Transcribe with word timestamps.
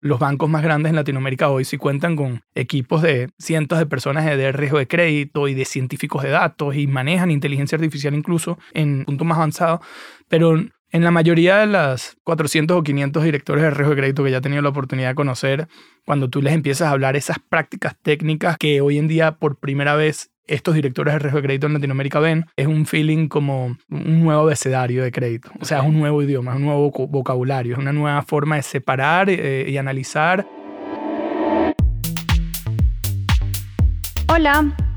los 0.00 0.18
bancos 0.18 0.48
más 0.48 0.62
grandes 0.62 0.90
en 0.90 0.96
Latinoamérica 0.96 1.48
hoy 1.48 1.64
sí 1.64 1.76
cuentan 1.76 2.16
con 2.16 2.42
equipos 2.54 3.02
de 3.02 3.30
cientos 3.38 3.78
de 3.78 3.86
personas 3.86 4.24
de 4.24 4.52
riesgo 4.52 4.78
de 4.78 4.86
crédito 4.86 5.48
y 5.48 5.54
de 5.54 5.64
científicos 5.64 6.22
de 6.22 6.30
datos 6.30 6.76
y 6.76 6.86
manejan 6.86 7.30
inteligencia 7.30 7.76
artificial 7.76 8.14
incluso 8.14 8.58
en 8.74 9.04
punto 9.04 9.24
más 9.24 9.38
avanzado, 9.38 9.80
pero 10.28 10.56
en 10.90 11.04
la 11.04 11.10
mayoría 11.10 11.58
de 11.58 11.66
las 11.66 12.16
400 12.24 12.78
o 12.78 12.82
500 12.82 13.22
directores 13.24 13.62
de 13.62 13.70
riesgo 13.70 13.90
de 13.90 14.00
crédito 14.00 14.24
que 14.24 14.30
ya 14.30 14.38
he 14.38 14.40
tenido 14.40 14.62
la 14.62 14.70
oportunidad 14.70 15.10
de 15.10 15.14
conocer, 15.14 15.68
cuando 16.06 16.30
tú 16.30 16.40
les 16.40 16.54
empiezas 16.54 16.88
a 16.88 16.92
hablar 16.92 17.16
esas 17.16 17.38
prácticas 17.38 17.94
técnicas 18.00 18.56
que 18.56 18.80
hoy 18.80 18.98
en 18.98 19.08
día 19.08 19.32
por 19.32 19.58
primera 19.58 19.96
vez 19.96 20.30
estos 20.48 20.74
directores 20.74 21.14
de 21.14 21.18
riesgo 21.20 21.38
de 21.38 21.42
crédito 21.42 21.66
en 21.66 21.74
Latinoamérica 21.74 22.18
ven, 22.18 22.46
es 22.56 22.66
un 22.66 22.86
feeling 22.86 23.28
como 23.28 23.76
un 23.90 24.20
nuevo 24.20 24.42
abecedario 24.42 25.04
de 25.04 25.12
crédito. 25.12 25.50
O 25.60 25.64
sea, 25.64 25.78
es 25.78 25.84
un 25.84 25.98
nuevo 25.98 26.22
idioma, 26.22 26.52
es 26.52 26.56
un 26.56 26.64
nuevo 26.64 26.90
vocabulario, 26.90 27.74
es 27.74 27.78
una 27.78 27.92
nueva 27.92 28.22
forma 28.22 28.56
de 28.56 28.62
separar 28.62 29.30
eh, 29.30 29.66
y 29.68 29.76
analizar. 29.76 30.46
Hola. 34.28 34.87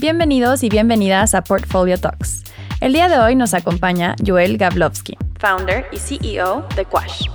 Bienvenidos 0.00 0.62
y 0.62 0.70
bienvenidas 0.70 1.34
a 1.34 1.42
Portfolio 1.42 1.98
Talks. 1.98 2.44
El 2.80 2.94
día 2.94 3.10
de 3.10 3.18
hoy 3.18 3.36
nos 3.36 3.52
acompaña 3.52 4.16
Joel 4.26 4.56
Gavlovsky, 4.56 5.18
founder 5.38 5.84
y 5.92 5.98
CEO 5.98 6.66
de 6.74 6.86
Quash, 6.86 7.26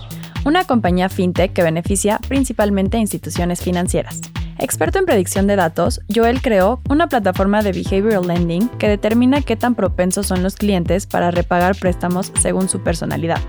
una 0.45 0.63
compañía 0.63 1.07
fintech 1.07 1.53
que 1.53 1.61
beneficia 1.61 2.19
principalmente 2.27 2.97
a 2.97 3.01
instituciones 3.01 3.61
financieras. 3.61 4.19
Experto 4.57 4.97
en 4.97 5.05
predicción 5.05 5.45
de 5.45 5.57
datos, 5.57 6.01
Joel 6.11 6.41
creó 6.41 6.81
una 6.89 7.07
plataforma 7.07 7.61
de 7.61 7.71
behavioral 7.71 8.25
lending 8.25 8.67
que 8.79 8.89
determina 8.89 9.41
qué 9.41 9.55
tan 9.55 9.75
propensos 9.75 10.25
son 10.25 10.41
los 10.41 10.55
clientes 10.55 11.05
para 11.05 11.29
repagar 11.29 11.75
préstamos 11.75 12.31
según 12.41 12.67
su 12.67 12.81
personalidad 12.81 13.41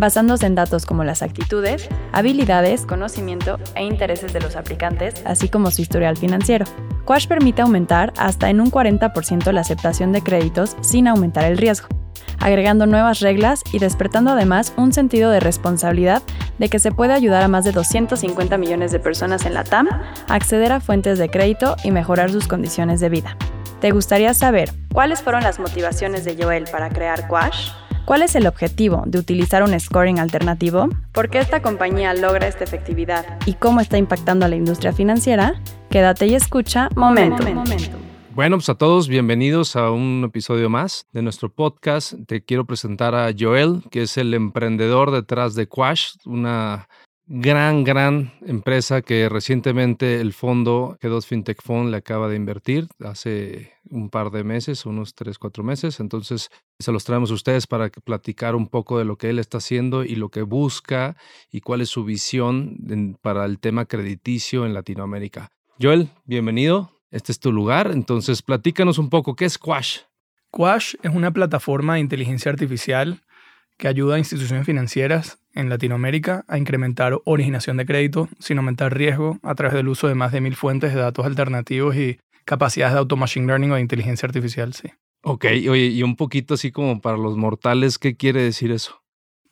basándose 0.00 0.46
en 0.46 0.54
datos 0.54 0.86
como 0.86 1.04
las 1.04 1.22
actitudes, 1.22 1.88
habilidades, 2.12 2.86
conocimiento 2.86 3.58
e 3.76 3.84
intereses 3.84 4.32
de 4.32 4.40
los 4.40 4.56
aplicantes, 4.56 5.22
así 5.26 5.48
como 5.48 5.70
su 5.70 5.82
historial 5.82 6.16
financiero. 6.16 6.64
Quash 7.04 7.28
permite 7.28 7.62
aumentar 7.62 8.12
hasta 8.16 8.50
en 8.50 8.60
un 8.60 8.70
40% 8.70 9.52
la 9.52 9.60
aceptación 9.60 10.12
de 10.12 10.22
créditos 10.22 10.76
sin 10.80 11.06
aumentar 11.06 11.44
el 11.44 11.58
riesgo, 11.58 11.88
agregando 12.38 12.86
nuevas 12.86 13.20
reglas 13.20 13.62
y 13.72 13.78
despertando 13.78 14.30
además 14.30 14.72
un 14.76 14.92
sentido 14.92 15.30
de 15.30 15.40
responsabilidad 15.40 16.22
de 16.58 16.68
que 16.68 16.78
se 16.78 16.92
puede 16.92 17.12
ayudar 17.12 17.42
a 17.42 17.48
más 17.48 17.64
de 17.64 17.72
250 17.72 18.56
millones 18.56 18.92
de 18.92 19.00
personas 19.00 19.44
en 19.44 19.54
la 19.54 19.64
TAM 19.64 19.88
a 19.88 20.34
acceder 20.34 20.72
a 20.72 20.80
fuentes 20.80 21.18
de 21.18 21.28
crédito 21.28 21.76
y 21.84 21.90
mejorar 21.90 22.30
sus 22.30 22.48
condiciones 22.48 23.00
de 23.00 23.10
vida. 23.10 23.36
¿Te 23.80 23.90
gustaría 23.90 24.32
saber 24.32 24.72
cuáles 24.92 25.22
fueron 25.22 25.42
las 25.42 25.58
motivaciones 25.58 26.24
de 26.24 26.42
Joel 26.42 26.64
para 26.70 26.88
crear 26.88 27.28
Quash? 27.28 27.70
¿Cuál 28.10 28.22
es 28.22 28.34
el 28.34 28.48
objetivo 28.48 29.04
de 29.06 29.20
utilizar 29.20 29.62
un 29.62 29.78
scoring 29.78 30.18
alternativo? 30.18 30.88
¿Por 31.12 31.30
qué 31.30 31.38
esta 31.38 31.62
compañía 31.62 32.12
logra 32.12 32.48
esta 32.48 32.64
efectividad? 32.64 33.38
¿Y 33.46 33.54
cómo 33.54 33.80
está 33.80 33.98
impactando 33.98 34.44
a 34.44 34.48
la 34.48 34.56
industria 34.56 34.92
financiera? 34.92 35.62
Quédate 35.90 36.26
y 36.26 36.34
escucha 36.34 36.88
Momento. 36.96 37.44
Bueno, 38.34 38.56
pues 38.56 38.68
a 38.68 38.74
todos 38.74 39.06
bienvenidos 39.06 39.76
a 39.76 39.92
un 39.92 40.24
episodio 40.24 40.68
más 40.68 41.06
de 41.12 41.22
nuestro 41.22 41.52
podcast. 41.52 42.14
Te 42.26 42.42
quiero 42.42 42.64
presentar 42.64 43.14
a 43.14 43.30
Joel, 43.38 43.84
que 43.92 44.02
es 44.02 44.16
el 44.16 44.34
emprendedor 44.34 45.12
detrás 45.12 45.54
de 45.54 45.68
Quash, 45.68 46.14
una 46.26 46.88
gran, 47.32 47.84
gran 47.84 48.32
empresa 48.44 49.02
que 49.02 49.28
recientemente 49.28 50.20
el 50.20 50.32
fondo 50.32 50.98
G2 51.00 51.24
FinTech 51.24 51.62
Fund 51.62 51.90
le 51.90 51.96
acaba 51.96 52.28
de 52.28 52.34
invertir 52.34 52.88
hace 52.98 53.72
un 53.88 54.10
par 54.10 54.32
de 54.32 54.42
meses, 54.42 54.84
unos 54.84 55.14
tres, 55.14 55.38
cuatro 55.38 55.62
meses. 55.62 56.00
Entonces, 56.00 56.50
se 56.80 56.90
los 56.90 57.04
traemos 57.04 57.30
a 57.30 57.34
ustedes 57.34 57.68
para 57.68 57.88
platicar 57.88 58.56
un 58.56 58.66
poco 58.66 58.98
de 58.98 59.04
lo 59.04 59.16
que 59.16 59.30
él 59.30 59.38
está 59.38 59.58
haciendo 59.58 60.02
y 60.02 60.16
lo 60.16 60.30
que 60.30 60.42
busca 60.42 61.16
y 61.52 61.60
cuál 61.60 61.82
es 61.82 61.88
su 61.88 62.04
visión 62.04 62.76
para 63.22 63.44
el 63.44 63.60
tema 63.60 63.84
crediticio 63.84 64.66
en 64.66 64.74
Latinoamérica. 64.74 65.52
Joel, 65.80 66.08
bienvenido. 66.24 67.00
Este 67.12 67.30
es 67.30 67.38
tu 67.38 67.52
lugar. 67.52 67.92
Entonces, 67.92 68.42
platícanos 68.42 68.98
un 68.98 69.08
poco, 69.08 69.36
¿qué 69.36 69.44
es 69.44 69.56
Quash? 69.56 69.98
Quash 70.50 70.96
es 71.00 71.14
una 71.14 71.32
plataforma 71.32 71.94
de 71.94 72.00
inteligencia 72.00 72.50
artificial 72.50 73.22
que 73.78 73.86
ayuda 73.86 74.16
a 74.16 74.18
instituciones 74.18 74.66
financieras 74.66 75.39
en 75.54 75.68
Latinoamérica 75.68 76.44
a 76.48 76.58
incrementar 76.58 77.18
originación 77.24 77.76
de 77.76 77.86
crédito 77.86 78.28
sin 78.38 78.58
aumentar 78.58 78.96
riesgo 78.96 79.38
a 79.42 79.54
través 79.54 79.74
del 79.74 79.88
uso 79.88 80.08
de 80.08 80.14
más 80.14 80.32
de 80.32 80.40
mil 80.40 80.56
fuentes 80.56 80.94
de 80.94 81.00
datos 81.00 81.26
alternativos 81.26 81.96
y 81.96 82.18
capacidades 82.44 82.94
de 82.94 82.98
auto 83.00 83.16
machine 83.16 83.46
learning 83.46 83.72
o 83.72 83.74
de 83.74 83.80
inteligencia 83.80 84.26
artificial, 84.26 84.72
sí. 84.74 84.88
Ok, 85.22 85.44
oye, 85.68 85.86
y 85.86 86.02
un 86.02 86.16
poquito 86.16 86.54
así 86.54 86.72
como 86.72 87.00
para 87.00 87.18
los 87.18 87.36
mortales, 87.36 87.98
¿qué 87.98 88.16
quiere 88.16 88.42
decir 88.42 88.70
eso? 88.70 89.02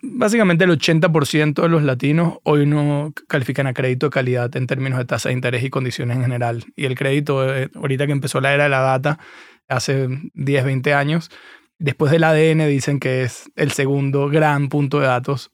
Básicamente 0.00 0.64
el 0.64 0.70
80% 0.70 1.62
de 1.62 1.68
los 1.68 1.82
latinos 1.82 2.38
hoy 2.44 2.66
no 2.66 3.12
califican 3.26 3.66
a 3.66 3.74
crédito 3.74 4.06
de 4.06 4.10
calidad 4.10 4.56
en 4.56 4.66
términos 4.66 4.98
de 4.98 5.04
tasa 5.04 5.28
de 5.28 5.34
interés 5.34 5.64
y 5.64 5.70
condiciones 5.70 6.16
en 6.16 6.22
general. 6.22 6.64
Y 6.76 6.84
el 6.84 6.94
crédito, 6.94 7.54
eh, 7.54 7.68
ahorita 7.74 8.06
que 8.06 8.12
empezó 8.12 8.40
la 8.40 8.54
era 8.54 8.64
de 8.64 8.70
la 8.70 8.80
data, 8.80 9.18
hace 9.66 10.08
10, 10.34 10.64
20 10.64 10.94
años, 10.94 11.30
después 11.78 12.12
del 12.12 12.24
ADN 12.24 12.68
dicen 12.68 13.00
que 13.00 13.24
es 13.24 13.50
el 13.56 13.72
segundo 13.72 14.28
gran 14.28 14.68
punto 14.68 15.00
de 15.00 15.08
datos 15.08 15.50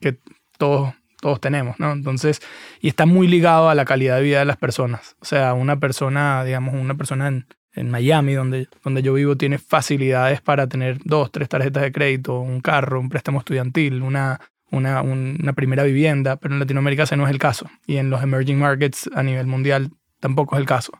que 0.00 0.18
todos, 0.58 0.94
todos 1.20 1.40
tenemos, 1.40 1.78
¿no? 1.78 1.92
Entonces, 1.92 2.40
y 2.80 2.88
está 2.88 3.06
muy 3.06 3.26
ligado 3.26 3.68
a 3.68 3.74
la 3.74 3.84
calidad 3.84 4.16
de 4.16 4.22
vida 4.22 4.38
de 4.40 4.44
las 4.44 4.56
personas. 4.56 5.16
O 5.20 5.24
sea, 5.24 5.54
una 5.54 5.78
persona, 5.78 6.44
digamos, 6.44 6.74
una 6.74 6.94
persona 6.94 7.28
en, 7.28 7.46
Miami, 7.90 8.34
donde, 8.34 8.66
donde 8.82 9.02
yo 9.02 9.14
vivo, 9.14 9.36
tiene 9.36 9.58
facilidades 9.58 10.40
para 10.40 10.66
tener 10.66 10.98
dos, 11.04 11.30
tres 11.30 11.48
tarjetas 11.48 11.84
de 11.84 11.92
crédito, 11.92 12.40
un 12.40 12.60
carro, 12.60 12.98
un 12.98 13.08
préstamo 13.08 13.38
estudiantil, 13.38 14.02
una, 14.02 14.40
una, 14.72 15.00
una 15.02 15.52
primera 15.52 15.84
vivienda, 15.84 16.36
pero 16.36 16.54
en 16.54 16.60
Latinoamérica 16.60 17.04
ese 17.04 17.16
no 17.16 17.24
es 17.24 17.30
el 17.30 17.38
caso. 17.38 17.70
Y 17.86 17.98
en 17.98 18.10
los 18.10 18.20
emerging 18.20 18.58
markets 18.58 19.08
a 19.14 19.22
nivel 19.22 19.46
mundial 19.46 19.92
tampoco 20.18 20.56
es 20.56 20.60
el 20.60 20.66
caso. 20.66 20.92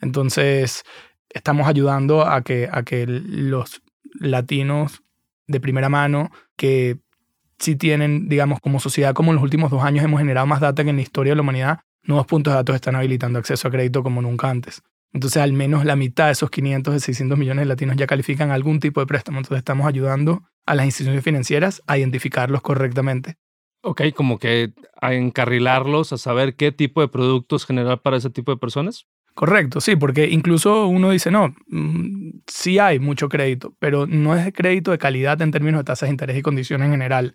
Entonces, 0.00 0.84
estamos 1.28 1.68
ayudando 1.68 2.26
a 2.26 2.42
que, 2.42 2.68
a 2.72 2.82
que 2.84 3.06
los 3.06 3.82
latinos 4.18 5.02
de 5.46 5.60
primera 5.60 5.88
mano 5.88 6.30
que 6.56 6.98
si 7.58 7.76
tienen, 7.76 8.28
digamos, 8.28 8.60
como 8.60 8.80
sociedad, 8.80 9.14
como 9.14 9.30
en 9.30 9.36
los 9.36 9.44
últimos 9.44 9.70
dos 9.70 9.82
años 9.82 10.04
hemos 10.04 10.20
generado 10.20 10.46
más 10.46 10.60
data 10.60 10.84
que 10.84 10.90
en 10.90 10.96
la 10.96 11.02
historia 11.02 11.32
de 11.32 11.36
la 11.36 11.42
humanidad, 11.42 11.80
nuevos 12.02 12.26
puntos 12.26 12.52
de 12.52 12.56
datos 12.56 12.74
están 12.74 12.96
habilitando 12.96 13.38
acceso 13.38 13.68
a 13.68 13.70
crédito 13.70 14.02
como 14.02 14.22
nunca 14.22 14.50
antes. 14.50 14.82
Entonces, 15.12 15.40
al 15.40 15.52
menos 15.52 15.84
la 15.84 15.94
mitad 15.96 16.26
de 16.26 16.32
esos 16.32 16.50
500 16.50 16.94
de 16.94 17.00
600 17.00 17.38
millones 17.38 17.62
de 17.62 17.66
latinos 17.66 17.96
ya 17.96 18.06
califican 18.06 18.50
algún 18.50 18.80
tipo 18.80 19.00
de 19.00 19.06
préstamo. 19.06 19.38
Entonces, 19.38 19.58
estamos 19.58 19.86
ayudando 19.86 20.42
a 20.66 20.74
las 20.74 20.86
instituciones 20.86 21.22
financieras 21.22 21.82
a 21.86 21.98
identificarlos 21.98 22.62
correctamente. 22.62 23.36
Ok, 23.82 24.02
como 24.14 24.38
que 24.38 24.72
a 25.00 25.14
encarrilarlos, 25.14 26.12
a 26.12 26.18
saber 26.18 26.56
qué 26.56 26.72
tipo 26.72 27.00
de 27.00 27.08
productos 27.08 27.66
generar 27.66 28.00
para 28.02 28.16
ese 28.16 28.30
tipo 28.30 28.50
de 28.50 28.56
personas. 28.56 29.06
Correcto, 29.34 29.80
sí, 29.80 29.96
porque 29.96 30.28
incluso 30.28 30.86
uno 30.86 31.10
dice, 31.10 31.32
no, 31.32 31.56
mm, 31.66 32.42
sí 32.46 32.78
hay 32.78 33.00
mucho 33.00 33.28
crédito, 33.28 33.74
pero 33.80 34.06
no 34.06 34.36
es 34.36 34.52
crédito 34.54 34.92
de 34.92 34.98
calidad 34.98 35.42
en 35.42 35.50
términos 35.50 35.80
de 35.80 35.84
tasas 35.84 36.06
de 36.08 36.12
interés 36.12 36.38
y 36.38 36.42
condiciones 36.42 36.86
en 36.86 36.92
general. 36.92 37.34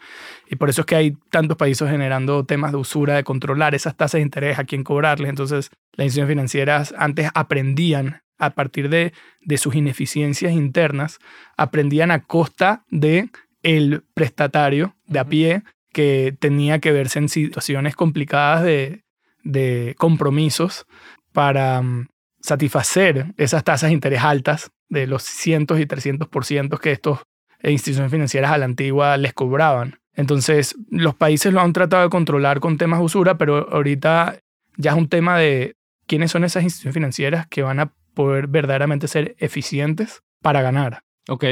Y 0.49 0.55
por 0.55 0.69
eso 0.69 0.81
es 0.81 0.85
que 0.87 0.95
hay 0.95 1.17
tantos 1.29 1.57
países 1.57 1.89
generando 1.89 2.45
temas 2.45 2.71
de 2.71 2.77
usura, 2.77 3.15
de 3.17 3.25
controlar 3.25 3.75
esas 3.75 3.97
tasas 3.97 4.19
de 4.19 4.21
interés, 4.21 4.57
a 4.59 4.63
quién 4.63 4.85
cobrarles. 4.85 5.29
Entonces, 5.29 5.71
las 5.91 6.05
instituciones 6.05 6.31
financieras 6.31 6.93
antes 6.97 7.29
aprendían 7.33 8.21
a 8.37 8.51
partir 8.51 8.87
de, 8.87 9.11
de 9.41 9.57
sus 9.57 9.75
ineficiencias 9.75 10.53
internas, 10.53 11.19
aprendían 11.57 12.11
a 12.11 12.23
costa 12.23 12.85
de 12.89 13.29
el 13.61 14.05
prestatario 14.13 14.95
de 15.05 15.19
a 15.19 15.25
pie 15.25 15.63
que 15.91 16.33
tenía 16.39 16.79
que 16.79 16.93
verse 16.93 17.19
en 17.19 17.27
situaciones 17.27 17.97
complicadas 17.97 18.63
de, 18.63 19.03
de 19.43 19.95
compromisos 19.97 20.85
para 21.33 21.81
mm, 21.81 22.07
satisfacer 22.41 23.33
esas 23.37 23.63
tasas 23.63 23.89
de 23.89 23.93
interés 23.93 24.23
altas 24.23 24.71
de 24.89 25.07
los 25.07 25.23
cientos 25.23 25.79
y 25.79 25.85
300% 25.85 26.79
que 26.79 26.91
estos 26.91 27.19
instituciones 27.63 28.11
financieras 28.11 28.51
a 28.51 28.57
la 28.57 28.65
antigua 28.65 29.17
les 29.17 29.33
cobraban. 29.33 29.99
Entonces, 30.13 30.75
los 30.89 31.15
países 31.15 31.53
lo 31.53 31.61
han 31.61 31.73
tratado 31.73 32.03
de 32.03 32.09
controlar 32.09 32.59
con 32.59 32.77
temas 32.77 32.99
de 32.99 33.05
usura, 33.05 33.37
pero 33.37 33.71
ahorita 33.71 34.39
ya 34.77 34.91
es 34.91 34.97
un 34.97 35.07
tema 35.07 35.37
de 35.37 35.75
quiénes 36.07 36.31
son 36.31 36.43
esas 36.43 36.63
instituciones 36.63 36.93
financieras 36.93 37.47
que 37.47 37.61
van 37.61 37.79
a 37.79 37.93
poder 38.13 38.47
verdaderamente 38.47 39.07
ser 39.07 39.35
eficientes 39.39 40.23
para 40.41 40.61
ganar. 40.61 41.03
Ok. 41.27 41.45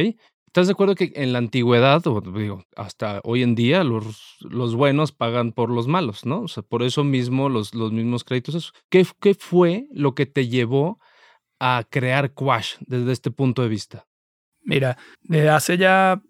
¿Estás 0.57 0.69
de 0.69 0.73
acuerdo 0.73 0.95
que 0.95 1.11
en 1.13 1.33
la 1.33 1.37
antigüedad, 1.37 2.01
o 2.07 2.19
digo, 2.19 2.65
hasta 2.75 3.21
hoy 3.23 3.43
en 3.43 3.53
día, 3.53 3.83
los, 3.83 4.37
los 4.39 4.73
buenos 4.73 5.11
pagan 5.11 5.51
por 5.51 5.69
los 5.69 5.87
malos, 5.87 6.25
¿no? 6.25 6.41
O 6.41 6.47
sea, 6.47 6.63
por 6.63 6.81
eso 6.81 7.03
mismo 7.03 7.47
los, 7.47 7.75
los 7.75 7.91
mismos 7.91 8.23
créditos. 8.23 8.73
¿Qué, 8.89 9.05
¿Qué 9.21 9.35
fue 9.35 9.85
lo 9.91 10.15
que 10.15 10.25
te 10.25 10.47
llevó 10.47 10.99
a 11.59 11.83
crear 11.87 12.33
Quash 12.33 12.77
desde 12.79 13.11
este 13.11 13.29
punto 13.29 13.61
de 13.61 13.67
vista? 13.67 14.07
Mira, 14.63 14.97
desde 15.21 15.49
hace 15.49 15.77
ya 15.77 16.23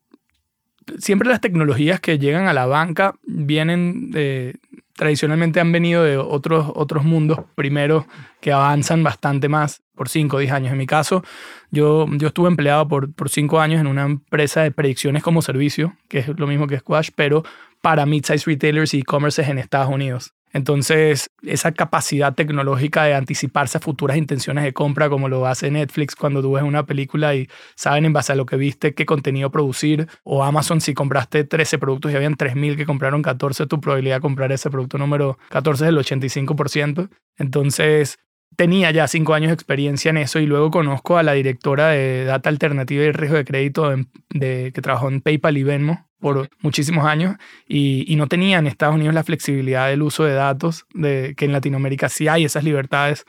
siempre 0.97 1.29
las 1.29 1.39
tecnologías 1.39 2.01
que 2.01 2.19
llegan 2.19 2.49
a 2.49 2.53
la 2.53 2.65
banca 2.65 3.15
vienen 3.23 4.11
de, 4.11 4.59
tradicionalmente 4.97 5.61
han 5.61 5.71
venido 5.71 6.03
de 6.03 6.17
otros, 6.17 6.71
otros 6.75 7.05
mundos, 7.05 7.39
primero 7.55 8.05
que 8.41 8.51
avanzan 8.51 9.03
bastante 9.03 9.47
más 9.47 9.81
por 9.95 10.09
5 10.09 10.35
o 10.35 10.39
10 10.39 10.51
años. 10.51 10.71
En 10.73 10.77
mi 10.77 10.87
caso, 10.87 11.23
yo, 11.71 12.05
yo 12.17 12.27
estuve 12.27 12.49
empleado 12.49 12.87
por 12.87 13.29
5 13.29 13.61
años 13.61 13.79
en 13.79 13.87
una 13.87 14.03
empresa 14.03 14.63
de 14.63 14.71
predicciones 14.71 15.23
como 15.23 15.41
servicio, 15.41 15.95
que 16.09 16.19
es 16.19 16.27
lo 16.27 16.47
mismo 16.47 16.67
que 16.67 16.79
Squash, 16.79 17.11
pero 17.15 17.43
para 17.81 18.05
mid-size 18.05 18.45
retailers 18.45 18.93
y 18.93 18.99
e-commerce 18.99 19.41
en 19.41 19.59
Estados 19.59 19.89
Unidos. 19.89 20.33
Entonces, 20.53 21.29
esa 21.43 21.71
capacidad 21.71 22.33
tecnológica 22.33 23.03
de 23.03 23.13
anticiparse 23.13 23.77
a 23.77 23.81
futuras 23.81 24.17
intenciones 24.17 24.63
de 24.63 24.73
compra, 24.73 25.09
como 25.09 25.29
lo 25.29 25.45
hace 25.45 25.69
Netflix 25.71 26.15
cuando 26.15 26.41
tú 26.41 26.53
ves 26.53 26.63
una 26.63 26.85
película 26.85 27.35
y 27.35 27.49
saben 27.75 28.05
en 28.05 28.13
base 28.13 28.31
a 28.31 28.35
lo 28.35 28.45
que 28.45 28.55
viste 28.55 28.93
qué 28.93 29.05
contenido 29.05 29.51
producir, 29.51 30.07
o 30.23 30.43
Amazon 30.43 30.81
si 30.81 30.93
compraste 30.93 31.43
13 31.43 31.77
productos 31.77 32.11
y 32.11 32.15
habían 32.15 32.35
3.000 32.35 32.77
que 32.77 32.85
compraron 32.85 33.21
14, 33.21 33.67
tu 33.67 33.81
probabilidad 33.81 34.17
de 34.17 34.21
comprar 34.21 34.51
ese 34.51 34.69
producto 34.69 34.97
número 34.97 35.37
14 35.49 35.83
es 35.83 35.87
del 35.87 35.97
85%. 35.97 37.09
Entonces, 37.37 38.19
tenía 38.55 38.91
ya 38.91 39.07
cinco 39.07 39.33
años 39.33 39.49
de 39.49 39.53
experiencia 39.53 40.09
en 40.09 40.17
eso 40.17 40.39
y 40.39 40.45
luego 40.45 40.71
conozco 40.71 41.17
a 41.17 41.23
la 41.23 41.33
directora 41.33 41.89
de 41.89 42.25
Data 42.25 42.49
Alternativa 42.49 43.03
y 43.03 43.11
Riesgo 43.11 43.37
de 43.37 43.45
Crédito 43.45 43.95
de, 44.29 44.71
que 44.73 44.81
trabajó 44.81 45.09
en 45.09 45.21
PayPal 45.21 45.57
y 45.57 45.63
Venmo 45.63 46.07
por 46.19 46.49
muchísimos 46.61 47.05
años 47.05 47.35
y, 47.67 48.15
no 48.15 48.27
tenía 48.27 48.57
en 48.57 48.65
Estados 48.65 48.95
Unidos 48.95 49.13
la 49.13 49.23
flexibilidad 49.23 49.87
del 49.87 50.01
uso 50.01 50.23
de 50.23 50.33
datos, 50.33 50.85
de, 50.95 51.35
que 51.37 51.45
en 51.45 51.51
Latinoamérica 51.51 52.09
sí 52.09 52.27
hay 52.27 52.45
esas 52.45 52.63
libertades 52.63 53.25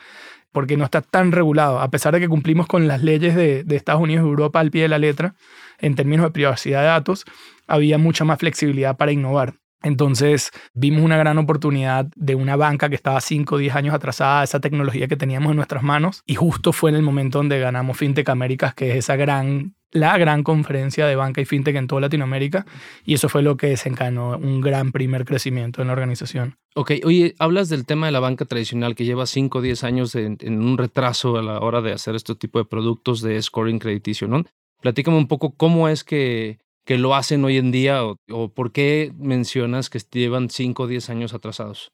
porque 0.51 0.79
no 0.79 0.85
está 0.87 1.03
tan 1.03 1.31
regulado, 1.31 1.81
a 1.81 1.91
pesar 1.91 2.15
de 2.15 2.21
que 2.21 2.29
cumplimos 2.29 2.67
con 2.67 2.89
las 2.89 3.03
leyes 3.03 3.35
de, 3.35 3.65
de 3.65 3.77
Estados 3.77 4.01
Unidos 4.01 4.25
y 4.25 4.29
Europa 4.29 4.61
al 4.61 4.71
pie 4.71 4.83
de 4.83 4.89
la 4.89 4.99
letra, 4.99 5.35
en 5.79 5.95
términos 5.95 6.25
de 6.25 6.33
privacidad 6.33 6.81
de 6.81 6.87
datos, 6.87 7.27
había 7.67 7.99
mucha 7.99 8.25
más 8.25 8.39
flexibilidad 8.39 8.97
para 8.97 9.13
innovar. 9.13 9.55
Entonces 9.83 10.51
vimos 10.75 11.03
una 11.03 11.17
gran 11.17 11.39
oportunidad 11.39 12.07
de 12.17 12.35
una 12.35 12.57
banca 12.57 12.89
que 12.89 12.97
estaba 12.97 13.21
5 13.21 13.55
o 13.55 13.59
10 13.59 13.77
años 13.77 13.95
atrasada 13.95 14.43
esa 14.43 14.61
tecnología 14.61 15.07
que 15.07 15.17
teníamos 15.17 15.51
en 15.51 15.57
nuestras 15.57 15.83
manos 15.83 16.23
y 16.27 16.35
justo 16.35 16.73
fue 16.73 16.91
en 16.91 16.97
el 16.97 17.03
momento 17.03 17.39
donde 17.39 17.61
ganamos 17.61 17.97
FinTech 17.97 18.29
Américas, 18.29 18.75
que 18.75 18.91
es 18.91 18.97
esa 18.97 19.15
gran, 19.15 19.77
la 19.93 20.19
gran 20.19 20.43
conferencia 20.43 21.07
de 21.07 21.15
banca 21.15 21.41
y 21.41 21.45
FinTech 21.45 21.77
en 21.77 21.87
toda 21.87 22.01
Latinoamérica 22.01 22.67
y 23.05 23.15
eso 23.15 23.29
fue 23.29 23.43
lo 23.43 23.57
que 23.57 23.69
desencadenó 23.69 24.37
un 24.37 24.61
gran 24.61 24.91
primer 24.91 25.25
crecimiento 25.25 25.81
en 25.81 25.89
la 25.89 25.93
organización. 25.93 26.57
Ok, 26.75 26.93
oye, 27.05 27.37
hablas 27.39 27.69
del 27.69 27.87
tema 27.87 28.07
de 28.07 28.13
la 28.13 28.21
banca 28.21 28.47
tradicional 28.47 28.97
que 28.97 29.05
lleva 29.05 29.27
5 29.27 29.59
o 29.59 29.63
10 29.63 29.85
años 29.85 30.15
en, 30.17 30.39
en, 30.41 30.61
un 30.61 30.77
retraso 30.77 31.37
a 31.37 31.43
la 31.43 31.61
hora 31.61 31.83
de 31.83 31.93
hacer 31.93 32.17
este 32.17 32.35
tipo 32.35 32.59
de 32.59 32.65
productos 32.65 33.21
de 33.23 33.41
scoring 33.41 33.79
crediticio, 33.79 34.27
¿no? 34.27 34.45
Platícame 34.81 35.17
un 35.17 35.27
poco 35.27 35.55
cómo 35.57 35.89
es 35.89 36.05
que 36.05 36.59
que 36.89 36.97
lo 36.97 37.15
hacen 37.15 37.45
hoy 37.45 37.59
en 37.59 37.71
día 37.71 38.03
o, 38.03 38.49
por 38.55 38.73
qué 38.73 39.13
mencionas 39.19 39.91
que 39.91 39.99
llevan 40.11 40.49
5 40.49 40.85
o 40.85 40.87
10 40.87 41.11
años 41.11 41.35
atrasados? 41.35 41.93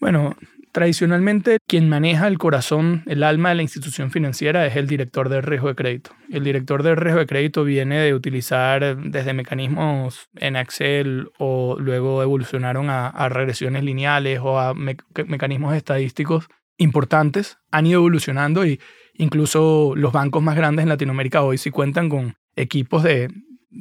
Bueno, 0.00 0.34
tradicionalmente 0.72 1.58
quien 1.68 1.88
maneja 1.88 2.26
el 2.26 2.38
corazón, 2.38 3.04
el 3.06 3.22
alma 3.22 3.50
de 3.50 3.54
la 3.54 3.62
institución 3.62 4.10
financiera 4.10 4.66
es 4.66 4.74
el 4.74 4.88
director 4.88 5.28
de 5.28 5.42
riesgo 5.42 5.68
de 5.68 5.76
crédito. 5.76 6.10
El 6.28 6.42
director 6.42 6.82
de 6.82 6.96
riesgo 6.96 7.20
de 7.20 7.26
crédito 7.26 7.62
viene 7.62 8.00
de 8.00 8.14
utilizar 8.14 8.96
desde 8.96 9.32
mecanismos 9.32 10.28
en 10.34 10.56
Excel 10.56 11.30
o 11.38 11.76
luego 11.78 12.20
evolucionaron 12.20 12.90
a, 12.90 13.28
regresiones 13.28 13.84
lineales 13.84 14.40
o 14.42 14.58
a 14.58 14.74
mecanismos 14.74 15.76
estadísticos 15.76 16.48
importantes. 16.78 17.58
Han 17.70 17.86
ido 17.86 18.00
evolucionando 18.00 18.66
y 18.66 18.80
incluso 19.14 19.92
los 19.94 20.12
bancos 20.12 20.42
más 20.42 20.56
grandes 20.56 20.82
en 20.82 20.88
Latinoamérica 20.88 21.44
hoy 21.44 21.58
sí 21.58 21.70
cuentan 21.70 22.08
con 22.08 22.34
equipos 22.56 23.04
de 23.04 23.28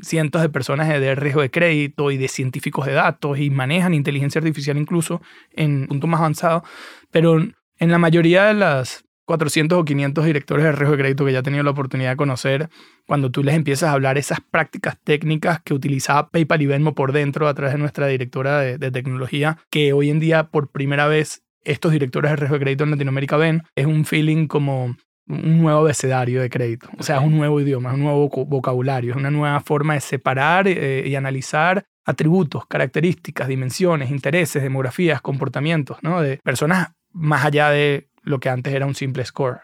cientos 0.02 0.42
de 0.42 0.50
personas 0.50 0.88
de 0.88 1.16
riesgo 1.16 1.42
de 1.42 1.52
crédito 1.52 2.12
y 2.12 2.18
de 2.18 2.28
científicos 2.28 2.86
de 2.86 2.94
datos 2.94 3.40
y 3.40 3.50
manejan 3.50 3.94
inteligencia 3.94 4.40
artificial 4.40 4.78
incluso 4.78 5.22
en 5.52 5.88
punto 5.88 6.08
más 6.08 6.20
avanzado, 6.20 6.64
pero 7.12 7.38
en 7.38 7.92
la 7.92 7.98
mayoría 7.98 8.46
de 8.46 8.54
las 8.54 9.04
400 9.26 9.78
o 9.80 9.86
500 9.86 10.26
directores 10.26 10.66
de 10.66 10.72
riesgo 10.72 10.92
de 10.92 10.98
crédito 10.98 11.26
que 11.26 11.32
ya 11.32 11.40
he 11.40 11.44
tenido 11.44 11.64
la 11.64 11.72
oportunidad 11.72 12.12
de 12.12 12.18
conocer, 12.18 12.70
cuando 13.08 13.32
tú 13.32 13.44
les 13.44 13.56
empiezas 13.56 13.90
a 13.90 13.94
hablar 13.94 14.18
esas 14.18 14.40
prácticas 14.42 14.98
técnicas 15.04 15.62
que 15.62 15.74
utilizaba 15.74 16.30
PayPal 16.30 16.62
y 16.62 16.66
Venmo 16.66 16.96
por 16.96 17.14
dentro 17.14 17.48
a 17.48 17.54
través 17.54 17.74
de 17.74 17.80
nuestra 17.80 18.08
directora 18.08 18.60
de 18.60 18.92
tecnología, 18.92 19.58
que 19.70 19.94
hoy 19.94 20.10
en 20.10 20.20
día 20.20 20.50
por 20.50 20.72
primera 20.72 21.08
vez 21.08 21.44
estos 21.64 21.92
directores 21.92 22.32
de 22.32 22.38
riesgo 22.38 22.56
de 22.56 22.62
crédito 22.62 22.84
en 22.84 22.92
Latinoamérica 22.92 23.38
ven, 23.38 23.64
es 23.76 23.86
un 23.86 24.06
feeling 24.06 24.48
como 24.48 24.96
un 25.31 25.62
nuevo 25.62 25.80
abecedario 25.80 26.42
de 26.42 26.50
crédito. 26.50 26.89
O 26.98 27.04
sea, 27.04 27.18
es 27.18 27.24
un 27.24 27.38
nuevo 27.38 27.60
idioma, 27.62 27.89
es 27.89 27.95
un 27.95 28.04
nuevo 28.04 28.30
vocabulario, 28.45 29.12
es 29.12 29.18
una 29.18 29.31
nueva 29.31 29.60
forma 29.62 29.94
de 29.94 30.01
separar 30.01 30.68
eh, 30.68 31.04
y 31.07 31.16
analizar 31.16 31.86
atributos, 32.06 32.66
características, 32.66 33.48
dimensiones, 33.48 34.12
intereses, 34.12 34.62
demografías, 34.62 35.22
comportamientos, 35.22 35.98
¿no? 36.01 36.22
De 36.22 36.38
personas 36.38 36.89
más 37.12 37.45
allá 37.45 37.69
de 37.69 38.10
lo 38.24 38.39
que 38.39 38.50
antes 38.50 38.74
era 38.74 38.86
un 38.86 38.95
simple 38.95 39.25
score. 39.25 39.62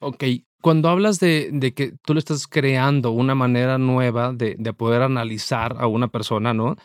Ok, 0.00 0.24
cuando 0.60 0.88
hablas 0.88 1.20
de, 1.20 1.50
de 1.52 1.74
que 1.74 1.92
tú 2.04 2.14
le 2.14 2.18
estás 2.18 2.46
creando 2.46 3.12
una 3.12 3.34
manera 3.34 3.78
nueva 3.78 4.32
de, 4.32 4.56
de, 4.58 4.72
poder 4.72 5.02
analizar 5.02 5.76
a 5.78 5.86
una 5.86 6.08
persona, 6.08 6.52
¿no? 6.54 6.76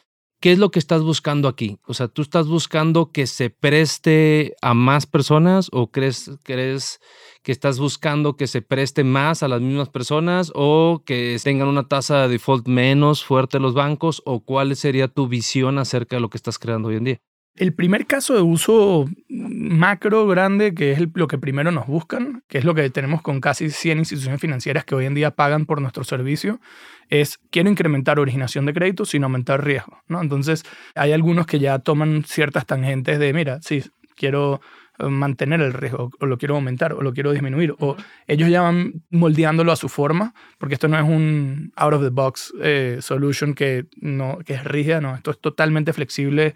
¿Qué 0.42 0.52
es 0.52 0.58
lo 0.58 0.72
que 0.72 0.80
estás 0.80 1.04
buscando 1.04 1.48
aquí? 1.48 1.78
O 1.86 1.94
sea, 1.94 2.08
¿tú 2.08 2.24
estás 2.24 2.48
buscando 2.48 3.12
que 3.12 3.28
se 3.28 3.52
preste 3.52 4.56
a 4.64 4.74
más 4.74 5.06
personas 5.06 5.70
o 5.72 5.92
crees, 5.92 6.32
crees 6.42 7.00
que 7.44 7.52
estás 7.52 7.78
buscando 7.78 8.36
que 8.38 8.48
se 8.48 8.64
preste 8.64 9.04
más 9.04 9.44
a 9.44 9.48
las 9.48 9.62
mismas 9.62 9.90
personas 9.90 10.52
o 10.56 11.04
que 11.06 11.38
tengan 11.44 11.68
una 11.68 11.88
tasa 11.88 12.24
de 12.24 12.30
default 12.30 12.68
menos 12.68 13.24
fuerte 13.24 13.60
los 13.60 13.76
bancos 13.76 14.24
o 14.26 14.44
cuál 14.44 14.76
sería 14.76 15.08
tu 15.08 15.28
visión 15.28 15.78
acerca 15.78 16.16
de 16.16 16.22
lo 16.22 16.32
que 16.32 16.38
estás 16.38 16.58
creando 16.58 16.90
hoy 16.90 16.96
en 16.96 17.04
día? 17.04 17.31
El 17.56 17.74
primer 17.74 18.08
caso 18.08 18.34
de 18.34 18.42
uso 18.42 19.10
macro 19.28 20.26
grande, 20.26 20.74
que 20.74 20.94
es 20.94 21.00
lo 21.14 21.28
que 21.28 21.38
primero 21.38 21.72
nos 21.72 21.86
buscan, 21.86 22.44
que 22.48 22.58
es 22.58 22.66
lo 22.66 22.74
que 22.74 22.90
tenemos 22.90 23.22
con 23.22 23.42
casi 23.42 23.70
100 23.70 24.00
instituciones 24.00 24.40
financieras 24.40 24.86
que 24.86 24.96
hoy 24.96 25.06
en 25.06 25.14
día 25.14 25.32
pagan 25.32 25.66
por 25.66 25.82
nuestro 25.82 26.06
servicio, 26.06 26.62
es 27.10 27.40
quiero 27.50 27.70
incrementar 27.70 28.20
originación 28.20 28.66
de 28.66 28.74
crédito 28.74 29.06
sin 29.06 29.24
aumentar 29.24 29.66
riesgo. 29.66 30.02
¿no? 30.08 30.22
Entonces, 30.22 30.64
hay 30.96 31.12
algunos 31.12 31.46
que 31.46 31.60
ya 31.60 31.80
toman 31.80 32.24
ciertas 32.26 32.66
tangentes 32.66 33.20
de, 33.20 33.34
mira, 33.34 33.60
sí, 33.62 33.84
quiero 34.16 34.62
mantener 34.98 35.62
el 35.62 35.74
riesgo, 35.74 36.12
o 36.20 36.26
lo 36.26 36.38
quiero 36.38 36.56
aumentar, 36.56 36.94
o 36.94 37.02
lo 37.02 37.14
quiero 37.14 37.32
disminuir, 37.32 37.74
o 37.80 37.96
ellos 38.28 38.50
ya 38.50 38.62
van 38.62 39.04
moldeándolo 39.10 39.72
a 39.72 39.76
su 39.76 39.90
forma, 39.90 40.34
porque 40.58 40.76
esto 40.76 40.88
no 40.88 40.98
es 40.98 41.04
un 41.04 41.72
out 41.76 41.94
of 41.94 42.02
the 42.02 42.10
box 42.10 42.54
eh, 42.62 42.98
solution 43.02 43.54
que, 43.54 43.86
no, 44.00 44.40
que 44.46 44.54
es 44.54 44.64
rígida, 44.64 45.02
no, 45.02 45.16
esto 45.16 45.32
es 45.32 45.40
totalmente 45.40 45.94
flexible 45.94 46.54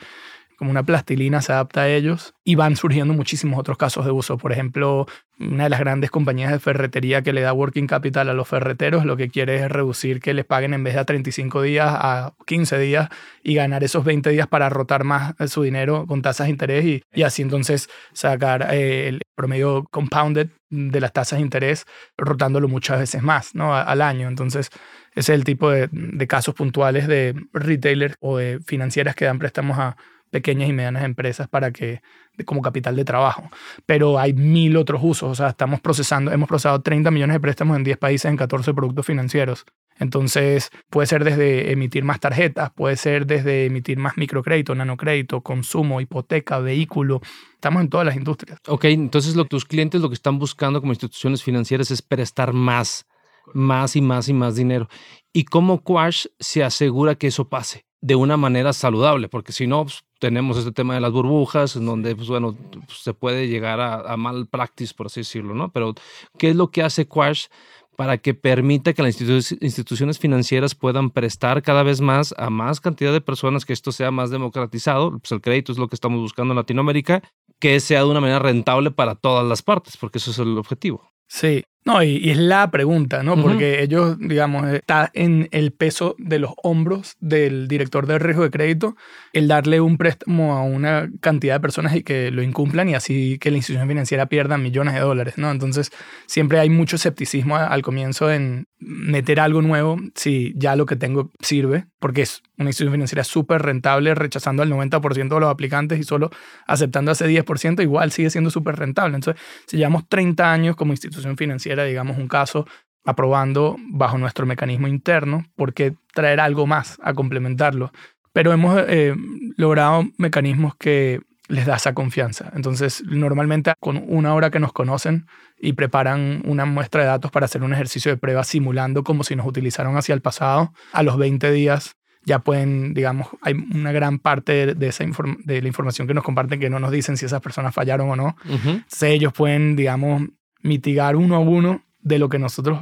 como 0.57 0.71
una 0.71 0.83
plastilina 0.83 1.41
se 1.41 1.53
adapta 1.53 1.81
a 1.81 1.89
ellos 1.89 2.33
y 2.43 2.55
van 2.55 2.75
surgiendo 2.75 3.13
muchísimos 3.13 3.59
otros 3.59 3.77
casos 3.77 4.05
de 4.05 4.11
uso. 4.11 4.37
Por 4.37 4.51
ejemplo, 4.51 5.07
una 5.39 5.65
de 5.65 5.69
las 5.69 5.79
grandes 5.79 6.11
compañías 6.11 6.51
de 6.51 6.59
ferretería 6.59 7.21
que 7.21 7.33
le 7.33 7.41
da 7.41 7.53
working 7.53 7.87
capital 7.87 8.29
a 8.29 8.33
los 8.33 8.47
ferreteros 8.47 9.05
lo 9.05 9.17
que 9.17 9.29
quiere 9.29 9.55
es 9.57 9.69
reducir 9.69 10.21
que 10.21 10.33
les 10.33 10.45
paguen 10.45 10.73
en 10.73 10.83
vez 10.83 10.93
de 10.93 11.01
a 11.01 11.05
35 11.05 11.61
días 11.61 11.89
a 11.91 12.33
15 12.45 12.79
días 12.79 13.09
y 13.43 13.55
ganar 13.55 13.83
esos 13.83 14.05
20 14.05 14.29
días 14.29 14.47
para 14.47 14.69
rotar 14.69 15.03
más 15.03 15.33
su 15.47 15.63
dinero 15.63 16.05
con 16.07 16.21
tasas 16.21 16.47
de 16.47 16.51
interés 16.51 16.85
y, 16.85 17.03
y 17.13 17.23
así 17.23 17.41
entonces 17.41 17.89
sacar 18.13 18.73
eh, 18.73 19.09
el 19.09 19.21
promedio 19.35 19.85
compounded 19.91 20.49
de 20.69 20.99
las 20.99 21.13
tasas 21.13 21.39
de 21.39 21.43
interés 21.43 21.85
rotándolo 22.17 22.67
muchas 22.67 22.99
veces 22.99 23.21
más 23.21 23.55
¿no? 23.55 23.75
al 23.75 24.01
año. 24.01 24.27
Entonces, 24.27 24.69
ese 25.11 25.33
es 25.33 25.39
el 25.39 25.43
tipo 25.43 25.69
de, 25.69 25.89
de 25.91 26.27
casos 26.27 26.55
puntuales 26.55 27.07
de 27.07 27.35
retailers 27.53 28.15
o 28.19 28.37
de 28.37 28.59
financieras 28.65 29.15
que 29.15 29.25
dan 29.25 29.39
préstamos 29.39 29.77
a 29.77 29.97
pequeñas 30.31 30.69
y 30.69 30.73
medianas 30.73 31.03
empresas 31.03 31.47
para 31.47 31.71
que 31.71 32.01
como 32.43 32.61
capital 32.61 32.95
de 32.95 33.05
trabajo. 33.05 33.49
Pero 33.85 34.19
hay 34.19 34.33
mil 34.33 34.75
otros 34.75 34.99
usos, 35.03 35.31
o 35.31 35.35
sea, 35.35 35.49
estamos 35.49 35.79
procesando, 35.79 36.31
hemos 36.31 36.49
procesado 36.49 36.81
30 36.81 37.11
millones 37.11 37.35
de 37.35 37.39
préstamos 37.39 37.77
en 37.77 37.83
10 37.83 37.97
países 37.97 38.29
en 38.29 38.35
14 38.35 38.73
productos 38.73 39.05
financieros. 39.05 39.65
Entonces, 39.97 40.71
puede 40.89 41.07
ser 41.07 41.23
desde 41.23 41.71
emitir 41.71 42.03
más 42.03 42.19
tarjetas, 42.19 42.71
puede 42.75 42.97
ser 42.97 43.25
desde 43.25 43.67
emitir 43.67 43.97
más 43.97 44.17
microcrédito, 44.17 44.75
nanocrédito, 44.75 45.41
consumo, 45.41 46.01
hipoteca, 46.01 46.59
vehículo. 46.59 47.21
Estamos 47.53 47.81
en 47.81 47.89
todas 47.89 48.05
las 48.05 48.17
industrias. 48.17 48.59
Ok, 48.67 48.85
entonces 48.85 49.35
lo, 49.35 49.45
tus 49.45 49.63
clientes 49.63 50.01
lo 50.01 50.09
que 50.09 50.15
están 50.15 50.37
buscando 50.37 50.81
como 50.81 50.91
instituciones 50.91 51.43
financieras 51.43 51.91
es 51.91 52.01
prestar 52.01 52.51
más, 52.51 53.05
más 53.53 53.95
y 53.95 54.01
más 54.01 54.27
y 54.27 54.33
más 54.33 54.55
dinero. 54.55 54.89
¿Y 55.31 55.45
cómo 55.45 55.81
Quash 55.81 56.25
se 56.39 56.63
asegura 56.63 57.15
que 57.15 57.27
eso 57.27 57.47
pase? 57.47 57.85
De 58.05 58.15
una 58.15 58.37
manera 58.37 58.71
saludable, 58.71 59.29
porque 59.29 59.51
si 59.51 59.65
no, 59.65 59.85
pues, 59.85 60.03
tenemos 60.19 60.57
este 60.57 60.71
tema 60.71 60.93
de 60.93 61.01
las 61.01 61.11
burbujas, 61.11 61.75
en 61.75 61.87
donde, 61.87 62.15
pues, 62.15 62.27
bueno, 62.27 62.55
se 62.87 63.15
puede 63.15 63.47
llegar 63.47 63.81
a, 63.81 64.15
mal 64.15 64.45
practice, 64.45 64.93
por 64.93 65.07
así 65.07 65.21
decirlo, 65.21 65.55
¿no? 65.55 65.71
Pero, 65.71 65.95
¿qué 66.37 66.49
es 66.49 66.55
lo 66.55 66.69
que 66.69 66.83
hace 66.83 67.07
Quash 67.07 67.47
para 67.95 68.19
que 68.19 68.35
permita 68.35 68.93
que 68.93 69.01
las 69.01 69.19
instituciones 69.19 70.19
financieras 70.19 70.75
puedan 70.75 71.09
prestar 71.09 71.63
cada 71.63 71.81
vez 71.81 71.99
más 71.99 72.35
a 72.37 72.51
más 72.51 72.79
cantidad 72.79 73.11
de 73.11 73.21
personas, 73.21 73.65
que 73.65 73.73
esto 73.73 73.91
sea 73.91 74.11
más 74.11 74.29
democratizado. 74.29 75.17
Pues 75.17 75.31
el 75.31 75.41
crédito 75.41 75.71
es 75.71 75.79
lo 75.79 75.87
que 75.87 75.95
estamos 75.95 76.19
buscando 76.19 76.51
en 76.51 76.57
Latinoamérica, 76.57 77.23
que 77.59 77.79
sea 77.79 78.01
de 78.01 78.09
una 78.09 78.19
manera 78.19 78.39
rentable 78.39 78.91
para 78.91 79.15
todas 79.15 79.47
las 79.47 79.63
partes, 79.63 79.97
porque 79.97 80.19
eso 80.19 80.29
es 80.29 80.37
el 80.39 80.57
objetivo. 80.57 81.09
Sí, 81.27 81.63
no, 81.85 82.01
y, 82.01 82.31
es 82.31 82.37
la 82.37 82.71
pregunta, 82.71 83.21
¿no? 83.21 83.39
Porque 83.39 83.83
ellos, 83.83 84.17
digamos, 84.19 84.65
está 84.73 85.11
en 85.13 85.47
el 85.51 85.71
peso 85.71 86.15
de 86.17 86.39
los 86.39 86.51
hombros 86.63 87.15
del 87.19 87.67
director 87.67 88.07
de 88.07 88.17
riesgo 88.17 88.41
de 88.41 88.49
crédito 88.49 88.95
el 89.33 89.47
darle 89.47 89.79
un 89.81 89.97
préstamo 89.97 90.55
a 90.55 90.63
una 90.63 91.09
cantidad 91.19 91.55
de 91.55 91.59
personas 91.59 91.95
y 91.95 92.01
que 92.01 92.31
lo 92.31 92.41
incumplan 92.41 92.89
y 92.89 92.95
así 92.95 93.37
que 93.37 93.51
la 93.51 93.57
institución 93.57 93.87
financiera 93.87 94.25
pierda 94.25 94.57
millones 94.57 94.95
de 94.95 95.01
dólares, 95.01 95.37
¿no? 95.37 95.51
Entonces, 95.51 95.91
siempre 96.25 96.59
hay 96.59 96.71
mucho 96.71 96.95
escepticismo 96.95 97.55
al 97.55 97.83
comienzo 97.83 98.31
en 98.31 98.65
meter 98.79 99.39
algo 99.39 99.61
nuevo 99.61 99.97
si 100.15 100.53
ya 100.55 100.75
lo 100.75 100.85
que 100.85 100.95
tengo 100.95 101.31
sirve, 101.39 101.85
porque 101.99 102.21
es 102.21 102.41
una 102.57 102.69
institución 102.69 102.93
financiera 102.93 103.23
súper 103.23 103.61
rentable, 103.61 104.15
rechazando 104.15 104.63
al 104.63 104.69
90% 104.71 105.35
de 105.35 105.39
los 105.39 105.49
aplicantes 105.49 105.99
y 105.99 106.03
solo 106.03 106.29
aceptando 106.67 107.11
ese 107.11 107.27
10%, 107.27 107.81
igual 107.81 108.11
sigue 108.11 108.29
siendo 108.29 108.49
súper 108.49 108.77
rentable. 108.77 109.15
Entonces, 109.15 109.41
si 109.67 109.77
llevamos 109.77 110.07
30 110.07 110.51
años 110.51 110.75
como 110.75 110.93
institución 110.93 111.35
financiera, 111.35 111.74
digamos 111.83 112.17
un 112.17 112.27
caso, 112.27 112.65
aprobando 113.03 113.75
bajo 113.89 114.17
nuestro 114.17 114.45
mecanismo 114.45 114.87
interno, 114.87 115.45
¿por 115.55 115.73
qué 115.73 115.95
traer 116.13 116.39
algo 116.39 116.65
más 116.65 116.97
a 117.03 117.13
complementarlo? 117.13 117.91
Pero 118.33 118.51
hemos 118.51 118.81
eh, 118.87 119.15
logrado 119.57 120.05
mecanismos 120.17 120.75
que 120.75 121.21
les 121.47 121.65
da 121.65 121.75
esa 121.75 121.93
confianza. 121.93 122.51
Entonces, 122.55 123.03
normalmente 123.05 123.73
con 123.79 124.03
una 124.07 124.33
hora 124.33 124.49
que 124.49 124.59
nos 124.59 124.73
conocen 124.73 125.27
y 125.59 125.73
preparan 125.73 126.41
una 126.45 126.65
muestra 126.65 127.01
de 127.01 127.07
datos 127.07 127.31
para 127.31 127.45
hacer 127.45 127.63
un 127.63 127.73
ejercicio 127.73 128.11
de 128.11 128.17
prueba 128.17 128.43
simulando 128.43 129.03
como 129.03 129.23
si 129.23 129.35
nos 129.35 129.45
utilizaron 129.45 129.95
hacia 129.97 130.15
el 130.15 130.21
pasado, 130.21 130.73
a 130.91 131.03
los 131.03 131.17
20 131.17 131.51
días 131.51 131.95
ya 132.25 132.39
pueden, 132.39 132.95
digamos, 132.95 133.27
hay 133.41 133.53
una 133.53 133.91
gran 133.91 134.17
parte 134.17 134.73
de, 134.73 134.87
esa 134.87 135.05
de 135.43 135.61
la 135.61 135.67
información 135.67 136.07
que 136.07 136.15
nos 136.15 136.23
comparten 136.23 136.59
que 136.59 136.71
no 136.71 136.79
nos 136.79 136.89
dicen 136.89 137.17
si 137.17 137.25
esas 137.25 137.39
personas 137.41 137.75
fallaron 137.75 138.09
o 138.09 138.15
no. 138.15 138.35
Entonces, 138.45 139.03
ellos 139.03 139.31
pueden, 139.31 139.75
digamos, 139.75 140.23
mitigar 140.65 141.15
uno 141.15 141.35
a 141.35 141.39
uno 141.39 141.83
de 142.01 142.19
lo 142.19 142.27
que 142.27 142.39
nosotros, 142.39 142.79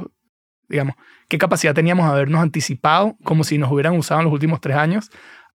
digamos, 0.68 0.96
qué 1.28 1.38
capacidad 1.38 1.74
teníamos 1.74 2.06
de 2.06 2.12
habernos 2.12 2.40
anticipado 2.40 3.16
como 3.22 3.44
si 3.44 3.58
nos 3.58 3.70
hubieran 3.70 3.96
usado 3.96 4.20
en 4.20 4.24
los 4.24 4.32
últimos 4.32 4.60
tres 4.60 4.76
años 4.76 5.10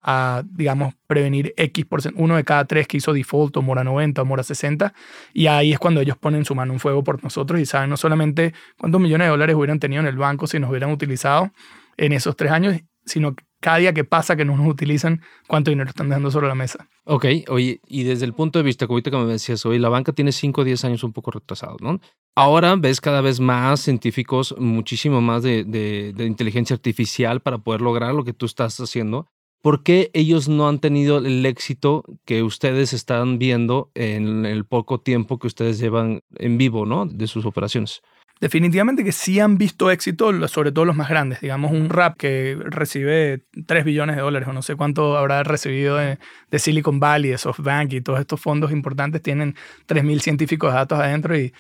a, 0.03 0.43
digamos, 0.45 0.95
prevenir 1.07 1.55
X 1.57 1.85
por 1.85 2.01
uno 2.15 2.37
de 2.37 2.45
cada 2.45 2.65
tres 2.65 2.87
que 2.89 2.97
hizo 2.97 3.13
default 3.13 3.57
o 3.57 3.63
mora 3.63 3.83
90 3.85 4.23
o 4.23 4.25
mora 4.25 4.43
60. 4.43 4.93
Y 5.33 5.47
ahí 5.47 5.73
es 5.73 5.79
cuando 5.79 6.01
ellos 6.01 6.17
ponen 6.17 6.45
su 6.45 6.55
mano 6.55 6.73
en 6.73 6.81
fuego 6.81 7.03
por 7.03 7.23
nosotros 7.23 7.61
y 7.61 7.67
saben 7.67 7.91
no 7.91 7.97
solamente 7.97 8.55
cuántos 8.77 9.01
millones 9.01 9.27
de 9.27 9.31
dólares 9.31 9.57
hubieran 9.57 9.79
tenido 9.79 10.01
en 10.01 10.09
el 10.09 10.17
banco 10.17 10.47
si 10.47 10.59
nos 10.59 10.71
hubieran 10.71 10.91
utilizado 10.91 11.51
en 11.97 12.13
esos 12.13 12.37
tres 12.37 12.53
años, 12.53 12.77
sino 13.05 13.35
cada 13.67 13.79
día 13.79 13.93
que 13.93 14.05
pasa 14.05 14.37
que 14.37 14.45
no 14.45 14.57
nos 14.57 14.69
utilizan, 14.69 15.23
cuánto 15.49 15.73
dinero 15.73 15.91
están 15.91 16.09
dejando 16.09 16.31
sobre 16.31 16.47
la 16.47 16.55
mesa. 16.55 16.89
Ok, 17.03 17.25
oye, 17.49 17.81
y 17.89 18.05
desde 18.05 18.25
el 18.25 18.33
punto 18.33 18.61
de 18.61 18.63
vista, 18.63 18.87
como 18.87 19.01
me 19.25 19.33
decías, 19.33 19.67
hoy 19.67 19.81
la 19.81 19.89
banca 19.89 20.13
tiene 20.13 20.31
5 20.31 20.61
o 20.61 20.65
10 20.65 20.85
años 20.85 21.03
un 21.03 21.13
poco 21.13 21.33
retrasados, 21.33 21.81
¿no? 21.81 22.01
Ahora 22.37 22.77
ves 22.77 23.01
cada 23.01 23.23
vez 23.23 23.41
más 23.41 23.81
científicos, 23.81 24.55
muchísimo 24.57 25.21
más 25.21 25.43
de, 25.43 25.65
de 25.65 26.27
inteligencia 26.27 26.75
artificial 26.75 27.41
para 27.41 27.59
poder 27.59 27.81
lograr 27.81 28.15
lo 28.15 28.23
que 28.23 28.33
tú 28.33 28.47
estás 28.47 28.79
haciendo. 28.79 29.27
¿por 29.63 29.83
qué 29.83 30.13
ellos 30.15 30.49
no 30.49 30.69
han 30.69 30.79
tenido 30.79 31.19
el 31.19 31.45
éxito 31.45 32.05
que 32.25 32.45
ustedes 32.45 32.93
están 32.93 33.41
viendo 33.41 33.91
en 33.97 34.47
el 34.47 34.65
poco 34.65 35.01
tiempo 35.01 35.41
que 35.41 35.49
ustedes 35.49 35.81
llevan 35.81 36.21
en 36.37 36.57
vivo, 36.57 36.87
¿no? 36.87 37.05
De 37.05 37.27
sus 37.27 37.45
operaciones. 37.47 38.01
Definitivamente 38.39 39.03
que 39.03 39.13
sí 39.13 39.41
han 39.41 39.57
visto 39.57 39.91
éxito, 39.91 40.47
sobre 40.49 40.71
todo 40.71 40.85
los 40.85 40.95
más 40.95 41.09
grandes. 41.09 41.41
Digamos, 41.41 41.73
un 41.73 41.89
rap 41.89 42.17
que 42.19 42.59
recibe 42.65 43.45
3 43.67 43.85
billones 43.85 44.17
de 44.17 44.23
dólares 44.23 44.47
o 44.49 44.53
no 44.53 44.61
sé 44.61 44.77
cuánto 44.77 45.17
habrá 45.17 45.43
recibido 45.43 45.97
de, 45.97 46.19
Silicon 46.59 47.01
Valley, 47.01 47.37
SoftBank 47.37 47.95
y 47.95 48.01
todos 48.03 48.21
estos 48.21 48.39
fondos 48.39 48.73
importantes 48.73 49.23
tienen 49.23 49.55
3.000 49.89 50.21
científicos 50.21 50.71
de 50.71 50.77
datos 50.77 50.99
adentro 50.99 51.35
y, 51.39 51.53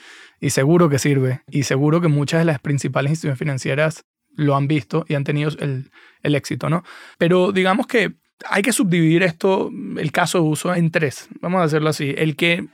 seguro 0.50 0.90
que 0.90 0.98
sirve. 0.98 1.40
Y 1.50 1.62
seguro 1.62 2.02
que 2.02 2.08
muchas 2.08 2.40
de 2.40 2.44
las 2.44 2.60
principales 2.60 3.10
instituciones 3.10 3.38
financieras 3.38 4.04
lo 4.34 4.54
han 4.54 4.68
visto 4.68 5.06
y 5.08 5.14
han 5.14 5.24
tenido 5.24 5.50
el, 5.58 5.90
el 6.22 6.34
éxito, 6.34 6.68
¿no? 6.68 6.84
Pero 7.16 7.52
digamos 7.52 7.86
que 7.86 8.16
hay 8.44 8.60
que 8.60 8.72
subdividir 8.72 9.22
esto, 9.22 9.70
el 9.96 10.12
caso 10.12 10.38
de 10.38 10.44
uso, 10.44 10.74
en 10.74 10.90
tres. 10.90 11.28
Vamos 11.40 11.62
a 11.62 11.64
hacerlo 11.64 11.88
así. 11.88 12.14
El 12.18 12.36
que 12.36 12.66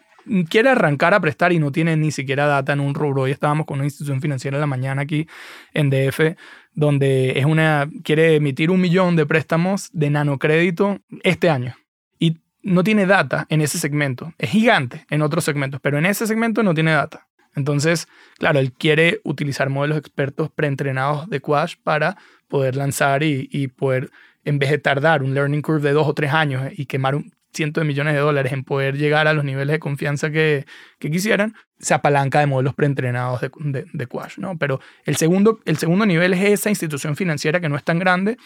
quiere 0.48 0.70
arrancar 0.70 1.14
a 1.14 1.20
prestar 1.20 1.52
y 1.52 1.58
no 1.58 1.72
tiene 1.72 1.96
ni 1.96 2.10
siquiera 2.10 2.46
data 2.46 2.72
en 2.72 2.80
un 2.80 2.94
rubro. 2.94 3.22
Hoy 3.22 3.30
estábamos 3.30 3.66
con 3.66 3.78
una 3.78 3.86
institución 3.86 4.20
financiera 4.20 4.56
en 4.56 4.60
la 4.60 4.66
mañana 4.66 5.02
aquí 5.02 5.26
en 5.74 5.90
DF, 5.90 6.36
donde 6.74 7.38
es 7.38 7.44
una, 7.44 7.88
quiere 8.02 8.36
emitir 8.36 8.70
un 8.70 8.80
millón 8.80 9.16
de 9.16 9.26
préstamos 9.26 9.90
de 9.92 10.10
nanocrédito 10.10 11.00
este 11.22 11.50
año. 11.50 11.74
Y 12.18 12.38
no 12.62 12.84
tiene 12.84 13.06
data 13.06 13.46
en 13.48 13.60
ese 13.60 13.78
segmento. 13.78 14.32
Es 14.38 14.50
gigante 14.50 15.06
en 15.10 15.22
otros 15.22 15.44
segmentos, 15.44 15.80
pero 15.82 15.98
en 15.98 16.06
ese 16.06 16.26
segmento 16.26 16.62
no 16.62 16.74
tiene 16.74 16.92
data. 16.92 17.28
Entonces, 17.54 18.08
claro, 18.38 18.58
él 18.58 18.72
quiere 18.72 19.20
utilizar 19.24 19.68
modelos 19.68 19.98
expertos 19.98 20.50
preentrenados 20.50 21.28
de 21.28 21.40
Quash 21.40 21.76
para 21.82 22.16
poder 22.48 22.76
lanzar 22.76 23.22
y, 23.22 23.68
poder, 23.68 24.10
en 24.44 24.58
vez 24.58 24.70
de 24.70 24.78
tardar 24.78 25.22
un 25.22 25.34
learning 25.34 25.62
curve 25.62 25.88
de 25.88 25.92
dos 25.92 26.08
o 26.08 26.14
tres 26.14 26.32
años 26.32 26.70
y 26.74 26.86
quemar 26.86 27.14
un, 27.14 27.32
cientos 27.52 27.82
de 27.82 27.86
millones 27.86 28.14
de 28.14 28.20
dólares 28.20 28.52
en 28.52 28.64
poder 28.64 28.96
llegar 28.96 29.28
a 29.28 29.32
los 29.32 29.44
niveles 29.44 29.72
de 29.72 29.78
confianza 29.78 30.30
que, 30.30 30.64
quisieran, 30.98 31.54
se 31.78 31.94
apalanca 31.94 32.40
de 32.40 32.46
modelos 32.46 32.74
preentrenados 32.74 33.40
de, 33.40 33.50
de, 33.58 33.86
de, 33.92 34.06
Quash, 34.06 34.38
¿no? 34.38 34.56
Pero 34.58 34.80
el 35.04 35.16
segundo, 35.16 35.60
el 35.64 35.76
segundo 35.76 36.06
nivel 36.06 36.34
es 36.34 36.42
esa 36.42 36.70
institución 36.70 37.16
financiera 37.16 37.60
que 37.60 37.68
no 37.68 37.76
es 37.76 37.84
tan 37.84 37.98
grande, 37.98 38.36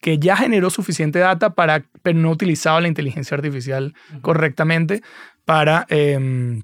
que 0.00 0.18
ya 0.18 0.36
generó 0.36 0.70
suficiente 0.70 1.18
data 1.18 1.54
para, 1.54 1.84
pero 2.02 2.18
no 2.18 2.30
utilizaba 2.30 2.80
la 2.80 2.88
inteligencia 2.88 3.36
artificial 3.36 3.94
correctamente 4.22 5.02
para... 5.44 5.86
Em, 5.88 6.62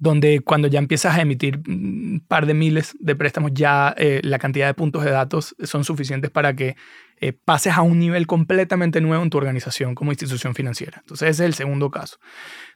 donde 0.00 0.40
cuando 0.40 0.66
ya 0.66 0.78
empiezas 0.78 1.14
a 1.14 1.20
emitir 1.20 1.60
un 1.68 2.24
par 2.26 2.46
de 2.46 2.54
miles 2.54 2.96
de 3.00 3.14
préstamos, 3.14 3.52
ya 3.52 3.94
eh, 3.98 4.20
la 4.24 4.38
cantidad 4.38 4.66
de 4.66 4.72
puntos 4.72 5.04
de 5.04 5.10
datos 5.10 5.54
son 5.62 5.84
suficientes 5.84 6.30
para 6.30 6.56
que 6.56 6.74
eh, 7.20 7.32
pases 7.32 7.74
a 7.74 7.82
un 7.82 7.98
nivel 7.98 8.26
completamente 8.26 9.00
nuevo 9.00 9.22
en 9.22 9.30
tu 9.30 9.38
organización 9.38 9.94
como 9.94 10.10
institución 10.10 10.54
financiera. 10.54 10.98
Entonces 11.00 11.28
ese 11.28 11.44
es 11.44 11.46
el 11.46 11.54
segundo 11.54 11.90
caso, 11.90 12.18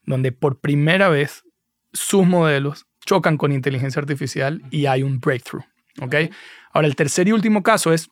donde 0.04 0.32
por 0.32 0.60
primera 0.60 1.08
vez 1.08 1.44
sus 1.92 2.26
modelos 2.26 2.86
chocan 3.04 3.36
con 3.36 3.52
inteligencia 3.52 4.00
artificial 4.00 4.62
y 4.70 4.86
hay 4.86 5.02
un 5.02 5.18
breakthrough. 5.20 5.64
¿okay? 6.00 6.30
Ahora, 6.72 6.88
el 6.88 6.96
tercer 6.96 7.28
y 7.28 7.32
último 7.32 7.62
caso 7.62 7.92
es, 7.92 8.10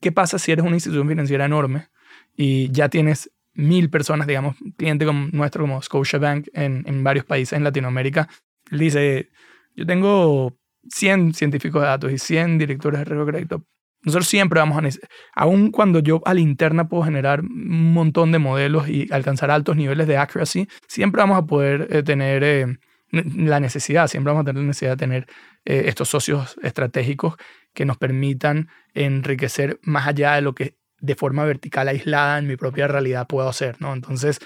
¿qué 0.00 0.12
pasa 0.12 0.38
si 0.38 0.52
eres 0.52 0.64
una 0.64 0.76
institución 0.76 1.08
financiera 1.08 1.44
enorme 1.44 1.88
y 2.36 2.70
ya 2.70 2.88
tienes 2.88 3.30
mil 3.54 3.90
personas, 3.90 4.26
digamos, 4.26 4.56
cliente 4.76 5.06
como 5.06 5.28
nuestro 5.32 5.62
como 5.62 5.80
Scotiabank 5.80 6.48
en, 6.52 6.84
en 6.86 7.04
varios 7.04 7.24
países 7.24 7.56
en 7.56 7.64
Latinoamérica, 7.64 8.28
dice, 8.70 9.30
yo 9.74 9.86
tengo 9.86 10.56
100 10.88 11.34
científicos 11.34 11.82
de 11.82 11.88
datos 11.88 12.12
y 12.12 12.18
100 12.18 12.58
directores 12.58 13.00
de 13.00 13.04
riesgo 13.04 13.24
de 13.24 13.32
crédito. 13.32 13.64
Nosotros 14.04 14.28
siempre 14.28 14.60
vamos 14.60 14.78
a 14.78 14.82
necesitar, 14.82 15.10
aun 15.34 15.70
cuando 15.70 15.98
yo 16.00 16.20
a 16.24 16.34
la 16.34 16.40
interna 16.40 16.88
puedo 16.88 17.02
generar 17.02 17.40
un 17.40 17.92
montón 17.92 18.32
de 18.32 18.38
modelos 18.38 18.88
y 18.88 19.08
alcanzar 19.10 19.50
altos 19.50 19.76
niveles 19.76 20.06
de 20.06 20.16
accuracy, 20.16 20.68
siempre 20.86 21.20
vamos 21.20 21.38
a 21.38 21.46
poder 21.46 21.88
eh, 21.90 22.02
tener 22.02 22.44
eh, 22.44 22.78
la 23.10 23.60
necesidad, 23.60 24.08
siempre 24.08 24.32
vamos 24.32 24.42
a 24.42 24.46
tener 24.46 24.62
la 24.62 24.68
necesidad 24.68 24.92
de 24.92 24.96
tener 24.96 25.26
eh, 25.64 25.84
estos 25.86 26.08
socios 26.08 26.56
estratégicos 26.62 27.36
que 27.72 27.84
nos 27.84 27.96
permitan 27.96 28.68
enriquecer 28.92 29.80
más 29.82 30.06
allá 30.06 30.34
de 30.34 30.42
lo 30.42 30.54
que 30.54 30.76
de 31.00 31.14
forma 31.14 31.44
vertical 31.44 31.88
aislada 31.88 32.38
en 32.38 32.46
mi 32.46 32.56
propia 32.56 32.88
realidad 32.88 33.26
puedo 33.26 33.48
hacer, 33.48 33.76
¿no? 33.80 33.92
Entonces, 33.92 34.38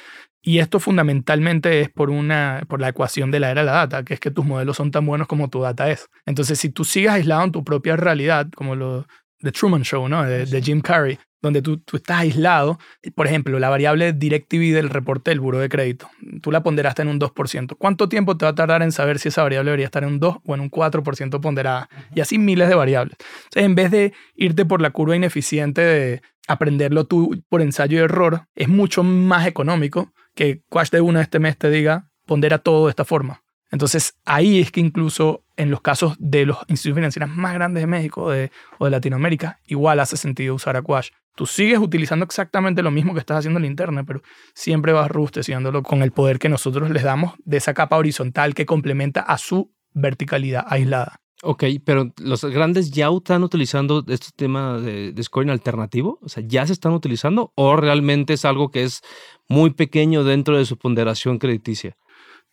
y 0.43 0.61
esto 0.61 0.81
fundamentalmente 0.81 1.81
es 1.81 1.91
por, 1.91 2.11
una, 2.11 2.63
por 2.69 2.81
la 2.81 2.89
ecuación 2.89 3.31
de 3.31 3.41
la 3.41 3.51
era 3.51 3.63
de 3.63 3.67
la 3.67 3.73
data, 3.73 4.03
que 4.05 4.15
es 4.15 4.21
que 4.21 4.31
tus 4.31 4.45
modelos 4.45 4.77
son 4.77 4.91
tan 4.91 5.05
buenos 5.05 5.29
como 5.29 5.51
tu 5.51 5.61
data 5.61 5.91
es. 5.91 6.09
Entonces, 6.27 6.59
si 6.59 6.71
tú 6.71 6.85
sigues 6.85 7.11
aislado 7.11 7.45
en 7.45 7.53
tu 7.53 7.65
propia 7.65 7.97
realidad, 7.97 8.49
como 8.55 8.77
lo 8.77 9.07
de 9.41 9.53
Truman 9.53 9.83
Show, 9.83 10.09
¿no? 10.09 10.25
De, 10.25 10.47
de 10.47 10.63
Jim 10.63 10.81
Carrey, 10.81 11.19
donde 11.41 11.63
tú, 11.63 11.79
tú, 11.79 11.97
estás 11.97 12.21
aislado, 12.21 12.79
por 13.15 13.27
ejemplo, 13.27 13.59
la 13.59 13.69
variable 13.69 14.13
DirecTV 14.13 14.75
del 14.75 14.91
reporte 14.91 15.31
del 15.31 15.41
buro 15.41 15.59
de 15.59 15.69
crédito, 15.69 16.11
tú 16.43 16.51
la 16.51 16.63
ponderaste 16.63 17.03
en 17.03 17.09
un 17.09 17.21
2%. 17.21 17.77
¿Cuánto 17.79 18.09
tiempo 18.09 18.37
te 18.37 18.45
va 18.45 18.51
a 18.51 18.55
tardar 18.55 18.83
en 18.83 18.93
saber 18.93 19.19
si 19.19 19.29
esa 19.29 19.43
variable 19.43 19.71
debería 19.71 19.87
estar 19.87 20.03
en 20.03 20.11
un 20.11 20.21
2 20.21 20.39
o 20.45 20.55
en 20.55 20.61
un 20.61 20.71
4% 20.71 21.41
ponderada? 21.41 21.89
Y 22.15 22.21
así 22.21 22.39
miles 22.39 22.69
de 22.69 22.75
variables. 22.75 23.17
Entonces, 23.45 23.65
en 23.65 23.75
vez 23.75 23.91
de 23.91 24.13
irte 24.35 24.65
por 24.65 24.83
la 24.83 24.91
curva 24.91 25.15
ineficiente 25.15 25.81
de 25.81 26.23
aprenderlo 26.49 27.05
tú 27.05 27.43
por 27.49 27.63
ensayo 27.63 27.99
y 27.99 28.03
error, 28.03 28.47
es 28.55 28.69
mucho 28.69 29.03
más 29.03 29.47
económico 29.47 30.13
que 30.35 30.63
Quash 30.69 30.91
de 30.91 31.01
una 31.01 31.21
este 31.21 31.39
mes 31.39 31.57
te 31.57 31.71
diga 31.71 32.09
pondera 32.27 32.59
todo 32.59 32.87
de 32.87 32.91
esta 32.91 33.05
forma. 33.05 33.43
Entonces 33.71 34.15
ahí 34.25 34.61
es 34.61 34.71
que 34.71 34.81
incluso 34.81 35.45
en 35.59 35.71
los 35.71 35.83
casos 35.83 36.17
de 36.19 36.47
los 36.47 36.57
institutos 36.69 36.97
financieros 36.97 37.29
más 37.31 37.53
grandes 37.53 37.83
de 37.83 37.87
México 37.87 38.23
o 38.23 38.31
de 38.31 38.51
Latinoamérica, 38.79 39.61
igual 39.67 40.01
hace 40.01 40.17
sentido 40.17 40.55
usar 40.55 40.77
a 40.77 40.83
Quash. 40.83 41.11
Tú 41.35 41.47
sigues 41.47 41.79
utilizando 41.79 42.25
exactamente 42.25 42.83
lo 42.83 42.91
mismo 42.91 43.13
que 43.13 43.21
estás 43.21 43.39
haciendo 43.39 43.59
en 43.59 43.63
la 43.63 43.69
internet, 43.69 44.05
pero 44.07 44.23
siempre 44.55 44.93
vas 44.93 45.11
rusteciándolo 45.11 45.83
con 45.83 46.03
el 46.03 46.13
poder 46.13 46.39
que 46.39 46.49
nosotros 46.49 46.91
les 46.91 47.03
damos 47.03 47.35
de 47.45 47.59
esa 47.59 47.75
capa 47.75 47.97
horizontal 47.97 48.55
que 48.55 48.67
complementa 48.67 49.21
a 49.21 49.37
su 49.37 49.73
verticalidad 49.93 50.65
aislada. 50.67 51.21
Ok, 51.43 51.65
pero 51.85 52.13
los 52.19 52.45
grandes 52.45 52.91
ya 52.91 53.09
están 53.17 53.45
utilizando 53.45 54.05
este 54.09 54.29
tema 54.35 54.79
de, 54.79 55.13
de, 55.13 55.23
scoring 55.23 55.51
alternativo, 55.51 56.19
o 56.23 56.29
sea, 56.29 56.43
ya 56.45 56.67
se 56.67 56.73
están 56.73 56.93
utilizando 56.93 57.53
o 57.55 57.77
realmente 57.77 58.33
es 58.33 58.45
algo 58.45 58.73
que 58.73 58.83
es 58.83 59.03
muy 59.49 59.71
pequeño 59.71 60.25
dentro 60.25 60.59
de 60.59 60.65
su 60.65 60.77
ponderación 60.77 61.39
crediticia. 61.39 61.97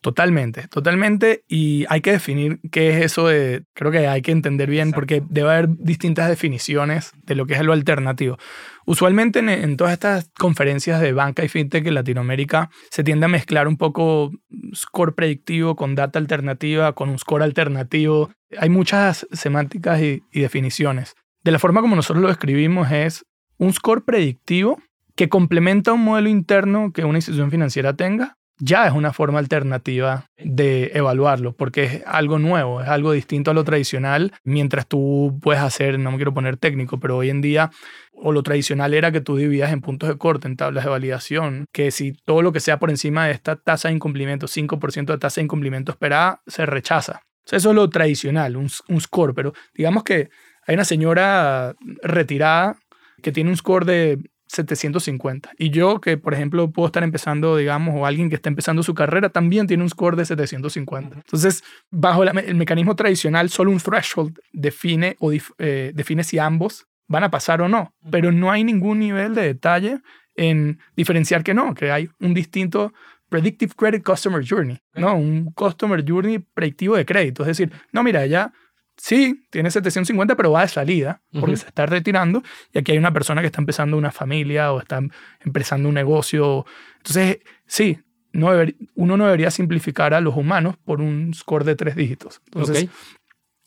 Totalmente, 0.02 0.68
totalmente. 0.68 1.42
Y 1.48 1.84
hay 1.88 2.00
que 2.00 2.12
definir 2.12 2.60
qué 2.70 2.90
es 2.90 3.04
eso 3.04 3.26
de, 3.26 3.64
creo 3.74 3.90
que 3.90 4.06
hay 4.06 4.22
que 4.22 4.30
entender 4.30 4.70
bien 4.70 4.92
porque 4.92 5.22
debe 5.28 5.50
haber 5.50 5.68
distintas 5.78 6.28
definiciones 6.28 7.12
de 7.24 7.34
lo 7.34 7.46
que 7.46 7.54
es 7.54 7.62
lo 7.62 7.72
alternativo. 7.72 8.38
Usualmente 8.84 9.40
en, 9.40 9.76
todas 9.76 9.94
estas 9.94 10.30
conferencias 10.38 11.00
de 11.00 11.12
banca 11.12 11.44
y 11.44 11.48
fintech 11.48 11.86
en 11.86 11.94
Latinoamérica 11.94 12.70
se 12.90 13.02
tiende 13.02 13.26
a 13.26 13.28
mezclar 13.28 13.66
un 13.66 13.76
poco 13.76 14.30
score 14.74 15.14
predictivo 15.14 15.74
con 15.74 15.96
data 15.96 16.20
alternativa, 16.20 16.92
con 16.92 17.08
un 17.08 17.18
score 17.18 17.42
alternativo. 17.42 18.30
Hay 18.58 18.68
muchas 18.68 19.26
semánticas 19.32 20.00
y, 20.00 20.22
y 20.30 20.40
definiciones. 20.40 21.14
De 21.42 21.50
la 21.50 21.58
forma 21.58 21.80
como 21.80 21.96
nosotros 21.96 22.22
lo 22.22 22.28
describimos 22.28 22.92
es 22.92 23.24
un 23.58 23.72
score 23.72 24.04
predictivo 24.04 24.80
que 25.16 25.28
complementa 25.28 25.94
un 25.94 26.04
modelo 26.04 26.28
interno 26.28 26.92
que 26.92 27.04
una 27.04 27.18
institución 27.18 27.50
financiera 27.50 27.96
tenga 27.96 28.35
ya 28.58 28.86
es 28.86 28.92
una 28.92 29.12
forma 29.12 29.38
alternativa 29.38 30.30
de 30.38 30.92
evaluarlo, 30.94 31.52
porque 31.52 31.84
es 31.84 32.02
algo 32.06 32.38
nuevo, 32.38 32.80
es 32.80 32.88
algo 32.88 33.12
distinto 33.12 33.50
a 33.50 33.54
lo 33.54 33.64
tradicional, 33.64 34.32
mientras 34.44 34.86
tú 34.86 35.38
puedes 35.42 35.62
hacer, 35.62 35.98
no 35.98 36.10
me 36.10 36.16
quiero 36.16 36.32
poner 36.32 36.56
técnico, 36.56 36.98
pero 36.98 37.18
hoy 37.18 37.30
en 37.30 37.40
día, 37.40 37.70
o 38.14 38.32
lo 38.32 38.42
tradicional 38.42 38.94
era 38.94 39.12
que 39.12 39.20
tú 39.20 39.36
dividas 39.36 39.72
en 39.72 39.80
puntos 39.80 40.08
de 40.08 40.16
corte, 40.16 40.48
en 40.48 40.56
tablas 40.56 40.84
de 40.84 40.90
validación, 40.90 41.66
que 41.72 41.90
si 41.90 42.12
todo 42.12 42.42
lo 42.42 42.52
que 42.52 42.60
sea 42.60 42.78
por 42.78 42.90
encima 42.90 43.26
de 43.26 43.32
esta 43.32 43.56
tasa 43.56 43.88
de 43.88 43.94
incumplimiento, 43.94 44.46
5% 44.46 45.06
de 45.06 45.18
tasa 45.18 45.40
de 45.40 45.44
incumplimiento 45.44 45.92
esperada, 45.92 46.40
se 46.46 46.64
rechaza. 46.64 47.22
eso 47.50 47.70
es 47.70 47.76
lo 47.76 47.90
tradicional, 47.90 48.56
un, 48.56 48.70
un 48.88 49.00
score, 49.00 49.34
pero 49.34 49.52
digamos 49.74 50.02
que 50.02 50.30
hay 50.66 50.74
una 50.74 50.84
señora 50.84 51.74
retirada 52.02 52.76
que 53.22 53.32
tiene 53.32 53.50
un 53.50 53.56
score 53.56 53.84
de 53.84 54.18
750. 54.46 55.50
Y 55.58 55.70
yo, 55.70 56.00
que 56.00 56.16
por 56.16 56.34
ejemplo 56.34 56.70
puedo 56.70 56.86
estar 56.86 57.02
empezando, 57.02 57.56
digamos, 57.56 57.94
o 57.96 58.06
alguien 58.06 58.28
que 58.28 58.36
está 58.36 58.48
empezando 58.48 58.82
su 58.82 58.94
carrera, 58.94 59.30
también 59.30 59.66
tiene 59.66 59.82
un 59.82 59.90
score 59.90 60.16
de 60.16 60.24
750. 60.24 61.16
Entonces, 61.16 61.64
bajo 61.90 62.22
el 62.22 62.54
mecanismo 62.54 62.96
tradicional, 62.96 63.50
solo 63.50 63.70
un 63.70 63.78
threshold 63.78 64.38
define, 64.52 65.16
o 65.20 65.32
eh, 65.32 65.92
define 65.94 66.24
si 66.24 66.38
ambos 66.38 66.86
van 67.08 67.24
a 67.24 67.30
pasar 67.30 67.60
o 67.62 67.68
no. 67.68 67.94
Pero 68.10 68.32
no 68.32 68.50
hay 68.50 68.64
ningún 68.64 68.98
nivel 68.98 69.34
de 69.34 69.42
detalle 69.42 70.00
en 70.34 70.78
diferenciar 70.96 71.42
que 71.42 71.54
no, 71.54 71.74
que 71.74 71.90
hay 71.90 72.08
un 72.20 72.34
distinto 72.34 72.92
Predictive 73.28 73.72
Credit 73.76 74.04
Customer 74.04 74.44
Journey, 74.46 74.78
¿no? 74.94 75.16
Un 75.16 75.50
Customer 75.52 76.04
Journey 76.06 76.38
predictivo 76.38 76.96
de 76.96 77.04
crédito. 77.04 77.42
Es 77.42 77.48
decir, 77.48 77.72
no, 77.90 78.04
mira, 78.04 78.24
ya 78.26 78.52
sí, 78.96 79.46
tiene 79.50 79.70
750, 79.70 80.36
pero 80.36 80.52
va 80.52 80.62
de 80.62 80.68
salida 80.68 81.22
porque 81.38 81.56
se 81.56 81.66
está 81.66 81.86
retirando 81.86 82.42
y 82.72 82.78
aquí 82.78 82.92
hay 82.92 82.98
una 82.98 83.12
persona 83.12 83.40
que 83.40 83.46
está 83.46 83.60
empezando 83.60 83.96
una 83.96 84.12
familia 84.12 84.72
o 84.72 84.80
está 84.80 85.00
empezando 85.40 85.88
un 85.88 85.94
negocio. 85.94 86.64
Entonces, 86.98 87.38
sí, 87.66 87.98
no 88.32 88.50
uno 88.94 89.16
no 89.16 89.24
debería 89.24 89.50
simplificar 89.50 90.14
a 90.14 90.20
los 90.20 90.36
humanos 90.36 90.76
por 90.84 91.00
un 91.00 91.32
score 91.34 91.64
de 91.64 91.76
tres 91.76 91.96
dígitos. 91.96 92.40
Entonces, 92.46 92.88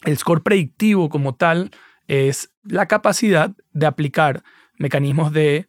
el 0.05 0.17
score 0.17 0.43
predictivo 0.43 1.09
como 1.09 1.35
tal 1.35 1.71
es 2.07 2.51
la 2.63 2.87
capacidad 2.87 3.51
de 3.71 3.85
aplicar 3.85 4.43
mecanismos 4.77 5.31
de 5.31 5.67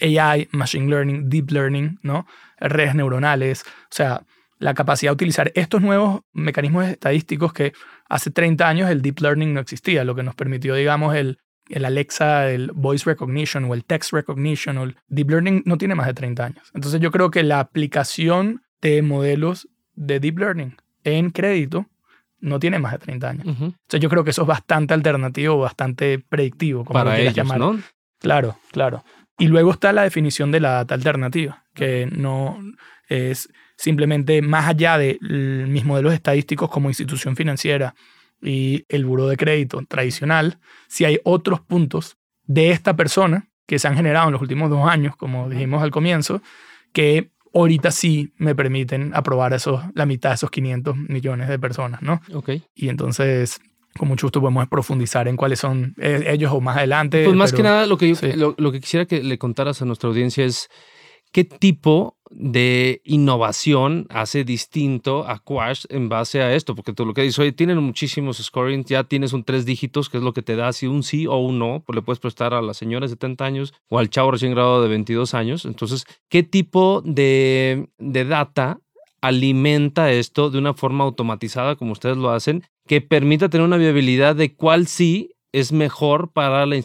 AI, 0.00 0.48
Machine 0.52 0.88
Learning, 0.88 1.28
Deep 1.28 1.50
Learning, 1.50 1.98
¿no? 2.02 2.26
redes 2.58 2.94
neuronales, 2.94 3.62
o 3.62 3.90
sea, 3.90 4.22
la 4.62 4.74
capacidad 4.74 5.10
de 5.10 5.14
utilizar 5.14 5.50
estos 5.56 5.82
nuevos 5.82 6.20
mecanismos 6.32 6.86
estadísticos 6.86 7.52
que 7.52 7.72
hace 8.08 8.30
30 8.30 8.68
años 8.68 8.90
el 8.90 9.02
deep 9.02 9.20
learning 9.20 9.52
no 9.52 9.60
existía, 9.60 10.04
lo 10.04 10.14
que 10.14 10.22
nos 10.22 10.36
permitió, 10.36 10.76
digamos, 10.76 11.16
el, 11.16 11.38
el 11.68 11.84
Alexa, 11.84 12.48
el 12.48 12.70
voice 12.72 13.04
recognition 13.04 13.64
o 13.64 13.74
el 13.74 13.84
text 13.84 14.12
recognition 14.12 14.78
o 14.78 14.84
el 14.84 14.96
deep 15.08 15.30
learning 15.30 15.62
no 15.66 15.78
tiene 15.78 15.96
más 15.96 16.06
de 16.06 16.14
30 16.14 16.44
años. 16.44 16.70
Entonces 16.74 17.00
yo 17.00 17.10
creo 17.10 17.32
que 17.32 17.42
la 17.42 17.58
aplicación 17.58 18.62
de 18.80 19.02
modelos 19.02 19.68
de 19.94 20.20
deep 20.20 20.38
learning 20.38 20.76
en 21.02 21.30
crédito 21.30 21.86
no 22.38 22.60
tiene 22.60 22.78
más 22.78 22.92
de 22.92 22.98
30 22.98 23.28
años. 23.28 23.46
Entonces 23.46 24.00
yo 24.00 24.08
creo 24.08 24.22
que 24.22 24.30
eso 24.30 24.42
es 24.42 24.48
bastante 24.48 24.94
alternativo, 24.94 25.58
bastante 25.58 26.20
predictivo, 26.20 26.84
como 26.84 27.00
Para 27.00 27.18
ellos, 27.18 27.34
llamar. 27.34 27.58
¿no? 27.58 27.80
Claro, 28.20 28.58
claro. 28.70 29.02
Y 29.38 29.48
luego 29.48 29.72
está 29.72 29.92
la 29.92 30.02
definición 30.02 30.52
de 30.52 30.60
la 30.60 30.70
data 30.70 30.94
alternativa, 30.94 31.64
que 31.74 32.08
no 32.12 32.58
es 33.08 33.48
simplemente 33.82 34.42
más 34.42 34.68
allá 34.68 34.96
de 34.96 35.18
mis 35.20 35.84
modelos 35.84 36.14
estadísticos 36.14 36.70
como 36.70 36.88
institución 36.88 37.34
financiera 37.34 37.96
y 38.40 38.84
el 38.88 39.04
buro 39.04 39.26
de 39.26 39.36
crédito 39.36 39.82
tradicional, 39.88 40.60
si 40.86 41.04
hay 41.04 41.18
otros 41.24 41.60
puntos 41.60 42.16
de 42.44 42.70
esta 42.70 42.94
persona 42.94 43.48
que 43.66 43.80
se 43.80 43.88
han 43.88 43.96
generado 43.96 44.28
en 44.28 44.34
los 44.34 44.42
últimos 44.42 44.70
dos 44.70 44.88
años, 44.88 45.16
como 45.16 45.48
dijimos 45.48 45.82
al 45.82 45.90
comienzo, 45.90 46.42
que 46.92 47.32
ahorita 47.52 47.90
sí 47.90 48.32
me 48.36 48.54
permiten 48.54 49.10
aprobar 49.16 49.52
esos, 49.52 49.82
la 49.94 50.06
mitad 50.06 50.30
de 50.30 50.36
esos 50.36 50.50
500 50.52 50.96
millones 50.96 51.48
de 51.48 51.58
personas, 51.58 52.02
¿no? 52.02 52.20
Ok. 52.34 52.50
Y 52.76 52.88
entonces, 52.88 53.60
con 53.98 54.06
mucho 54.06 54.28
gusto 54.28 54.40
podemos 54.40 54.68
profundizar 54.68 55.26
en 55.26 55.36
cuáles 55.36 55.58
son 55.58 55.96
eh, 55.98 56.22
ellos 56.28 56.52
o 56.52 56.60
más 56.60 56.76
adelante. 56.76 57.24
Pues 57.24 57.36
más 57.36 57.52
que 57.52 57.64
nada, 57.64 57.86
lo 57.86 57.98
que, 57.98 58.14
lo, 58.36 58.54
lo, 58.58 58.70
que 58.70 58.80
quisiera 58.80 59.06
que 59.06 59.24
le 59.24 59.38
contaras 59.38 59.82
a 59.82 59.86
nuestra 59.86 60.08
audiencia 60.08 60.44
es 60.44 60.68
qué 61.32 61.42
tipo 61.42 62.16
de 62.34 63.00
innovación 63.04 64.06
hace 64.10 64.44
distinto 64.44 65.28
a 65.28 65.38
Quash 65.38 65.84
en 65.88 66.08
base 66.08 66.42
a 66.42 66.54
esto, 66.54 66.74
porque 66.74 66.92
tú 66.92 67.06
lo 67.06 67.14
que 67.14 67.22
dices, 67.22 67.38
oye, 67.38 67.52
tienen 67.52 67.78
muchísimos 67.78 68.38
scoring, 68.38 68.84
ya 68.84 69.04
tienes 69.04 69.32
un 69.32 69.44
tres 69.44 69.64
dígitos, 69.64 70.08
que 70.08 70.18
es 70.18 70.22
lo 70.22 70.32
que 70.32 70.42
te 70.42 70.56
da 70.56 70.72
si 70.72 70.86
un 70.86 71.02
sí 71.02 71.26
o 71.26 71.36
un 71.36 71.58
no, 71.58 71.82
pues 71.86 71.94
le 71.94 72.02
puedes 72.02 72.20
prestar 72.20 72.54
a 72.54 72.62
la 72.62 72.74
señora 72.74 73.06
de 73.06 73.10
70 73.10 73.44
años 73.44 73.74
o 73.88 73.98
al 73.98 74.10
chavo 74.10 74.30
recién 74.30 74.52
graduado 74.52 74.82
de 74.82 74.88
22 74.88 75.34
años. 75.34 75.64
Entonces, 75.64 76.04
¿qué 76.28 76.42
tipo 76.42 77.02
de, 77.04 77.88
de 77.98 78.24
data 78.24 78.80
alimenta 79.22 80.10
esto 80.10 80.50
de 80.50 80.58
una 80.58 80.74
forma 80.74 81.04
automatizada 81.04 81.76
como 81.76 81.92
ustedes 81.92 82.16
lo 82.16 82.30
hacen, 82.30 82.64
que 82.86 83.00
permita 83.00 83.48
tener 83.48 83.66
una 83.66 83.76
viabilidad 83.76 84.34
de 84.34 84.54
cuál 84.54 84.88
sí 84.88 85.31
es 85.52 85.70
mejor 85.72 86.32
para, 86.32 86.64
la 86.66 86.80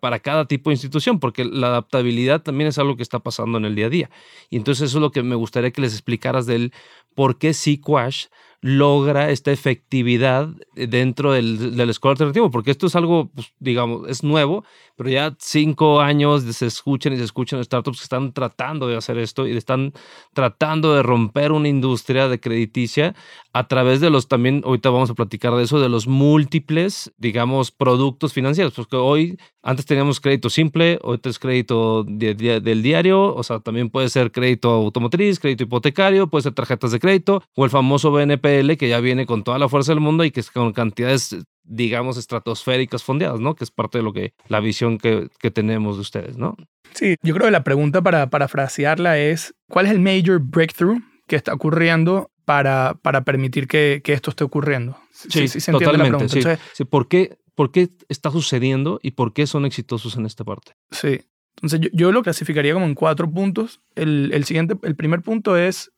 para, 0.00 0.18
cada 0.18 0.46
tipo 0.46 0.70
de 0.70 0.74
institución, 0.74 1.20
porque 1.20 1.44
la 1.44 1.68
adaptabilidad 1.68 2.42
también 2.42 2.68
es 2.68 2.78
algo 2.78 2.96
que 2.96 3.02
está 3.02 3.18
pasando 3.18 3.58
en 3.58 3.66
el 3.66 3.74
día 3.74 3.86
a 3.86 3.90
día. 3.90 4.10
Y 4.50 4.56
entonces 4.56 4.88
eso 4.88 4.98
es 4.98 5.02
lo 5.02 5.12
que 5.12 5.22
me 5.22 5.34
gustaría 5.34 5.70
que 5.70 5.82
les 5.82 5.92
explicaras 5.92 6.46
del 6.46 6.72
por 7.14 7.38
qué 7.38 7.52
Sequash 7.52 8.26
logra 8.62 9.30
esta 9.30 9.52
efectividad 9.52 10.48
dentro 10.74 11.32
del, 11.32 11.76
del 11.76 11.90
alternativo, 11.90 12.50
porque 12.50 12.70
esto 12.70 12.86
es 12.86 12.96
algo, 12.96 13.30
pues, 13.34 13.52
digamos, 13.60 14.08
es 14.08 14.24
nuevo, 14.24 14.64
pero 14.96 15.10
ya 15.10 15.36
cinco 15.38 16.00
años 16.00 16.42
se 16.42 16.66
escuchan 16.66 17.12
y 17.12 17.16
se 17.18 17.24
escuchan 17.24 17.62
startups 17.62 17.98
que 17.98 18.04
están 18.04 18.32
tratando 18.32 18.88
de 18.88 18.96
hacer 18.96 19.18
esto 19.18 19.46
y 19.46 19.56
están 19.56 19.92
tratando 20.32 20.94
de 20.94 21.02
romper 21.02 21.52
una 21.52 21.68
industria 21.68 22.28
de 22.28 22.40
crediticia 22.40 23.14
a 23.52 23.68
través 23.68 24.00
de 24.00 24.10
los 24.10 24.28
también, 24.28 24.62
ahorita 24.64 24.90
vamos 24.90 25.10
a 25.10 25.14
platicar 25.14 25.54
de 25.54 25.62
eso, 25.62 25.80
de 25.80 25.88
los 25.88 26.06
múltiples, 26.06 27.12
digamos, 27.16 27.70
productos 27.70 28.32
financieros, 28.32 28.74
porque 28.74 28.96
hoy, 28.96 29.38
antes 29.62 29.86
teníamos 29.86 30.20
crédito 30.20 30.50
simple, 30.50 30.98
hoy 31.02 31.20
es 31.24 31.38
crédito 31.38 32.04
del 32.04 32.82
diario, 32.82 33.34
o 33.34 33.42
sea, 33.42 33.60
también 33.60 33.90
puede 33.90 34.08
ser 34.08 34.30
crédito 34.30 34.70
automotriz, 34.70 35.40
crédito 35.40 35.64
hipotecario, 35.64 36.28
puede 36.28 36.42
ser 36.42 36.54
tarjetas 36.54 36.92
de 36.92 37.00
crédito 37.00 37.42
o 37.54 37.64
el 37.64 37.70
famoso 37.70 38.10
BNPL 38.10 38.76
que 38.76 38.88
ya 38.88 39.00
viene 39.00 39.26
con 39.26 39.42
toda 39.42 39.58
la 39.58 39.68
fuerza 39.68 39.92
del 39.92 40.00
mundo 40.00 40.24
y 40.24 40.30
que 40.30 40.40
es 40.40 40.50
con 40.50 40.72
cantidades 40.72 41.36
digamos, 41.66 42.16
estratosféricas 42.16 43.02
fondeadas, 43.02 43.40
¿no? 43.40 43.54
Que 43.54 43.64
es 43.64 43.70
parte 43.70 43.98
de 43.98 44.04
lo 44.04 44.12
que, 44.12 44.34
la 44.48 44.60
visión 44.60 44.98
que, 44.98 45.28
que 45.38 45.50
tenemos 45.50 45.96
de 45.96 46.02
ustedes, 46.02 46.36
¿no? 46.36 46.56
Sí, 46.94 47.16
yo 47.22 47.34
creo 47.34 47.46
que 47.46 47.52
la 47.52 47.64
pregunta 47.64 48.02
para 48.02 48.30
parafrasearla 48.30 49.18
es, 49.18 49.54
¿cuál 49.68 49.86
es 49.86 49.92
el 49.92 50.00
major 50.00 50.40
breakthrough 50.40 50.98
que 51.26 51.36
está 51.36 51.52
ocurriendo 51.52 52.30
para, 52.44 52.98
para 53.02 53.24
permitir 53.24 53.66
que, 53.66 54.00
que 54.02 54.12
esto 54.12 54.30
esté 54.30 54.44
ocurriendo? 54.44 54.98
Sí, 55.12 55.48
sí, 55.48 55.60
se 55.60 55.72
totalmente. 55.72 56.28
Sí, 56.28 56.40
sí. 56.72 56.84
¿Por, 56.84 57.08
qué, 57.08 57.36
¿Por 57.54 57.72
qué 57.72 57.90
está 58.08 58.30
sucediendo 58.30 59.00
y 59.02 59.12
por 59.12 59.32
qué 59.32 59.46
son 59.46 59.66
exitosos 59.66 60.16
en 60.16 60.26
esta 60.26 60.44
parte? 60.44 60.72
Sí. 60.90 61.20
Entonces 61.56 61.80
yo, 61.80 61.88
yo 61.92 62.12
lo 62.12 62.22
clasificaría 62.22 62.74
como 62.74 62.86
en 62.86 62.94
cuatro 62.94 63.30
puntos. 63.30 63.80
El, 63.94 64.30
el, 64.32 64.44
siguiente, 64.44 64.76
el 64.82 64.94
primer 64.94 65.22
punto 65.22 65.56
es 65.56 65.90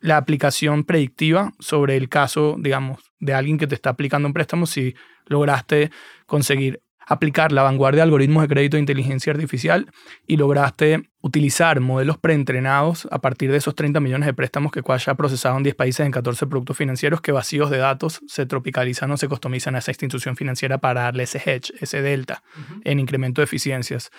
la 0.00 0.16
aplicación 0.18 0.84
predictiva 0.84 1.52
sobre 1.58 1.96
el 1.96 2.08
caso, 2.08 2.56
digamos, 2.58 3.00
de 3.18 3.34
alguien 3.34 3.58
que 3.58 3.66
te 3.66 3.74
está 3.74 3.90
aplicando 3.90 4.28
un 4.28 4.34
préstamo 4.34 4.66
si 4.66 4.94
lograste 5.26 5.90
conseguir 6.26 6.82
aplicar 7.06 7.52
la 7.52 7.62
vanguardia 7.62 8.00
de 8.00 8.02
algoritmos 8.02 8.42
de 8.42 8.48
crédito 8.48 8.76
de 8.76 8.80
inteligencia 8.80 9.32
artificial 9.32 9.86
y 10.26 10.36
lograste 10.36 11.08
utilizar 11.20 11.80
modelos 11.80 12.18
preentrenados 12.18 13.08
a 13.12 13.20
partir 13.20 13.50
de 13.50 13.58
esos 13.58 13.76
30 13.76 14.00
millones 14.00 14.26
de 14.26 14.34
préstamos 14.34 14.72
que 14.72 14.82
Quash 14.82 15.08
ha 15.08 15.14
procesado 15.14 15.56
en 15.56 15.62
10 15.62 15.76
países 15.76 16.04
en 16.04 16.10
14 16.10 16.46
productos 16.48 16.76
financieros 16.76 17.20
que 17.20 17.30
vacíos 17.30 17.70
de 17.70 17.78
datos 17.78 18.20
se 18.26 18.44
tropicalizan 18.44 19.10
o 19.12 19.16
se 19.16 19.28
customizan 19.28 19.76
a 19.76 19.78
esa 19.78 19.92
institución 19.92 20.36
financiera 20.36 20.78
para 20.78 21.02
darle 21.02 21.22
ese 21.22 21.38
hedge, 21.38 21.72
ese 21.80 22.02
delta 22.02 22.42
en 22.84 22.98
incremento 22.98 23.40
de 23.40 23.44
eficiencias. 23.44 24.10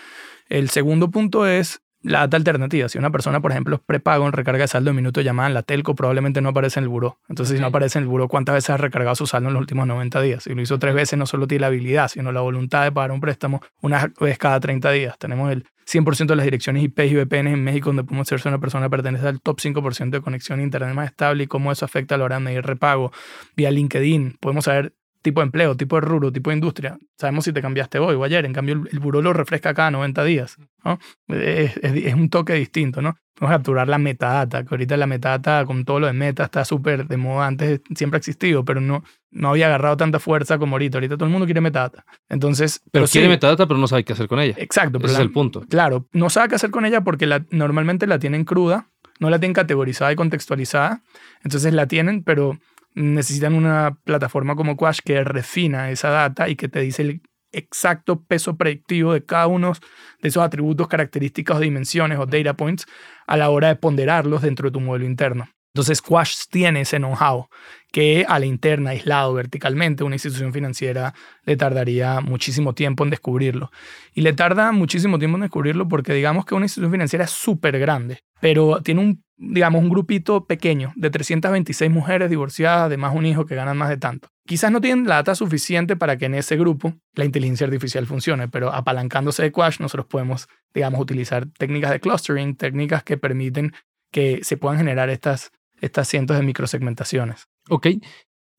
El 0.47 0.69
segundo 0.69 1.11
punto 1.11 1.45
es 1.45 1.81
la 2.01 2.19
data 2.19 2.37
alternativa. 2.37 2.89
Si 2.89 2.97
una 2.97 3.09
persona, 3.09 3.41
por 3.41 3.51
ejemplo, 3.51 3.75
es 3.75 3.81
prepago 3.85 4.25
en 4.25 4.33
recarga 4.33 4.61
de 4.63 4.67
saldo 4.67 4.91
de 4.91 4.95
minuto 4.95 5.19
de 5.19 5.25
llamada 5.25 5.47
en 5.47 5.53
la 5.53 5.63
telco, 5.63 5.95
probablemente 5.95 6.41
no 6.41 6.49
aparece 6.49 6.79
en 6.79 6.83
el 6.83 6.89
buró. 6.89 7.19
Entonces, 7.27 7.55
si 7.55 7.61
no 7.61 7.67
aparece 7.67 7.99
en 7.99 8.03
el 8.03 8.09
buró, 8.09 8.27
¿cuántas 8.27 8.55
veces 8.55 8.69
ha 8.71 8.77
recargado 8.77 9.15
su 9.15 9.27
saldo 9.27 9.49
en 9.49 9.53
los 9.53 9.61
últimos 9.61 9.87
90 9.87 10.21
días? 10.21 10.43
Si 10.43 10.53
lo 10.53 10.61
hizo 10.61 10.79
tres 10.79 10.93
veces, 10.93 11.17
no 11.17 11.25
solo 11.25 11.47
tiene 11.47 11.61
la 11.61 11.67
habilidad, 11.67 12.07
sino 12.07 12.31
la 12.31 12.41
voluntad 12.41 12.83
de 12.83 12.91
pagar 12.91 13.11
un 13.11 13.19
préstamo 13.19 13.61
una 13.81 14.11
vez 14.19 14.37
cada 14.37 14.59
30 14.59 14.91
días. 14.91 15.17
Tenemos 15.17 15.51
el 15.51 15.65
100% 15.87 16.27
de 16.27 16.35
las 16.35 16.43
direcciones 16.43 16.83
IP 16.83 16.99
y 16.99 17.15
VPN 17.15 17.47
en 17.47 17.63
México 17.63 17.89
donde 17.89 18.03
podemos 18.03 18.27
ser 18.27 18.41
si 18.41 18.47
una 18.47 18.59
persona 18.59 18.89
pertenece 18.89 19.27
al 19.27 19.39
top 19.39 19.59
5% 19.59 20.09
de 20.09 20.21
conexión 20.21 20.59
a 20.59 20.63
internet 20.63 20.93
más 20.93 21.09
estable 21.09 21.43
y 21.43 21.47
cómo 21.47 21.71
eso 21.71 21.85
afecta 21.85 22.15
a 22.15 22.17
la 22.17 22.25
hora 22.25 22.35
de 22.35 22.41
medir 22.41 22.65
repago. 22.65 23.11
Vía 23.55 23.71
LinkedIn, 23.71 24.37
podemos 24.39 24.65
saber 24.65 24.93
tipo 25.27 25.41
de 25.41 25.45
empleo, 25.45 25.75
tipo 25.75 25.97
de 25.97 26.01
rubro, 26.01 26.31
tipo 26.31 26.51
de 26.51 26.55
industria. 26.55 26.97
Sabemos 27.17 27.43
si 27.43 27.51
te 27.51 27.61
cambiaste 27.61 27.99
hoy 27.99 28.15
o 28.15 28.23
ayer. 28.23 28.45
En 28.45 28.53
cambio, 28.53 28.81
el, 28.89 28.99
buró 28.99 29.21
lo 29.21 29.33
refresca 29.33 29.73
cada 29.73 29.91
90 29.91 30.23
días. 30.23 30.57
¿no? 30.85 30.99
Es, 31.27 31.75
es, 31.83 32.13
un 32.13 32.29
toque 32.29 32.53
distinto, 32.53 33.01
¿no? 33.01 33.17
Vamos 33.37 33.53
a 33.53 33.57
capturar 33.57 33.89
la 33.89 33.97
metadata, 33.97 34.63
que 34.63 34.69
ahorita 34.71 34.95
la 34.95 35.05
metadata 35.05 35.65
con 35.65 35.83
todo 35.83 35.99
lo 35.99 36.07
de 36.07 36.13
meta 36.13 36.45
está 36.45 36.63
súper 36.63 37.07
de 37.07 37.17
moda. 37.17 37.47
Antes 37.47 37.81
siempre 37.93 38.15
ha 38.15 38.19
existido, 38.19 38.63
pero 38.63 38.79
no, 38.79 39.03
no 39.29 39.49
había 39.49 39.67
agarrado 39.67 39.97
tanta 39.97 40.19
fuerza 40.19 40.57
como 40.57 40.75
ahorita. 40.75 40.97
Ahorita 40.97 41.15
todo 41.17 41.25
el 41.25 41.31
mundo 41.31 41.45
quiere 41.45 41.59
metadata. 41.59 42.05
Entonces, 42.29 42.81
pero, 42.89 43.05
quiere 43.05 43.27
metadata, 43.27 43.67
pero 43.67 43.77
no 43.77 43.87
sabe 43.87 44.05
qué 44.05 44.13
hacer 44.13 44.29
con 44.29 44.39
ella. 44.39 44.55
Exacto. 44.57 44.97
Ese 44.99 45.13
es 45.13 45.19
el 45.19 45.31
punto. 45.31 45.65
Claro, 45.69 46.07
no 46.13 46.29
sabe 46.29 46.47
qué 46.47 46.55
hacer 46.55 46.71
con 46.71 46.85
ella 46.85 47.01
porque 47.01 47.27
la, 47.27 47.43
normalmente 47.51 48.07
la 48.07 48.17
tienen 48.17 48.45
cruda, 48.45 48.87
no 49.19 49.29
la 49.29 49.39
tienen 49.39 49.53
categorizada 49.53 50.13
y 50.13 50.15
contextualizada. 50.15 51.01
Entonces 51.43 51.73
la 51.73 51.85
tienen, 51.85 52.23
pero 52.23 52.57
necesitan 52.97 53.53
una 53.53 53.99
plataforma 54.03 54.55
como 54.55 54.75
Quash 54.75 54.99
que 55.05 55.23
refina 55.23 55.91
esa 55.91 56.09
data 56.09 56.49
y 56.49 56.55
que 56.55 56.67
te 56.67 56.79
dice 56.81 57.03
el 57.03 57.21
exacto 57.51 58.23
peso 58.23 58.57
predictivo 58.57 59.13
de 59.13 59.23
cada 59.23 59.47
uno 59.47 59.73
de 60.21 60.29
esos 60.29 60.43
atributos, 60.43 60.87
características 60.87 61.57
o 61.57 61.59
dimensiones 61.59 62.17
o 62.17 62.25
data 62.25 62.55
points 62.55 62.85
a 63.27 63.37
la 63.37 63.49
hora 63.49 63.69
de 63.69 63.75
ponderarlos 63.75 64.41
dentro 64.41 64.69
de 64.69 64.73
tu 64.73 64.79
modelo 64.79 65.05
interno. 65.05 65.47
Entonces, 65.73 66.01
Quash 66.01 66.45
tiene 66.49 66.81
ese 66.81 66.97
know-how 66.97 67.49
que 67.91 68.25
a 68.27 68.39
la 68.39 68.47
interna, 68.47 68.91
aislado 68.91 69.35
verticalmente, 69.35 70.03
una 70.03 70.15
institución 70.15 70.51
financiera 70.51 71.13
le 71.43 71.55
tardaría 71.55 72.19
muchísimo 72.19 72.73
tiempo 72.73 73.03
en 73.03 73.11
descubrirlo. 73.11 73.69
Y 74.11 74.21
le 74.21 74.33
tarda 74.33 74.71
muchísimo 74.71 75.19
tiempo 75.19 75.37
en 75.37 75.41
descubrirlo 75.41 75.87
porque 75.87 76.13
digamos 76.13 76.45
que 76.45 76.55
una 76.55 76.65
institución 76.65 76.91
financiera 76.91 77.25
es 77.25 77.31
súper 77.31 77.77
grande, 77.77 78.23
pero 78.41 78.81
tiene 78.81 79.01
un, 79.01 79.23
digamos, 79.37 79.81
un 79.81 79.89
grupito 79.89 80.45
pequeño 80.45 80.93
de 80.95 81.09
326 81.09 81.91
mujeres 81.91 82.29
divorciadas 82.29 82.89
de 82.89 82.97
más 82.97 83.15
un 83.15 83.25
hijo 83.25 83.45
que 83.45 83.55
ganan 83.55 83.77
más 83.77 83.89
de 83.89 83.97
tanto. 83.97 84.29
Quizás 84.45 84.71
no 84.71 84.81
tienen 84.81 85.07
la 85.07 85.15
data 85.15 85.35
suficiente 85.35 85.95
para 85.95 86.17
que 86.17 86.25
en 86.25 86.35
ese 86.35 86.57
grupo 86.57 86.93
la 87.13 87.25
inteligencia 87.25 87.65
artificial 87.65 88.05
funcione, 88.05 88.47
pero 88.47 88.73
apalancándose 88.73 89.43
de 89.43 89.51
Quash 89.51 89.79
nosotros 89.79 90.07
podemos, 90.07 90.47
digamos, 90.73 90.99
utilizar 90.99 91.47
técnicas 91.57 91.91
de 91.91 91.99
clustering, 91.99 92.55
técnicas 92.55 93.03
que 93.03 93.17
permiten 93.17 93.73
que 94.11 94.39
se 94.43 94.57
puedan 94.57 94.77
generar 94.77 95.09
estas 95.09 95.51
estas 95.81 96.07
cientos 96.07 96.37
de 96.37 96.43
microsegmentaciones. 96.43 97.47
Ok. 97.69 97.87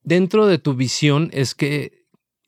Dentro 0.03 0.47
de 0.47 0.57
tu 0.57 0.75
visión 0.75 1.29
es 1.33 1.55
que 1.55 1.98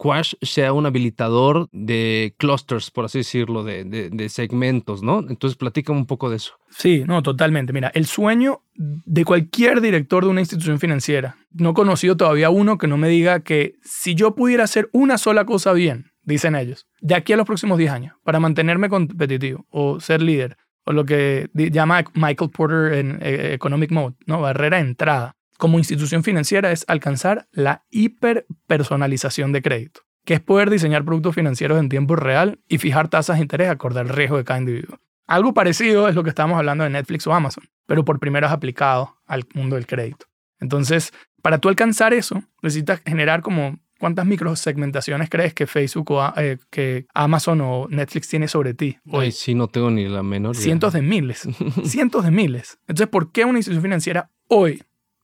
Quash 0.02 0.34
sea 0.42 0.74
un 0.74 0.88
habilitador 0.88 1.70
de 1.72 2.34
clusters, 2.40 2.90
por 2.90 3.06
así 3.06 3.20
decirlo, 3.20 3.64
de, 3.64 3.84
de, 3.84 4.30
segmentos, 4.30 5.04
¿no? 5.04 5.20
Entonces, 5.20 5.56
platícame 5.56 6.00
un 6.00 6.08
poco 6.08 6.32
de 6.32 6.38
eso. 6.38 6.54
Sí, 6.72 7.04
no, 7.06 7.22
totalmente. 7.22 7.72
Mira, 7.72 7.92
el 7.94 8.08
sueño 8.08 8.64
de 8.74 9.24
cualquier 9.24 9.80
director 9.80 10.24
de 10.24 10.32
una 10.32 10.40
institución 10.40 10.80
financiera, 10.80 11.36
no 11.52 11.70
he 11.70 11.74
conocido 11.76 12.18
todavía 12.18 12.50
uno 12.50 12.80
que 12.80 12.88
no 12.88 12.98
me 12.98 13.10
diga 13.10 13.42
que 13.42 13.76
si 13.84 14.16
yo 14.16 14.34
pudiera 14.34 14.64
hacer 14.64 14.90
una 14.92 15.20
sola 15.20 15.46
cosa 15.46 15.72
bien, 15.72 16.08
dicen 16.24 16.56
ellos, 16.56 16.88
de 17.00 17.14
aquí 17.14 17.34
a 17.34 17.38
los 17.38 17.46
próximos 17.46 17.78
10 17.78 17.92
años, 17.92 18.16
para 18.24 18.40
mantenerme 18.40 18.90
competitivo 18.90 19.68
o 19.70 20.00
ser 20.00 20.24
líder, 20.24 20.58
o 20.84 20.94
lo 20.94 21.06
que 21.06 21.48
llama 21.54 22.04
Michael 22.16 22.50
Porter 22.50 22.94
en 22.94 23.20
eh, 23.22 23.54
Economic 23.54 23.92
Mode, 23.92 24.16
¿no? 24.26 24.42
barrera 24.42 24.78
de 24.78 24.84
entrada, 24.84 25.36
como 25.62 25.78
institución 25.78 26.24
financiera 26.24 26.72
es 26.72 26.86
alcanzar 26.88 27.48
la 27.52 27.86
hiperpersonalización 27.92 29.52
de 29.52 29.62
crédito, 29.62 30.02
que 30.26 30.34
es 30.34 30.40
poder 30.40 30.72
diseñar 30.72 31.06
productos 31.06 31.36
financieros 31.36 31.80
en 31.80 31.88
tiempo 31.88 32.16
real 32.16 32.60
y 32.68 32.80
fijar 32.80 33.10
tasas 33.10 33.36
de 33.36 33.44
interés 33.44 33.70
acorde 33.70 34.00
al 34.00 34.10
riesgo 34.10 34.38
de 34.38 34.44
cada 34.44 34.60
individuo. 34.60 34.98
Algo 35.28 35.54
parecido 35.54 36.10
es 36.10 36.16
lo 36.16 36.24
que 36.24 36.32
estamos 36.32 36.58
hablando 36.58 36.84
de 36.84 36.90
Netflix 36.90 37.28
o 37.28 37.34
Amazon, 37.36 37.64
pero 37.86 38.04
por 38.04 38.20
primera 38.20 38.48
vez 38.48 38.56
aplicado 38.56 39.18
al 39.28 39.46
mundo 39.54 39.76
del 39.76 39.86
crédito. 39.86 40.26
Entonces, 40.60 41.14
para 41.44 41.60
tú 41.60 41.70
alcanzar 41.70 42.16
eso, 42.16 42.42
necesitas 42.64 43.00
generar 43.06 43.44
como 43.44 43.78
¿Cuántas 44.00 44.26
microsegmentaciones 44.26 45.30
crees 45.30 45.54
que 45.54 45.68
Facebook 45.68 46.10
o 46.10 46.34
eh, 46.36 46.58
que 46.72 47.06
Amazon 47.14 47.62
o 47.62 47.88
Netflix 47.88 48.30
tiene 48.30 48.48
sobre 48.48 48.74
ti? 48.74 48.98
Hoy 49.12 49.32
sí, 49.32 49.54
no 49.54 49.68
tengo 49.68 49.92
ni 49.92 50.08
la 50.08 50.24
menor 50.24 50.56
idea. 50.56 50.64
Cientos 50.64 50.94
de 50.94 51.04
miles. 51.04 51.48
cientos 51.84 52.24
de 52.24 52.32
miles. 52.32 52.80
Entonces, 52.88 53.10
¿por 53.10 53.32
qué 53.32 53.46
una 53.46 53.60
institución 53.60 53.84
financiera 53.84 54.32
hoy 54.48 54.82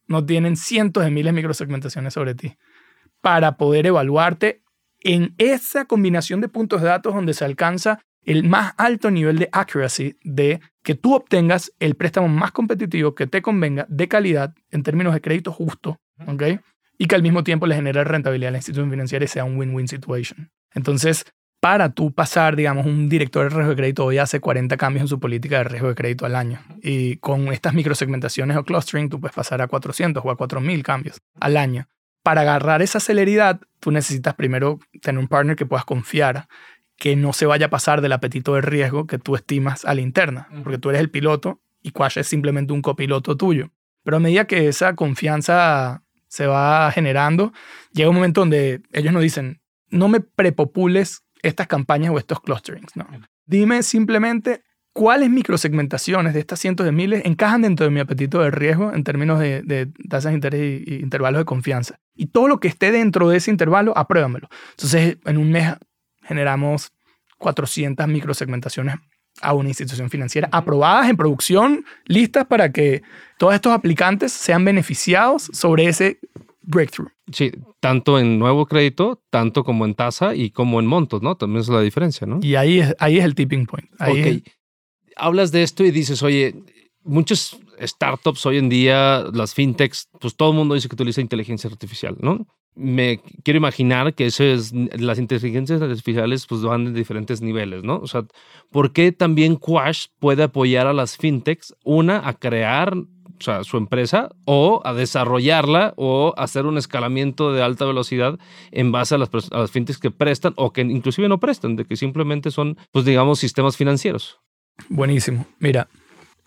no 0.07 0.25
tienen 0.25 0.55
cientos 0.55 1.03
de 1.03 1.11
miles 1.11 1.33
de 1.33 1.37
microsegmentaciones 1.37 2.13
sobre 2.13 2.35
ti? 2.35 2.55
Para 3.21 3.57
poder 3.57 3.87
evaluarte 3.87 4.61
en 4.99 5.35
esa 5.37 5.85
combinación 5.85 6.41
de 6.41 6.49
puntos 6.49 6.81
de 6.81 6.87
datos 6.87 7.13
donde 7.13 7.33
se 7.33 7.45
alcanza 7.45 7.99
el 8.23 8.43
más 8.43 8.73
alto 8.77 9.09
nivel 9.09 9.39
de 9.39 9.49
accuracy 9.51 10.17
de 10.23 10.59
que 10.83 10.95
tú 10.95 11.13
obtengas 11.13 11.71
el 11.79 11.95
préstamo 11.95 12.27
más 12.27 12.51
competitivo 12.51 13.15
que 13.15 13.27
te 13.27 13.41
convenga 13.41 13.85
de 13.89 14.07
calidad 14.07 14.53
en 14.69 14.83
términos 14.83 15.13
de 15.13 15.21
crédito 15.21 15.51
justo, 15.51 15.99
¿ok? 16.25 16.43
y 16.97 17.05
que 17.05 17.15
al 17.15 17.23
mismo 17.23 17.43
tiempo 17.43 17.67
le 17.67 17.75
genere 17.75 18.03
rentabilidad 18.03 18.49
a 18.49 18.51
la 18.51 18.57
institución 18.57 18.89
financiera 18.89 19.25
y 19.25 19.27
sea 19.27 19.45
un 19.45 19.57
win-win 19.57 19.87
situation. 19.87 20.51
Entonces, 20.73 21.25
para 21.59 21.89
tú 21.89 22.13
pasar, 22.13 22.55
digamos, 22.55 22.85
un 22.85 23.09
director 23.09 23.43
de 23.43 23.49
riesgo 23.49 23.69
de 23.71 23.75
crédito 23.75 24.05
hoy 24.05 24.17
hace 24.19 24.39
40 24.39 24.77
cambios 24.77 25.01
en 25.01 25.07
su 25.07 25.19
política 25.19 25.57
de 25.57 25.63
riesgo 25.65 25.89
de 25.89 25.95
crédito 25.95 26.25
al 26.25 26.35
año. 26.35 26.59
Y 26.81 27.17
con 27.17 27.47
estas 27.51 27.73
microsegmentaciones 27.73 28.57
o 28.57 28.63
clustering, 28.63 29.09
tú 29.09 29.19
puedes 29.19 29.35
pasar 29.35 29.61
a 29.61 29.67
400 29.67 30.23
o 30.23 30.31
a 30.31 30.35
4000 30.35 30.83
cambios 30.83 31.21
al 31.39 31.57
año. 31.57 31.87
Para 32.23 32.41
agarrar 32.41 32.81
esa 32.81 32.99
celeridad, 32.99 33.61
tú 33.79 33.91
necesitas 33.91 34.35
primero 34.35 34.79
tener 35.01 35.19
un 35.19 35.27
partner 35.27 35.55
que 35.55 35.65
puedas 35.65 35.85
confiar, 35.85 36.47
que 36.97 37.15
no 37.15 37.31
se 37.33 37.45
vaya 37.45 37.67
a 37.67 37.69
pasar 37.69 38.01
del 38.01 38.11
apetito 38.11 38.55
de 38.55 38.61
riesgo 38.61 39.07
que 39.07 39.17
tú 39.17 39.35
estimas 39.35 39.85
a 39.85 39.95
la 39.95 40.01
interna, 40.01 40.49
porque 40.63 40.77
tú 40.77 40.89
eres 40.89 41.01
el 41.01 41.09
piloto 41.09 41.61
y 41.81 41.91
Quash 41.91 42.17
es 42.17 42.27
simplemente 42.27 42.73
un 42.73 42.81
copiloto 42.81 43.37
tuyo. 43.37 43.71
Pero 44.03 44.17
a 44.17 44.19
medida 44.19 44.45
que 44.45 44.67
esa 44.67 44.95
confianza 44.95 46.03
se 46.27 46.47
va 46.47 46.91
generando, 46.91 47.53
llega 47.93 48.09
un 48.09 48.15
momento 48.15 48.41
donde 48.41 48.81
ellos 48.91 49.13
nos 49.13 49.21
dicen, 49.21 49.61
no 49.89 50.07
me 50.07 50.19
prepopules 50.19 51.23
estas 51.41 51.67
campañas 51.67 52.11
o 52.11 52.17
estos 52.17 52.41
clusterings, 52.41 52.95
no. 52.95 53.07
Dime 53.45 53.83
simplemente 53.83 54.63
cuáles 54.97 55.29
microsegmentaciones 55.29 56.33
de 56.33 56.39
estas 56.39 56.59
cientos 56.59 56.83
de 56.83 56.91
miles 56.91 57.21
encajan 57.23 57.61
dentro 57.61 57.85
de 57.85 57.91
mi 57.91 57.99
apetito 57.99 58.41
de 58.41 58.49
riesgo 58.49 58.91
en 58.93 59.03
términos 59.03 59.39
de, 59.39 59.91
tasas 60.09 60.31
de 60.31 60.35
interés 60.35 60.81
y, 60.87 60.95
intervalos 60.95 61.39
de 61.39 61.45
confianza. 61.45 61.99
Y 62.15 62.27
todo 62.27 62.47
lo 62.47 62.59
que 62.59 62.67
esté 62.67 62.91
dentro 62.91 63.29
de 63.29 63.37
ese 63.37 63.51
intervalo, 63.51 63.95
apruébamelo. 63.95 64.49
Entonces, 64.71 65.17
en 65.23 65.37
un 65.37 65.51
mes 65.51 65.75
generamos 66.23 66.91
400 67.37 68.07
microsegmentaciones 68.07 68.95
a 69.39 69.53
una 69.53 69.69
institución 69.69 70.09
financiera, 70.09 70.49
aprobadas 70.51 71.09
en 71.09 71.15
producción, 71.15 71.85
listas 72.05 72.45
para 72.45 72.71
que 72.71 73.03
todos 73.37 73.53
estos 73.53 73.73
aplicantes 73.73 74.33
sean 74.33 74.65
beneficiados 74.65 75.51
sobre 75.53 75.85
ese 75.85 76.19
breakthrough. 76.67 77.09
Sí, 77.31 77.51
tanto 77.79 78.19
en 78.19 78.37
nuevo 78.37 78.65
crédito, 78.67 79.23
tanto 79.29 79.63
como 79.63 79.85
en 79.85 79.95
tasa 79.95 80.35
y 80.35 80.51
como 80.51 80.79
en 80.79 80.85
montos, 80.85 81.21
¿no? 81.21 81.35
También 81.35 81.61
es 81.61 81.69
la 81.69 81.81
diferencia, 81.81 82.27
¿no? 82.27 82.39
Y 82.41 82.55
ahí 82.55 82.79
es, 82.79 82.95
ahí 82.99 83.17
es 83.17 83.25
el 83.25 83.33
tipping 83.33 83.65
point. 83.65 83.89
ok. 83.99 84.43
Hablas 85.15 85.51
de 85.51 85.63
esto 85.63 85.83
y 85.83 85.89
dices, 85.89 86.21
oye, 86.21 86.53
muchos 87.03 87.59
startups 87.81 88.45
hoy 88.45 88.57
en 88.57 88.69
día, 88.69 89.25
las 89.33 89.55
fintechs, 89.55 90.09
pues 90.19 90.35
todo 90.35 90.51
el 90.51 90.57
mundo 90.57 90.75
dice 90.75 90.87
que 90.87 90.95
utiliza 90.95 91.21
inteligencia 91.21 91.69
artificial, 91.69 92.15
¿no? 92.19 92.45
me 92.77 93.21
quiero 93.43 93.57
imaginar 93.57 94.13
que 94.13 94.27
eso 94.27 94.43
es, 94.43 94.71
las 94.71 95.17
inteligencias 95.17 95.81
artificiales 95.81 96.45
pues 96.45 96.61
van 96.61 96.85
de 96.85 96.91
diferentes 96.91 97.41
niveles, 97.41 97.83
¿no? 97.83 97.97
O 97.97 98.07
sea, 98.07 98.25
¿por 98.71 98.93
qué 98.93 99.11
también 99.11 99.55
Quash 99.55 100.07
puede 100.19 100.43
apoyar 100.43 100.85
a 100.85 100.93
las 100.93 101.17
fintechs, 101.17 101.75
una, 101.83 102.27
a 102.27 102.33
crear 102.33 102.95
o 103.39 103.43
sea, 103.43 103.63
su 103.63 103.77
empresa 103.77 104.29
o 104.45 104.81
a 104.83 104.93
desarrollarla 104.93 105.93
o 105.97 106.33
hacer 106.37 106.65
un 106.65 106.77
escalamiento 106.77 107.53
de 107.53 107.61
alta 107.61 107.85
velocidad 107.85 108.39
en 108.71 108.91
base 108.91 109.15
a 109.15 109.17
las, 109.17 109.29
a 109.51 109.59
las 109.59 109.71
fintechs 109.71 109.99
que 109.99 110.11
prestan 110.11 110.53
o 110.55 110.73
que 110.73 110.81
inclusive 110.81 111.29
no 111.29 111.39
prestan, 111.39 111.75
de 111.75 111.85
que 111.85 111.95
simplemente 111.95 112.51
son, 112.51 112.77
pues 112.91 113.05
digamos, 113.05 113.39
sistemas 113.39 113.77
financieros? 113.77 114.39
Buenísimo. 114.89 115.45
Mira, 115.59 115.87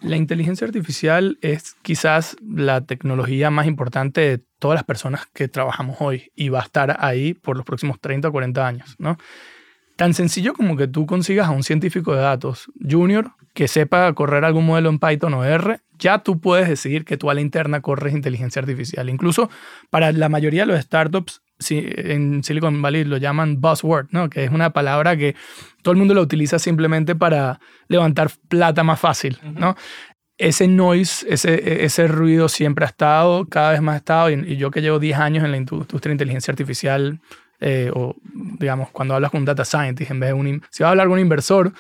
la 0.01 0.17
inteligencia 0.17 0.67
artificial 0.67 1.39
es 1.43 1.75
quizás 1.83 2.37
la 2.43 2.81
tecnología 2.83 3.51
más 3.51 3.67
importante 3.67 4.21
de 4.21 4.41
todas 4.59 4.77
las 4.77 4.85
personas 4.85 5.27
que 5.35 5.49
trabajamos 5.49 5.97
hoy 6.01 6.33
y 6.35 6.49
va 6.49 6.61
a 6.61 6.65
estar 6.65 6.97
ahí 7.01 7.35
por 7.35 7.57
los 7.57 7.67
próximos 7.67 8.01
30 8.01 8.29
o 8.29 8.33
40 8.33 8.67
años, 8.67 8.95
¿no? 8.99 9.19
Tan 9.97 10.15
sencillo 10.15 10.55
como 10.55 10.77
que 10.79 10.89
tú 10.89 11.05
consigas 11.05 11.49
a 11.49 11.51
un 11.51 11.63
científico 11.63 12.15
de 12.15 12.23
datos 12.23 12.71
junior 12.81 13.33
que 13.53 13.69
sepa 13.69 14.11
correr 14.15 14.45
algún 14.47 14.65
modelo 14.65 14.89
en 14.89 14.99
Python 14.99 15.35
o 15.35 15.45
R, 15.45 15.81
ya 16.01 16.19
tú 16.19 16.41
puedes 16.41 16.69
decidir 16.69 17.05
que 17.05 17.17
tú 17.17 17.31
a 17.31 17.35
la 17.35 17.41
interna 17.41 17.81
corres 17.81 18.15
inteligencia 18.15 18.61
artificial. 18.61 19.09
Incluso 19.09 19.51
para 19.91 20.11
la 20.13 20.29
mayoría 20.29 20.63
de 20.63 20.73
los 20.73 20.81
startups 20.81 21.43
en 21.69 22.43
Silicon 22.43 22.81
Valley 22.81 23.05
lo 23.05 23.19
llaman 23.19 23.61
buzzword, 23.61 24.09
¿no? 24.11 24.31
que 24.31 24.45
es 24.45 24.51
una 24.51 24.71
palabra 24.71 25.17
que 25.17 25.37
todo 25.83 25.93
el 25.93 25.99
mundo 25.99 26.15
lo 26.15 26.23
utiliza 26.23 26.59
simplemente 26.59 27.15
para 27.15 27.61
levantar 27.89 28.31
plata 28.49 28.83
más 28.83 28.99
fácil. 28.99 29.39
¿no? 29.43 29.77
Ese 30.39 30.67
noise, 30.69 31.27
ese, 31.29 31.85
ese 31.85 32.09
ruido 32.09 32.49
siempre 32.49 32.87
ha 32.87 32.89
estado, 32.89 33.47
cada 33.47 33.73
vez 33.73 33.83
más 33.83 33.95
ha 33.95 33.99
estado, 33.99 34.31
y, 34.31 34.57
yo 34.57 34.71
que 34.71 34.81
llevo 34.81 34.99
10 34.99 35.19
años 35.19 35.45
en 35.45 35.51
la 35.51 35.59
industria 35.59 36.01
de 36.01 36.13
inteligencia 36.13 36.53
artificial, 36.53 37.21
eh, 37.61 37.91
o 37.95 38.17
digamos, 38.59 38.91
cuando 38.91 39.15
hablas 39.15 39.31
con 39.31 39.41
un 39.41 39.45
data 39.45 39.65
scientist, 39.65 40.11
en 40.11 40.21
vez 40.21 40.31
de 40.31 40.35
un... 40.35 40.63
Si 40.71 40.83
vas 40.83 40.89
a 40.89 40.91
hablar 40.91 41.07
con 41.07 41.15
un 41.15 41.21
inversor, 41.21 41.73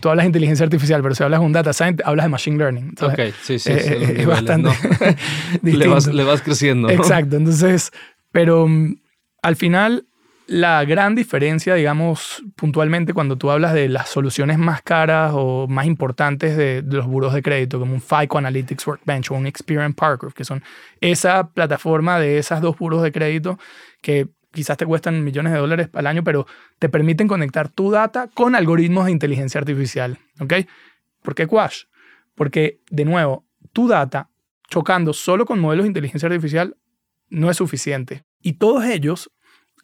tú 0.00 0.08
hablas 0.08 0.24
de 0.24 0.28
inteligencia 0.28 0.64
artificial, 0.64 1.00
pero 1.02 1.14
si 1.14 1.22
hablas 1.22 1.38
con 1.38 1.46
un 1.46 1.52
data 1.52 1.72
scientist, 1.72 2.06
hablas 2.06 2.26
de 2.26 2.30
machine 2.30 2.58
learning. 2.58 2.94
ok, 3.00 3.20
sí, 3.42 3.58
sí. 3.58 3.70
Eh, 3.70 4.16
es 4.18 4.26
bastante 4.26 4.70
le, 5.62 5.86
vas, 5.86 6.06
le 6.06 6.24
vas 6.24 6.42
creciendo. 6.42 6.90
Exacto, 6.90 7.36
entonces, 7.36 7.92
pero 8.32 8.66
mm, 8.66 8.96
al 9.42 9.56
final 9.56 10.08
la 10.48 10.82
gran 10.86 11.14
diferencia, 11.14 11.74
digamos, 11.74 12.42
puntualmente 12.56 13.12
cuando 13.12 13.36
tú 13.36 13.50
hablas 13.50 13.74
de 13.74 13.88
las 13.88 14.08
soluciones 14.08 14.58
más 14.58 14.80
caras 14.80 15.32
o 15.34 15.68
más 15.68 15.84
importantes 15.84 16.56
de, 16.56 16.82
los 16.82 17.06
buros 17.06 17.34
de 17.34 17.42
crédito, 17.42 17.78
como 17.78 17.92
un 17.92 18.00
FICO 18.00 18.38
Analytics 18.38 18.86
Workbench 18.86 19.30
o 19.30 19.34
un 19.34 19.46
Experian 19.46 19.92
Parker, 19.92 20.32
que 20.32 20.44
son 20.44 20.62
esa 21.02 21.50
plataforma 21.50 22.18
de 22.18 22.38
esas 22.38 22.62
dos 22.62 22.78
buros 22.78 23.02
de 23.02 23.12
crédito 23.12 23.58
que 24.00 24.28
quizás 24.52 24.76
te 24.76 24.86
cuestan 24.86 25.24
millones 25.24 25.52
de 25.52 25.58
dólares 25.58 25.88
al 25.92 26.06
año, 26.06 26.24
pero 26.24 26.46
te 26.78 26.88
permiten 26.88 27.28
conectar 27.28 27.68
tu 27.68 27.90
data 27.90 28.28
con 28.28 28.54
algoritmos 28.54 29.06
de 29.06 29.12
inteligencia 29.12 29.60
artificial. 29.60 30.18
¿Ok? 30.40 30.54
¿Por 31.22 31.34
qué 31.34 31.46
Quash? 31.46 31.84
Porque, 32.34 32.80
de 32.90 33.04
nuevo, 33.04 33.46
tu 33.72 33.88
data 33.88 34.30
chocando 34.68 35.12
solo 35.12 35.44
con 35.44 35.60
modelos 35.60 35.84
de 35.84 35.88
inteligencia 35.88 36.28
artificial 36.28 36.76
no 37.28 37.50
es 37.50 37.56
suficiente. 37.56 38.24
Y 38.40 38.54
todos 38.54 38.84
ellos 38.84 39.30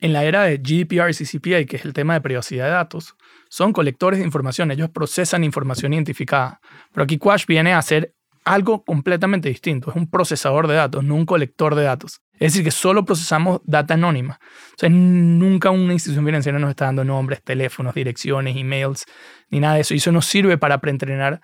en 0.01 0.13
la 0.13 0.25
era 0.25 0.43
de 0.43 0.59
GDPR 0.59 1.11
y 1.11 1.15
CCPA, 1.15 1.65
que 1.65 1.77
es 1.77 1.85
el 1.85 1.93
tema 1.93 2.15
de 2.15 2.21
privacidad 2.21 2.67
de 2.67 2.73
datos, 2.73 3.17
son 3.49 3.73
colectores 3.73 4.19
de 4.19 4.25
información. 4.25 4.71
Ellos 4.71 4.91
procesan 4.91 5.45
información 5.45 5.93
identificada. 5.93 6.61
Pero 6.93 7.05
aquí 7.05 7.19
Quash 7.19 7.47
viene 7.47 7.73
a 7.73 7.79
hacer 7.79 8.15
algo 8.45 8.85
completamente 8.85 9.49
distinto. 9.49 9.91
Es 9.91 9.97
un 9.97 10.09
procesador 10.09 10.69
de 10.69 10.75
datos, 10.75 11.03
no 11.03 11.15
un 11.15 11.27
colector 11.27 11.75
de 11.75 11.85
datos. 11.85 12.21
Es 12.35 12.53
decir, 12.53 12.65
que 12.65 12.71
solo 12.71 13.05
procesamos 13.05 13.61
data 13.65 13.95
anónima. 13.95 14.39
O 14.43 14.79
sea, 14.79 14.89
nunca 14.89 15.71
una 15.71 15.93
institución 15.93 16.25
financiera 16.25 16.59
nos 16.59 16.71
está 16.71 16.87
dando 16.87 17.05
nombres, 17.05 17.43
teléfonos, 17.43 17.95
direcciones, 17.95 18.57
emails, 18.57 19.07
ni 19.51 19.61
nada 19.61 19.75
de 19.75 19.81
eso. 19.81 19.95
Y 19.95 19.99
eso 19.99 20.13
nos 20.13 20.27
sirve 20.27 20.59
para 20.59 20.79
preentrenar 20.81 21.41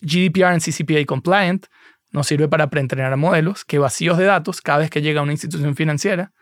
GDPR 0.00 0.56
y 0.56 0.60
CCPA 0.60 1.04
compliant, 1.06 1.66
nos 2.10 2.26
sirve 2.26 2.48
para 2.48 2.68
preentrenar 2.68 3.16
modelos 3.16 3.64
que 3.64 3.78
vacíos 3.78 4.18
de 4.18 4.24
datos, 4.24 4.60
cada 4.60 4.80
vez 4.80 4.90
que 4.90 5.00
llega 5.00 5.22
una 5.22 5.32
institución 5.32 5.74
financiera, 5.74 6.32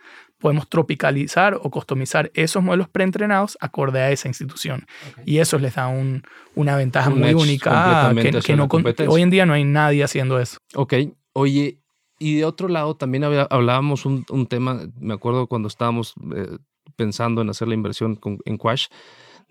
podemos 0.41 0.69
tropicalizar 0.69 1.55
o 1.55 1.71
customizar 1.71 2.31
esos 2.35 2.63
modelos 2.63 2.89
preentrenados 2.89 3.57
acorde 3.61 4.01
a 4.01 4.11
esa 4.11 4.29
institución. 4.29 4.87
Y 5.25 5.39
eso 5.39 5.59
les 5.59 5.75
da 5.75 5.89
un, 5.89 6.23
una 6.55 6.77
ventaja 6.77 7.11
muy 7.11 7.35
única 7.35 8.13
que, 8.45 8.57
no 8.57 8.69
hoy 9.09 9.23
en 9.23 9.31
día 9.31 9.47
no 9.47 9.53
hay 9.53 9.65
nadie 9.65 10.03
haciendo 10.03 10.41
eso. 10.41 10.59
Ok, 10.75 10.95
oye, 11.33 11.79
y 12.19 12.37
de 12.37 12.45
otro 12.45 12.69
lado 12.69 12.97
también 12.97 13.25
hablábamos 13.25 14.05
un, 14.05 14.25
un, 14.31 14.47
tema, 14.47 14.81
me 14.99 15.15
acuerdo 15.15 15.47
cuando 15.47 15.69
estábamos 15.69 16.15
eh, 16.35 16.59
pensando 16.97 17.43
en 17.43 17.51
hacer 17.51 17.69
la 17.69 17.75
inversión 17.75 18.19
en 18.45 18.57
Quash 18.57 18.87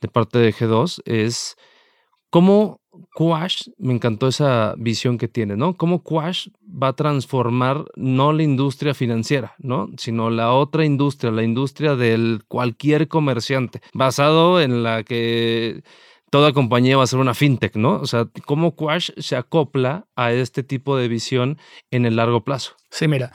de 0.01 0.07
parte 0.07 0.39
de 0.39 0.53
G2, 0.53 1.01
es 1.05 1.55
cómo 2.29 2.79
Quash, 3.13 3.69
me 3.77 3.93
encantó 3.93 4.27
esa 4.27 4.75
visión 4.77 5.17
que 5.17 5.27
tiene, 5.27 5.55
¿no? 5.55 5.75
Cómo 5.75 6.03
Quash 6.03 6.49
va 6.61 6.89
a 6.89 6.93
transformar 6.93 7.85
no 7.95 8.33
la 8.33 8.43
industria 8.43 8.93
financiera, 8.93 9.55
¿no? 9.57 9.89
Sino 9.97 10.29
la 10.29 10.53
otra 10.53 10.85
industria, 10.85 11.31
la 11.31 11.43
industria 11.43 11.95
del 11.95 12.41
cualquier 12.47 13.07
comerciante, 13.07 13.81
basado 13.93 14.61
en 14.61 14.83
la 14.83 15.03
que 15.03 15.83
toda 16.29 16.53
compañía 16.53 16.97
va 16.97 17.03
a 17.03 17.07
ser 17.07 17.19
una 17.19 17.33
fintech, 17.33 17.75
¿no? 17.75 17.95
O 17.95 18.05
sea, 18.05 18.27
cómo 18.45 18.75
Quash 18.75 19.11
se 19.17 19.35
acopla 19.35 20.07
a 20.15 20.31
este 20.31 20.63
tipo 20.63 20.97
de 20.97 21.07
visión 21.07 21.57
en 21.91 22.05
el 22.05 22.15
largo 22.15 22.43
plazo. 22.43 22.75
Sí, 22.89 23.07
mira, 23.07 23.31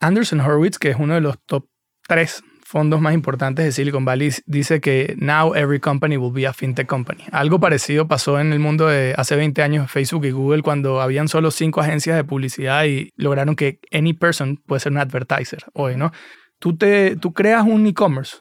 Anderson 0.00 0.40
Horowitz, 0.40 0.78
que 0.78 0.90
es 0.90 0.96
uno 0.98 1.14
de 1.14 1.20
los 1.20 1.38
top 1.46 1.66
tres 2.06 2.42
fondos 2.68 3.00
más 3.00 3.14
importantes 3.14 3.64
de 3.64 3.72
Silicon 3.72 4.04
Valley 4.04 4.30
dice 4.44 4.82
que 4.82 5.14
now 5.16 5.54
every 5.54 5.80
company 5.80 6.18
will 6.18 6.34
be 6.34 6.46
a 6.46 6.52
fintech 6.52 6.86
company. 6.86 7.24
Algo 7.32 7.58
parecido 7.58 8.06
pasó 8.06 8.38
en 8.38 8.52
el 8.52 8.58
mundo 8.58 8.88
de 8.88 9.14
hace 9.16 9.36
20 9.36 9.62
años 9.62 9.90
Facebook 9.90 10.26
y 10.26 10.32
Google 10.32 10.60
cuando 10.60 11.00
habían 11.00 11.28
solo 11.28 11.50
cinco 11.50 11.80
agencias 11.80 12.14
de 12.14 12.24
publicidad 12.24 12.84
y 12.84 13.10
lograron 13.16 13.56
que 13.56 13.80
any 13.90 14.12
person 14.12 14.58
puede 14.58 14.80
ser 14.80 14.92
un 14.92 14.98
advertiser 14.98 15.64
hoy, 15.72 15.96
¿no? 15.96 16.12
Tú, 16.58 16.76
te, 16.76 17.16
tú 17.16 17.32
creas 17.32 17.64
un 17.64 17.86
e-commerce 17.86 18.36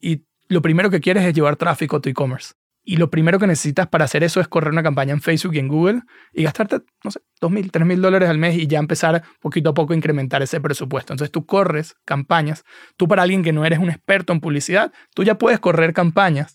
y 0.00 0.22
lo 0.46 0.62
primero 0.62 0.88
que 0.88 1.00
quieres 1.00 1.24
es 1.24 1.34
llevar 1.34 1.56
tráfico 1.56 1.96
a 1.96 2.00
tu 2.00 2.08
e-commerce. 2.08 2.54
Y 2.88 2.96
lo 2.96 3.10
primero 3.10 3.38
que 3.38 3.46
necesitas 3.46 3.86
para 3.86 4.06
hacer 4.06 4.24
eso 4.24 4.40
es 4.40 4.48
correr 4.48 4.72
una 4.72 4.82
campaña 4.82 5.12
en 5.12 5.20
Facebook 5.20 5.54
y 5.54 5.58
en 5.58 5.68
Google 5.68 6.00
y 6.32 6.44
gastarte, 6.44 6.80
no 7.04 7.10
sé, 7.10 7.20
2.000, 7.38 7.70
3.000 7.70 8.00
dólares 8.00 8.30
al 8.30 8.38
mes 8.38 8.56
y 8.56 8.66
ya 8.66 8.78
empezar 8.78 9.24
poquito 9.40 9.68
a 9.68 9.74
poco 9.74 9.92
a 9.92 9.96
incrementar 9.96 10.40
ese 10.40 10.58
presupuesto. 10.58 11.12
Entonces 11.12 11.30
tú 11.30 11.44
corres 11.44 11.96
campañas. 12.06 12.64
Tú 12.96 13.06
para 13.06 13.24
alguien 13.24 13.42
que 13.42 13.52
no 13.52 13.66
eres 13.66 13.78
un 13.78 13.90
experto 13.90 14.32
en 14.32 14.40
publicidad, 14.40 14.90
tú 15.14 15.22
ya 15.22 15.36
puedes 15.36 15.60
correr 15.60 15.92
campañas 15.92 16.54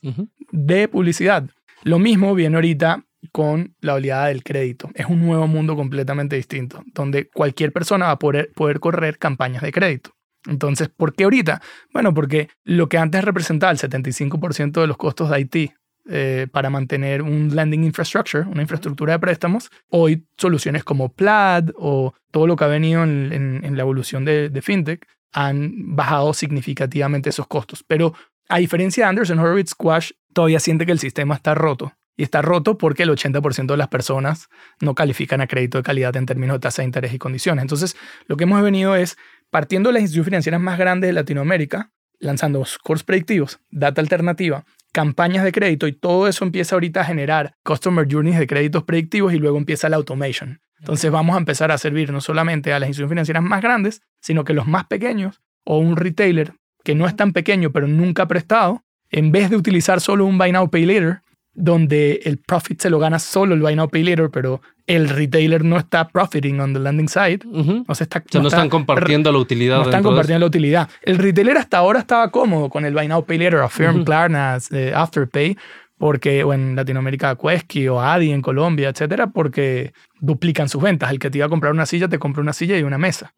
de 0.52 0.88
publicidad. 0.88 1.52
Lo 1.84 2.00
mismo 2.00 2.34
viene 2.34 2.56
ahorita 2.56 3.06
con 3.32 3.76
la 3.80 3.94
oleada 3.94 4.26
del 4.30 4.44
crédito. 4.44 4.90
Es 4.96 5.06
un 5.06 5.24
nuevo 5.24 5.46
mundo 5.46 5.76
completamente 5.76 6.36
distinto, 6.36 6.84
donde 6.96 7.30
cualquier 7.30 7.72
persona 7.72 8.08
va 8.08 8.14
a 8.14 8.18
poder, 8.18 8.52
poder 8.56 8.80
correr 8.80 9.20
campañas 9.20 9.62
de 9.62 9.72
crédito. 9.72 10.16
Entonces, 10.48 10.90
¿por 10.90 11.14
qué 11.14 11.26
ahorita? 11.26 11.62
Bueno, 11.94 12.12
porque 12.12 12.50
lo 12.64 12.90
que 12.90 12.98
antes 12.98 13.24
representaba 13.24 13.72
el 13.72 13.78
75% 13.78 14.82
de 14.82 14.88
los 14.88 14.98
costos 14.98 15.30
de 15.30 15.40
IT 15.40 15.74
eh, 16.10 16.48
para 16.52 16.70
mantener 16.70 17.22
un 17.22 17.56
lending 17.56 17.86
infrastructure, 17.86 18.44
una 18.46 18.62
infraestructura 18.62 19.14
de 19.14 19.20
préstamos. 19.20 19.70
Hoy 19.88 20.26
soluciones 20.38 20.84
como 20.84 21.14
Plaid 21.14 21.70
o 21.78 22.14
todo 22.30 22.46
lo 22.46 22.58
que 22.58 22.66
ha 22.66 22.68
venido 22.68 23.04
en, 23.04 23.78
la 23.78 23.84
evolución 23.84 24.26
de, 24.26 24.52
FinTech 24.62 25.08
han 25.32 25.96
bajado 25.96 26.34
significativamente 26.34 27.30
esos 27.30 27.48
costos. 27.48 27.86
Pero 27.88 28.14
a 28.50 28.58
diferencia 28.58 29.06
de 29.06 29.10
Anderson 29.12 29.40
Horowitz, 29.40 29.70
Squash 29.70 30.12
todavía 30.34 30.60
siente 30.60 30.86
que 30.86 30.92
el 30.92 31.00
sistema 31.00 31.36
está 31.36 31.56
roto. 31.56 31.94
Y 32.18 32.24
está 32.24 32.42
roto 32.42 32.78
porque 32.78 33.04
el 33.04 33.10
80% 33.10 33.68
de 33.68 33.78
las 33.78 33.88
personas 33.88 34.50
no 34.82 34.96
califican 34.96 35.40
a 35.40 35.48
crédito 35.48 35.78
de 35.78 35.84
calidad 35.84 36.16
en 36.18 36.26
términos 36.26 36.56
de 36.56 36.60
tasa 36.60 36.82
de 36.82 36.88
interés 36.88 37.14
y 37.14 37.18
condiciones. 37.18 37.62
Entonces, 37.62 37.96
lo 38.28 38.36
que 38.36 38.44
hemos 38.44 38.62
venido 38.62 38.98
es, 38.98 39.18
partiendo 39.50 39.90
de 39.90 39.94
las 39.94 40.02
instituciones 40.02 40.26
financieras 40.26 40.60
más 40.60 40.78
grandes 40.78 41.08
de 41.08 41.14
Latinoamérica, 41.14 41.92
lanzando 42.20 42.66
scores 42.66 43.04
predictivos, 43.04 43.62
data 43.72 44.02
alternativa 44.02 44.66
campañas 44.94 45.44
de 45.44 45.52
crédito 45.52 45.88
y 45.88 45.92
todo 45.92 46.28
eso 46.28 46.46
empieza 46.46 46.76
ahorita 46.76 47.02
a 47.02 47.06
generar 47.06 47.56
customer 47.64 48.08
journeys 48.10 48.40
de 48.40 48.48
créditos 48.48 48.84
predictivos 48.84 49.34
y 49.34 49.40
luego 49.40 49.58
empieza 49.58 49.90
la 49.90 49.98
automation. 49.98 50.62
Entonces 50.80 51.12
vamos 51.12 51.36
a 51.36 51.40
empezar 51.40 51.72
a 51.72 51.78
servir 51.78 52.12
no 52.12 52.22
solamente 52.22 52.72
a 52.72 52.80
las 52.80 52.88
instituciones 52.88 53.14
financieras 53.16 53.44
más 53.44 53.62
grandes, 53.62 54.02
sino 54.22 54.44
que 54.44 54.54
los 54.54 54.68
más 54.68 54.86
pequeños 54.86 55.42
o 55.66 55.80
un 55.80 55.98
retailer 55.98 56.54
que 56.84 56.94
no 56.94 57.08
es 57.08 57.16
tan 57.16 57.34
pequeño 57.34 57.72
pero 57.72 57.88
nunca 57.88 58.24
ha 58.24 58.28
prestado, 58.28 58.84
en 59.10 59.32
vez 59.32 59.50
de 59.50 59.58
utilizar 59.58 60.00
solo 60.00 60.26
un 60.26 60.38
Buy 60.38 60.52
Now 60.52 60.70
Pay 60.70 60.86
Later, 60.86 61.22
donde 61.56 62.22
el 62.24 62.38
profit 62.38 62.82
se 62.82 62.90
lo 62.90 63.00
gana 63.00 63.20
solo 63.20 63.54
el 63.54 63.62
Buy 63.62 63.76
Now 63.76 63.90
Pay 63.90 64.04
Later, 64.04 64.30
pero 64.32 64.62
el 64.88 65.08
retailer 65.08 65.64
no 65.64 65.78
está 65.78 66.08
profiting 66.08 66.60
on 66.60 66.74
the 66.74 66.80
lending 66.80 67.08
side. 67.08 67.40
no, 67.46 67.96
se 67.96 68.04
está, 68.04 68.24
no, 68.34 68.48
están 68.48 68.70
compartiendo 68.70 69.32
la 69.32 69.38
utilidad. 69.38 69.78
No 69.78 69.84
están 69.84 70.04
compartiendo 70.04 70.42
la 70.42 70.48
utilidad. 70.48 70.90
El 71.04 71.18
retailer 71.18 71.58
hasta 71.58 71.78
ahora 71.78 72.00
estaba 72.00 72.30
cómodo 72.32 72.70
con 72.70 72.86
el 72.86 72.94
Buy 72.94 73.08
Now 73.08 73.26
Pay 73.26 73.38
Later, 73.38 73.60
Affirm, 73.60 74.02
uh 74.02 74.04
Klarna, 74.04 74.58
eh, 74.72 74.92
Afterpay, 74.96 75.58
porque, 76.04 76.44
o 76.44 76.54
en 76.54 76.76
Latinoamérica, 76.76 77.38
Quesky 77.38 77.88
o 77.88 78.02
Adi 78.02 78.34
en 78.34 78.42
Colombia, 78.42 78.90
etcétera, 78.90 79.28
porque 79.28 79.94
duplican 80.20 80.68
sus 80.68 80.84
ventas. 80.84 81.10
El 81.10 81.18
que 81.18 81.32
te 81.32 81.38
iba 81.38 81.46
a 81.46 81.50
comprar 81.50 81.72
una 81.72 81.86
silla, 81.86 82.10
te 82.10 82.20
compra 82.20 82.42
una 82.42 82.52
silla 82.52 82.78
y 82.78 82.84
una 82.84 82.98
mesa. 82.98 83.34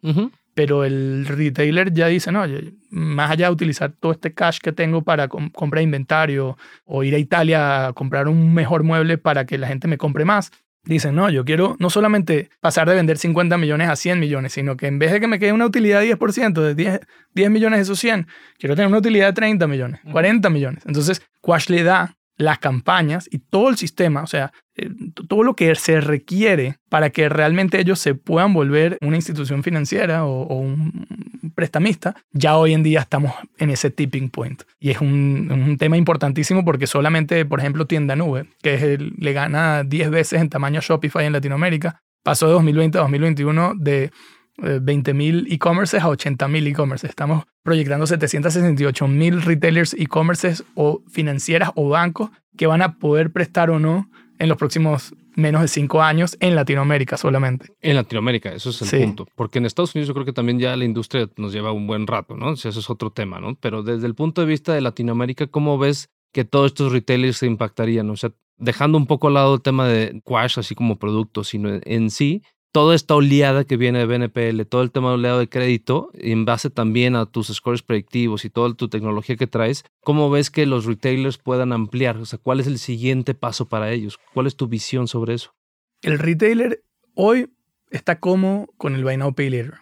Pero 0.56 0.84
el 0.84 1.28
retailer 1.28 1.93
ya 1.93 2.08
dice, 2.08 2.32
no, 2.32 2.43
más 2.89 3.30
allá 3.30 3.45
de 3.45 3.54
utilizar 3.54 3.91
todo 3.91 4.13
este 4.13 4.34
cash 4.34 4.58
que 4.58 4.71
tengo 4.71 5.04
para 5.04 5.28
comprar 5.28 5.84
inventario 5.84 6.58
o 6.86 7.04
ir 7.04 7.13
a 7.13 7.19
Italia 7.19 7.86
a 7.86 7.93
comprar 7.93 8.28
un 8.28 8.56
mejor 8.56 8.82
mueble 8.82 9.19
para 9.19 9.45
que 9.45 9.60
la 9.60 9.67
gente 9.67 9.88
me 9.88 9.99
compre 9.99 10.25
más, 10.25 10.51
dicen, 10.86 11.13
no, 11.13 11.30
yo 11.30 11.45
quiero 11.45 11.75
no 11.78 11.91
solamente 11.91 12.49
pasar 12.62 12.89
de 12.89 12.95
vender 12.95 13.19
50 13.19 13.60
millones 13.60 13.89
a 13.89 13.95
100 13.95 14.19
millones, 14.19 14.54
sino 14.54 14.75
que 14.75 14.88
en 14.88 14.97
vez 14.97 15.12
de 15.12 15.19
que 15.19 15.28
me 15.28 15.38
quede 15.38 15.54
una 15.54 15.67
utilidad 15.67 15.99
de 15.99 16.17
10%, 16.17 16.60
de 16.60 16.73
10, 16.73 16.99
10 17.36 17.51
millones 17.51 17.78
de 17.78 17.84
esos 17.84 17.99
100, 17.99 18.25
quiero 18.58 18.75
tener 18.75 18.88
una 18.88 18.97
utilidad 18.97 19.28
de 19.28 19.34
30 19.34 19.67
millones, 19.67 20.01
40 20.12 20.49
millones. 20.49 20.84
Entonces, 20.88 21.21
Quash 21.41 21.69
le 21.69 21.84
da 21.84 22.15
las 22.38 22.60
campañas 22.60 23.28
y 23.32 23.39
todo 23.39 23.69
el 23.69 23.78
sistema, 23.78 24.24
o 24.24 24.28
sea, 24.28 24.52
eh, 24.76 24.89
todo 25.28 25.43
lo 25.43 25.56
que 25.56 25.74
se 25.76 26.02
requiere 26.02 26.78
para 26.89 27.10
que 27.10 27.30
realmente 27.30 27.80
ellos 27.80 28.00
se 28.00 28.13
puedan 28.13 28.54
volver 28.54 28.98
una 29.02 29.15
institución 29.15 29.63
financiera 29.63 30.26
o, 30.26 30.56
un 30.56 31.08
prestamista, 31.56 32.15
ya 32.34 32.58
hoy 32.58 32.74
en 32.74 32.84
día 32.84 33.00
estamos 33.00 33.34
en 33.58 33.69
ese 33.69 33.89
tipping 33.89 34.30
point. 34.30 34.63
Y 34.80 34.91
es 34.91 35.00
un, 35.00 35.78
tema 35.80 35.98
importantísimo 35.98 36.65
porque 36.65 36.88
solamente, 36.88 37.45
por 37.45 37.60
ejemplo, 37.60 37.88
Tienda 37.88 38.15
Nube, 38.15 38.48
que 38.62 38.98
le 38.98 39.34
gana 39.34 39.84
10 39.84 40.10
veces 40.10 40.41
en 40.41 40.50
tamaño 40.50 40.80
a 40.80 40.84
Shopify 40.84 41.26
en 41.26 41.34
Latinoamérica, 41.34 42.02
pasó 42.24 42.48
de 42.48 42.54
2020 42.54 42.98
a 42.98 43.02
2021 43.02 43.74
de 43.78 44.12
20.000 44.58 45.48
e-commerces 45.50 46.02
a 46.02 46.08
80.000 46.08 46.68
e-commerces. 46.68 47.10
Estamos 47.10 47.46
proyectando 47.63 48.06
768.000 48.06 49.41
retailers 49.44 49.94
e-commerces 49.94 50.63
o 50.76 51.02
financieras 51.10 51.72
o 51.76 51.89
bancos 51.89 52.30
que 52.58 52.68
van 52.68 52.82
a 52.82 52.98
poder 52.98 53.32
prestar 53.32 53.70
o 53.70 53.80
no 53.80 54.10
en 54.39 54.50
los 54.50 54.58
próximos 54.58 55.13
menos 55.36 55.62
de 55.62 55.68
cinco 55.68 56.02
años 56.02 56.38
en 56.39 56.56
Latinoamérica 56.56 57.18
solamente. 57.18 57.68
En 57.82 57.96
Latinoamérica, 57.96 58.54
eso 58.54 58.70
es 58.70 58.94
el 58.94 59.02
punto. 59.02 59.28
Porque 59.36 59.60
en 59.60 59.65
Estados 59.65 59.94
Unidos 59.94 60.08
yo 60.08 60.13
creo 60.13 60.26
que 60.26 60.34
también 60.34 60.60
ya 60.60 60.76
la 60.76 60.86
industria 60.86 61.30
nos 61.38 61.54
lleva 61.54 61.72
un 61.72 61.88
buen 61.88 62.08
rato, 62.08 62.38
¿no? 62.38 62.54
Eso 62.54 62.70
es 62.70 62.89
otro 62.89 63.12
tema, 63.12 63.39
¿no? 63.39 63.56
Pero 63.56 63.84
desde 63.84 64.08
el 64.08 64.15
punto 64.15 64.41
de 64.41 64.48
vista 64.48 64.74
de 64.74 64.82
Latinoamérica, 64.82 65.48
¿cómo 65.48 65.78
ves 65.78 66.10
que 66.32 66.46
todos 66.46 66.68
estos 66.68 66.91
retailers 66.91 67.38
se 67.38 67.48
impactarían? 67.48 68.10
O 68.10 68.15
sea, 68.15 68.32
dejando 68.58 68.98
un 68.98 69.08
poco 69.08 69.28
al 69.28 69.34
lado 69.36 69.56
el 69.56 69.62
tema 69.62 69.88
de 69.88 70.22
Quash, 70.24 70.60
así 70.60 70.76
como 70.76 70.98
producto, 70.98 71.44
sino 71.44 71.70
en 71.84 72.10
sí, 72.10 72.41
toda 72.75 72.93
esta 72.93 73.15
oleada 73.15 73.63
que 73.63 73.77
viene 73.77 73.99
de 73.99 74.05
BNPL, 74.05 74.65
todo 74.67 74.81
el 74.81 74.91
tema 74.91 75.07
de 75.07 75.13
oleado 75.15 75.39
de 75.39 75.47
crédito, 75.47 76.09
en 76.13 76.43
base 76.43 76.69
también 76.69 77.15
a 77.15 77.25
tus 77.25 77.47
scores 77.47 77.81
predictivos 77.81 78.43
y 78.43 78.49
toda 78.49 78.73
tu 78.73 78.89
tecnología 78.89 79.38
que 79.38 79.47
traes, 79.47 79.85
¿cómo 80.01 80.29
ves 80.29 80.51
que 80.51 80.65
los 80.65 80.83
retailers 80.83 81.38
puedan 81.38 81.71
ampliar? 81.71 82.17
O 82.17 82.25
sea, 82.25 82.38
¿cuál 82.38 82.59
es 82.59 82.67
el 82.67 82.77
siguiente 82.77 83.33
paso 83.33 83.69
para 83.69 83.93
ellos? 83.93 84.19
¿Cuál 84.33 84.47
es 84.47 84.57
tu 84.57 84.67
visión 84.67 85.07
sobre 85.07 85.35
eso? 85.35 85.55
El 86.01 86.19
retailer 86.19 86.83
hoy 87.13 87.49
está 87.91 88.19
como 88.19 88.67
con 88.75 88.93
el 88.93 89.05
Buy 89.05 89.15
Now 89.15 89.33
Pay 89.33 89.51
Later. 89.51 89.75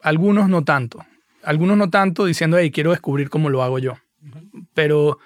Algunos 0.00 0.48
no 0.48 0.64
tanto. 0.64 1.04
Algunos 1.42 1.76
no 1.76 1.90
tanto 1.90 2.24
diciendo, 2.24 2.56
hey, 2.56 2.70
quiero 2.70 2.92
descubrir 2.92 3.28
cómo 3.28 3.50
lo 3.50 3.62
hago 3.62 3.78
yo. 3.78 3.98
Pero 4.72 5.18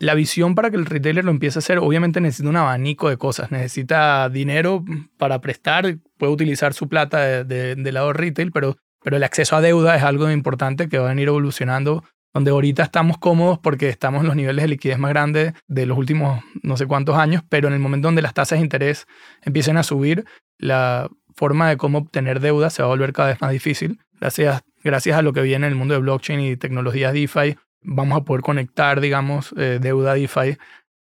la 0.00 0.14
visión 0.14 0.54
para 0.54 0.70
que 0.70 0.76
el 0.76 0.86
retailer 0.86 1.26
lo 1.26 1.30
empiece 1.30 1.58
a 1.58 1.60
hacer, 1.60 1.78
obviamente 1.78 2.22
necesita 2.22 2.48
un 2.48 2.56
abanico 2.56 3.10
de 3.10 3.18
cosas. 3.18 3.50
Necesita 3.52 4.30
dinero 4.30 4.82
para 5.18 5.42
prestar, 5.42 5.98
puede 6.16 6.32
utilizar 6.32 6.72
su 6.72 6.88
plata 6.88 7.44
del 7.44 7.82
de, 7.82 7.92
lado 7.92 8.14
retail, 8.14 8.50
pero, 8.50 8.78
pero 9.02 9.18
el 9.18 9.22
acceso 9.22 9.56
a 9.56 9.60
deuda 9.60 9.94
es 9.94 10.02
algo 10.02 10.30
importante 10.30 10.88
que 10.88 10.98
va 10.98 11.04
a 11.04 11.08
venir 11.10 11.28
evolucionando, 11.28 12.02
donde 12.32 12.50
ahorita 12.50 12.82
estamos 12.82 13.18
cómodos 13.18 13.58
porque 13.58 13.90
estamos 13.90 14.22
en 14.22 14.28
los 14.28 14.36
niveles 14.36 14.62
de 14.62 14.68
liquidez 14.68 14.98
más 14.98 15.10
grandes 15.10 15.52
de 15.68 15.84
los 15.84 15.98
últimos 15.98 16.42
no 16.62 16.78
sé 16.78 16.86
cuántos 16.86 17.16
años, 17.16 17.42
pero 17.50 17.68
en 17.68 17.74
el 17.74 17.80
momento 17.80 18.08
donde 18.08 18.22
las 18.22 18.32
tasas 18.32 18.58
de 18.58 18.64
interés 18.64 19.06
empiecen 19.42 19.76
a 19.76 19.82
subir, 19.82 20.24
la 20.56 21.10
forma 21.36 21.68
de 21.68 21.76
cómo 21.76 21.98
obtener 21.98 22.40
deuda 22.40 22.70
se 22.70 22.82
va 22.82 22.88
a 22.88 22.90
volver 22.90 23.12
cada 23.12 23.28
vez 23.28 23.40
más 23.42 23.52
difícil. 23.52 23.98
Gracias, 24.18 24.62
gracias 24.82 25.18
a 25.18 25.22
lo 25.22 25.34
que 25.34 25.42
viene 25.42 25.66
en 25.66 25.72
el 25.72 25.78
mundo 25.78 25.92
de 25.92 26.00
blockchain 26.00 26.40
y 26.40 26.56
tecnologías 26.56 27.12
DeFi, 27.12 27.56
vamos 27.82 28.20
a 28.20 28.24
poder 28.24 28.42
conectar, 28.42 29.00
digamos, 29.00 29.54
eh, 29.56 29.78
deuda 29.80 30.14
DeFi 30.14 30.56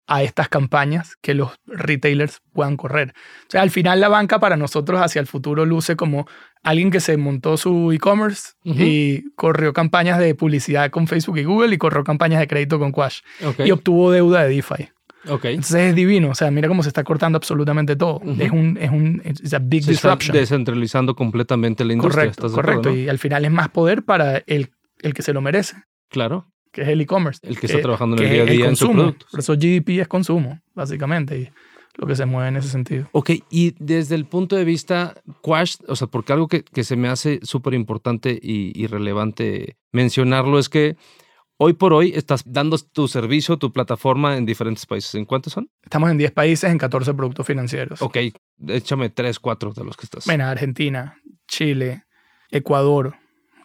a 0.08 0.24
estas 0.24 0.48
campañas 0.48 1.18
que 1.22 1.34
los 1.34 1.52
retailers 1.66 2.42
puedan 2.54 2.78
correr. 2.78 3.14
O 3.42 3.50
sea, 3.50 3.62
al 3.62 3.70
final 3.70 4.00
la 4.00 4.08
banca 4.08 4.40
para 4.40 4.56
nosotros 4.56 5.02
hacia 5.02 5.20
el 5.20 5.28
futuro 5.28 5.66
luce 5.66 5.98
como 5.98 6.28
alguien 6.64 6.92
que 6.92 7.02
se 7.02 7.18
montó 7.18 7.58
su 7.58 7.92
e-commerce 7.92 8.54
y 8.64 9.30
corrió 9.32 9.74
campañas 9.74 10.18
de 10.18 10.34
publicidad 10.34 10.90
con 10.92 11.08
Facebook 11.08 11.38
y 11.38 11.44
Google 11.44 11.76
y 11.76 11.78
corrió 11.78 12.06
campañas 12.06 12.40
de 12.40 12.48
crédito 12.48 12.80
con 12.80 12.92
Quash 12.92 13.20
y 13.60 13.72
obtuvo 13.72 14.12
deuda 14.12 14.44
de 14.44 14.56
DeFi. 14.56 14.90
Okay. 15.30 15.56
Entonces 15.56 15.90
es 15.90 15.96
divino, 15.96 16.30
o 16.30 16.36
sea, 16.36 16.52
mira 16.52 16.70
cómo 16.70 16.84
se 16.84 16.90
está 16.90 17.04
cortando 17.04 17.36
absolutamente 17.36 17.98
todo. 17.98 18.22
Es 18.40 18.52
un, 18.52 18.78
es 18.80 18.90
un 18.90 19.22
big 19.64 19.86
disruption. 19.86 20.34
descentralizando 20.34 21.16
completamente 21.16 21.84
la 21.84 21.94
industria. 21.94 22.32
Correcto, 22.32 22.50
correcto. 22.50 22.96
Y 22.96 23.10
al 23.10 23.20
final 23.20 23.44
es 23.44 23.52
más 23.52 23.68
poder 23.68 24.04
para 24.04 24.38
el, 24.48 24.72
el 25.02 25.14
que 25.14 25.22
se 25.22 25.34
lo 25.34 25.42
merece. 25.42 25.76
Claro 26.10 26.48
que 26.78 26.84
es 26.84 26.90
el 26.90 27.02
e-commerce. 27.02 27.40
El 27.42 27.60
que, 27.60 27.66
está 27.66 27.82
trabajando 27.82 28.18
en 28.18 28.24
el 28.24 28.32
día 28.32 28.44
a 28.44 28.46
día 28.46 28.68
en 28.68 28.76
su 28.76 28.92
producto. 28.92 29.26
Por 29.32 29.40
eso 29.40 29.56
GDP 29.56 30.00
es 30.00 30.08
consumo, 30.08 30.62
básicamente, 30.76 31.40
y 31.40 31.50
lo 31.96 32.06
que 32.06 32.16
se 32.16 32.28
mueve 32.28 32.50
en 32.50 32.58
ese 32.58 32.70
sentido. 32.70 33.10
Ok, 33.14 33.32
y 33.50 33.74
desde 33.80 34.14
el 34.14 34.28
punto 34.28 34.56
de 34.56 34.64
vista 34.64 35.16
Quash, 35.42 35.78
o 35.88 35.96
sea, 35.96 36.06
porque 36.06 36.34
algo 36.34 36.48
que, 36.48 36.64
que 36.64 36.84
se 36.84 36.96
me 36.96 37.08
hace 37.08 37.40
súper 37.42 37.74
importante 37.74 38.38
y, 38.40 38.86
relevante 38.86 39.76
mencionarlo 39.92 40.60
es 40.60 40.70
que 40.70 40.98
hoy 41.58 41.74
por 41.74 41.94
hoy 41.94 42.14
estás 42.16 42.44
dando 42.46 42.78
tu 42.78 43.08
servicio, 43.08 43.58
tu 43.58 43.74
plataforma 43.74 44.38
en 44.38 44.46
diferentes 44.46 44.86
países. 44.86 45.16
¿En 45.16 45.26
cuántos 45.26 45.54
son? 45.54 45.72
Estamos 45.82 46.12
en 46.12 46.20
10 46.20 46.32
países, 46.32 46.70
en 46.70 46.78
14 46.78 47.16
productos 47.16 47.48
financieros. 47.48 48.04
Ok, 48.04 48.18
échame 48.68 49.10
3, 49.10 49.40
4 49.40 49.74
de 49.74 49.84
los 49.84 49.98
que 49.98 50.06
estás. 50.06 50.26
Bueno, 50.28 50.46
Argentina, 50.46 51.20
Chile, 51.48 52.04
Ecuador. 52.52 53.16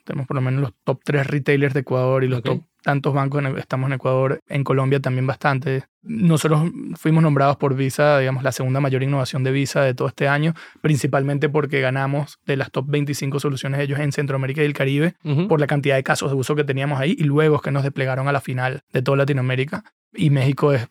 Tenemos 0.06 0.26
por 0.26 0.36
lo 0.36 0.40
menos 0.40 0.62
los 0.62 0.72
top 0.82 1.02
3 1.04 1.26
retailers 1.26 1.74
de 1.74 1.80
Ecuador 1.80 2.24
y 2.24 2.28
los 2.28 2.42
top 2.42 2.62
tantos 2.82 3.14
bancos, 3.14 3.42
estamos 3.58 3.88
en 3.88 3.94
Ecuador, 3.94 4.40
en 4.48 4.64
Colombia 4.64 5.00
también 5.00 5.26
bastante. 5.26 5.84
Nosotros 6.02 6.70
fuimos 6.96 7.22
nombrados 7.22 7.56
por 7.56 7.74
Visa, 7.74 8.18
digamos, 8.18 8.42
la 8.42 8.52
segunda 8.52 8.80
mayor 8.80 9.02
innovación 9.02 9.44
de 9.44 9.52
Visa 9.52 9.82
de 9.82 9.94
todo 9.94 10.08
este 10.08 10.28
año, 10.28 10.54
principalmente 10.80 11.48
porque 11.48 11.80
ganamos 11.80 12.38
de 12.44 12.56
las 12.56 12.70
top 12.70 12.86
25 12.88 13.38
soluciones 13.40 13.78
de 13.78 13.84
ellos 13.84 14.00
en 14.00 14.12
Centroamérica 14.12 14.62
y 14.62 14.66
el 14.66 14.74
Caribe 14.74 15.14
por 15.48 15.60
la 15.60 15.66
cantidad 15.66 15.94
de 15.94 16.02
casos 16.02 16.30
de 16.30 16.36
uso 16.36 16.56
que 16.56 16.64
teníamos 16.64 17.00
ahí 17.00 17.14
y 17.16 17.24
luego 17.24 17.60
que 17.60 17.70
nos 17.70 17.84
desplegaron 17.84 18.28
a 18.28 18.32
la 18.32 18.40
final 18.40 18.82
de 18.92 19.02
toda 19.02 19.18
Latinoamérica. 19.18 19.84
Y 20.14 20.30
México 20.30 20.72
es, 20.72 20.88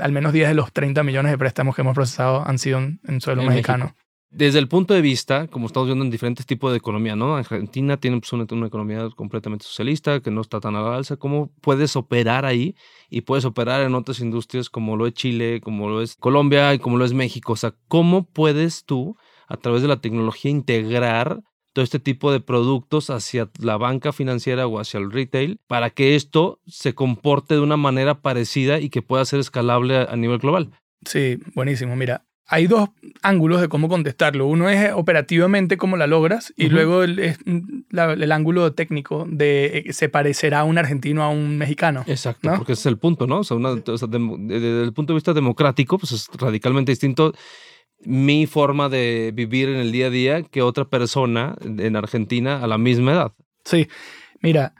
al 0.00 0.12
menos 0.12 0.32
10 0.32 0.48
de 0.48 0.54
los 0.54 0.72
30 0.72 1.02
millones 1.02 1.32
de 1.32 1.38
préstamos 1.38 1.74
que 1.74 1.82
hemos 1.82 1.94
procesado 1.94 2.46
han 2.46 2.58
sido 2.58 2.78
en 2.78 3.20
suelo 3.20 3.42
mexicano. 3.42 3.94
Desde 4.30 4.58
el 4.58 4.68
punto 4.68 4.92
de 4.92 5.00
vista, 5.00 5.46
como 5.46 5.66
estamos 5.66 5.86
viendo 5.86 6.04
en 6.04 6.10
diferentes 6.10 6.46
tipos 6.46 6.72
de 6.72 6.78
economía, 6.78 7.16
¿no? 7.16 7.36
Argentina 7.36 7.96
tiene 7.96 8.18
pues, 8.18 8.32
una, 8.32 8.44
economía 8.44 9.08
completamente 9.14 9.64
socialista, 9.64 10.20
que 10.20 10.30
no 10.30 10.40
está 10.40 10.60
tan 10.60 10.74
a 10.76 10.82
la 10.82 10.96
alza. 10.96 11.16
¿Cómo 11.16 11.52
puedes 11.60 11.96
operar 11.96 12.44
ahí 12.44 12.74
y 13.08 13.22
puedes 13.22 13.44
operar 13.44 13.82
en 13.82 13.94
otras 13.94 14.20
industrias 14.20 14.68
como 14.68 14.96
lo 14.96 15.06
es 15.06 15.14
Chile, 15.14 15.60
como 15.62 15.88
lo 15.88 16.02
es 16.02 16.16
Colombia 16.16 16.74
y 16.74 16.78
como 16.78 16.98
lo 16.98 17.04
es 17.04 17.12
México? 17.12 17.52
O 17.52 17.56
sea, 17.56 17.74
¿cómo 17.88 18.26
puedes 18.26 18.84
tú, 18.84 19.16
a 19.46 19.56
través 19.56 19.82
de 19.82 19.88
la 19.88 20.00
tecnología, 20.00 20.50
integrar 20.50 21.40
todo 21.72 21.84
este 21.84 22.00
tipo 22.00 22.32
de 22.32 22.40
productos 22.40 23.10
hacia 23.10 23.50
la 23.60 23.76
banca 23.76 24.12
financiera 24.12 24.66
o 24.66 24.80
hacia 24.80 24.98
el 24.98 25.12
retail 25.12 25.60
para 25.66 25.90
que 25.90 26.16
esto 26.16 26.60
se 26.66 26.94
comporte 26.94 27.54
de 27.54 27.60
una 27.60 27.76
manera 27.76 28.22
parecida 28.22 28.80
y 28.80 28.88
que 28.88 29.02
pueda 29.02 29.24
ser 29.24 29.40
escalable 29.40 29.98
a 29.98 30.16
nivel 30.16 30.38
global? 30.38 30.70
Sí, 31.04 31.38
buenísimo. 31.54 31.94
Mira, 31.94 32.24
hay 32.48 32.66
dos 32.66 32.90
ángulos 33.22 33.60
de 33.60 33.68
cómo 33.68 33.88
contestarlo. 33.88 34.46
Uno 34.46 34.68
es 34.70 34.92
operativamente 34.94 35.76
cómo 35.76 35.96
la 35.96 36.06
logras 36.06 36.52
y 36.56 36.68
luego 36.68 37.02
el, 37.02 37.18
es 37.18 37.38
el 37.44 38.32
ángulo 38.32 38.72
técnico 38.72 39.26
de 39.28 39.84
eh, 39.86 39.92
se 39.92 40.08
parecerá 40.08 40.60
a 40.60 40.64
un 40.64 40.78
argentino 40.78 41.22
a 41.22 41.28
un 41.28 41.58
mexicano. 41.58 42.04
Exacto, 42.06 42.52
porque 42.56 42.74
ese 42.74 42.82
es 42.82 42.86
el 42.86 42.98
punto, 42.98 43.26
¿no? 43.26 43.40
O 43.40 43.44
sea, 43.44 43.56
desde 43.58 44.82
el 44.82 44.92
punto 44.92 45.12
de 45.12 45.16
vista 45.16 45.32
democrático, 45.32 45.98
pues 45.98 46.12
es 46.12 46.28
radicalmente 46.38 46.92
distinto 46.92 47.32
mi 48.04 48.46
forma 48.46 48.88
de 48.88 49.32
vivir 49.34 49.68
en 49.68 49.76
el 49.76 49.90
día 49.90 50.06
a 50.06 50.10
día 50.10 50.42
que 50.42 50.62
otra 50.62 50.84
persona 50.84 51.56
en 51.62 51.96
Argentina 51.96 52.62
a 52.62 52.66
la 52.66 52.78
misma 52.78 53.12
edad. 53.12 53.32
Sí, 53.64 53.88
mira, 54.40 54.74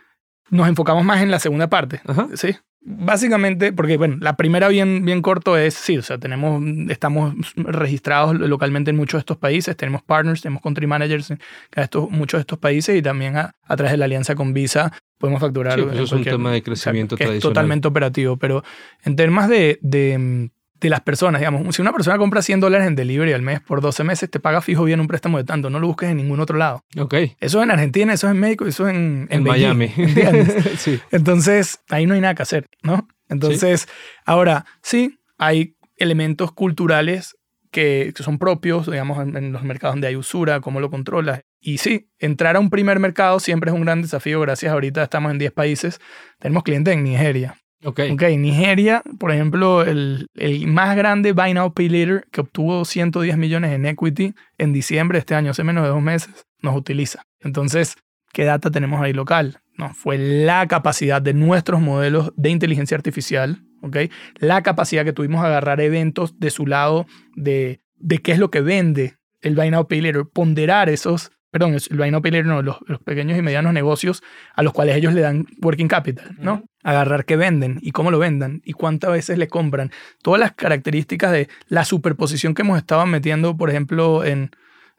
nos 0.50 0.68
enfocamos 0.68 1.04
más 1.04 1.22
en 1.22 1.30
la 1.30 1.40
segunda 1.40 1.68
parte, 1.68 2.00
¿sí? 2.34 2.54
Básicamente, 2.80 3.72
porque 3.72 3.96
bueno, 3.96 4.16
la 4.20 4.36
primera 4.36 4.68
bien, 4.68 5.04
bien 5.04 5.20
corto 5.20 5.56
es, 5.56 5.74
sí, 5.74 5.98
o 5.98 6.02
sea, 6.02 6.18
tenemos, 6.18 6.62
estamos 6.88 7.34
registrados 7.56 8.36
localmente 8.36 8.90
en 8.90 8.96
muchos 8.96 9.18
de 9.18 9.20
estos 9.20 9.38
países, 9.38 9.76
tenemos 9.76 10.02
partners, 10.02 10.40
tenemos 10.40 10.62
country 10.62 10.86
managers 10.86 11.32
en 11.32 11.40
estos, 11.74 12.08
muchos 12.10 12.38
de 12.38 12.42
estos 12.42 12.58
países 12.58 12.96
y 12.96 13.02
también 13.02 13.36
a, 13.36 13.52
través 13.66 13.90
de 13.90 13.96
la 13.96 14.04
alianza 14.04 14.36
con 14.36 14.54
Visa 14.54 14.92
podemos 15.18 15.40
facturar. 15.40 15.78
Sí, 15.78 15.84
pues 15.84 15.98
es 15.98 16.12
un 16.12 16.22
tema 16.22 16.52
de 16.52 16.62
crecimiento 16.62 17.16
tradicional. 17.16 17.38
Es 17.38 17.42
totalmente 17.42 17.88
operativo, 17.88 18.36
pero 18.36 18.62
en 19.04 19.16
temas 19.16 19.48
de, 19.48 19.80
de 19.82 20.50
de 20.80 20.90
las 20.90 21.00
personas, 21.00 21.40
digamos, 21.40 21.74
si 21.74 21.82
una 21.82 21.92
persona 21.92 22.18
compra 22.18 22.42
100 22.42 22.60
dólares 22.60 22.86
en 22.86 22.96
delivery 22.96 23.32
al 23.32 23.42
mes 23.42 23.60
por 23.60 23.80
12 23.80 24.04
meses, 24.04 24.30
te 24.30 24.40
paga 24.40 24.60
fijo 24.60 24.84
bien 24.84 25.00
un 25.00 25.06
préstamo 25.06 25.38
de 25.38 25.44
tanto, 25.44 25.70
no 25.70 25.80
lo 25.80 25.86
busques 25.86 26.10
en 26.10 26.18
ningún 26.18 26.40
otro 26.40 26.58
lado. 26.58 26.84
Ok. 26.98 27.14
Eso 27.40 27.58
es 27.58 27.64
en 27.64 27.70
Argentina, 27.70 28.12
eso 28.12 28.26
es 28.26 28.32
en 28.32 28.40
México, 28.40 28.66
eso 28.66 28.88
es 28.88 28.94
en, 28.94 29.26
en, 29.30 29.42
Miami. 29.42 29.88
sí. 30.76 31.00
Entonces, 31.10 31.80
ahí 31.88 32.06
no 32.06 32.14
hay 32.14 32.20
nada 32.20 32.34
que 32.34 32.42
hacer, 32.42 32.66
¿no? 32.82 33.08
Entonces, 33.28 33.88
ahora, 34.24 34.66
sí, 34.82 35.18
hay 35.38 35.76
elementos 35.96 36.52
culturales 36.52 37.36
que, 37.70 38.12
son 38.16 38.38
propios, 38.38 38.90
digamos, 38.90 39.18
en, 39.18 39.52
los 39.52 39.62
mercados 39.62 39.94
donde 39.94 40.06
hay 40.08 40.16
usura, 40.16 40.60
cómo 40.60 40.80
lo 40.80 40.90
controlas. 40.90 41.42
Y 41.60 41.78
sí, 41.78 42.08
entrar 42.18 42.56
a 42.56 42.60
un 42.60 42.70
primer 42.70 43.00
mercado 43.00 43.40
siempre 43.40 43.70
es 43.70 43.74
un 43.74 43.82
gran 43.82 44.02
desafío. 44.02 44.40
Gracias, 44.40 44.72
ahorita 44.72 45.02
estamos 45.02 45.32
en 45.32 45.38
10 45.38 45.52
países. 45.52 46.00
Tenemos 46.38 46.62
clientes 46.62 46.94
en 46.94 47.04
Nigeria, 47.04 47.58
Ok. 47.84 48.00
Ok, 48.12 48.22
Nigeria, 48.38 49.02
por 49.18 49.32
ejemplo, 49.32 49.82
el, 49.82 50.28
el, 50.34 50.66
más 50.66 50.96
grande 50.96 51.32
Buy 51.32 51.54
Now 51.54 51.72
Pay 51.72 51.88
Later, 51.88 52.26
que 52.32 52.40
obtuvo 52.40 52.84
110 52.84 53.36
millones 53.36 53.72
en 53.72 53.86
equity 53.86 54.34
en 54.58 54.72
diciembre 54.72 55.16
de 55.16 55.20
este 55.20 55.34
año, 55.34 55.50
hace 55.50 55.62
menos 55.62 55.84
de 55.84 55.90
dos 55.90 56.02
meses, 56.02 56.46
nos 56.62 56.76
utiliza. 56.76 57.22
Entonces, 57.40 57.96
¿qué 58.32 58.44
data 58.44 58.70
tenemos 58.70 59.00
ahí 59.00 59.12
local? 59.12 59.60
No, 59.76 59.92
fue 59.92 60.16
la 60.16 60.66
capacidad 60.66 61.20
de 61.20 61.34
nuestros 61.34 61.80
modelos 61.80 62.32
de 62.36 62.50
inteligencia 62.50 62.96
artificial, 62.96 63.62
¿ok? 63.82 63.96
La 64.36 64.62
capacidad 64.62 65.04
que 65.04 65.12
tuvimos 65.12 65.42
de 65.42 65.48
agarrar 65.48 65.80
eventos 65.80 66.38
de 66.38 66.50
su 66.50 66.66
lado 66.66 67.06
de, 67.34 67.80
de 67.96 68.18
qué 68.18 68.32
es 68.32 68.38
lo 68.38 68.50
que 68.50 68.62
vende 68.62 69.16
el 69.42 69.54
Buy 69.54 69.70
Now 69.70 69.86
Pay 69.86 70.00
Later, 70.00 70.24
ponderar 70.32 70.88
esos 70.88 71.30
perdón, 71.58 71.74
el 71.74 71.96
buy 71.96 72.10
now 72.10 72.20
pay 72.20 72.32
later 72.32 72.46
no, 72.46 72.60
los, 72.60 72.78
pequeños 73.04 73.38
y 73.38 73.42
medianos 73.42 73.72
negocios 73.72 74.22
a 74.54 74.62
los 74.62 74.72
cuales 74.74 74.96
ellos 74.96 75.14
le 75.14 75.22
dan 75.22 75.46
working 75.62 75.88
capital, 75.88 76.36
¿no? 76.38 76.64
Agarrar 76.82 77.24
qué 77.24 77.36
venden 77.36 77.78
y 77.80 77.92
cómo 77.92 78.10
lo 78.10 78.18
vendan 78.18 78.60
y 78.64 78.72
cuántas 78.72 79.10
veces 79.10 79.38
le 79.38 79.48
compran. 79.48 79.90
Todas 80.22 80.38
las 80.38 80.52
características 80.52 81.32
de 81.32 81.48
la 81.68 81.84
superposición 81.84 82.54
que 82.54 82.62
hemos 82.62 82.76
estado 82.76 83.06
metiendo, 83.06 83.56
por 83.56 83.70
ejemplo, 83.70 84.22
en 84.24 84.50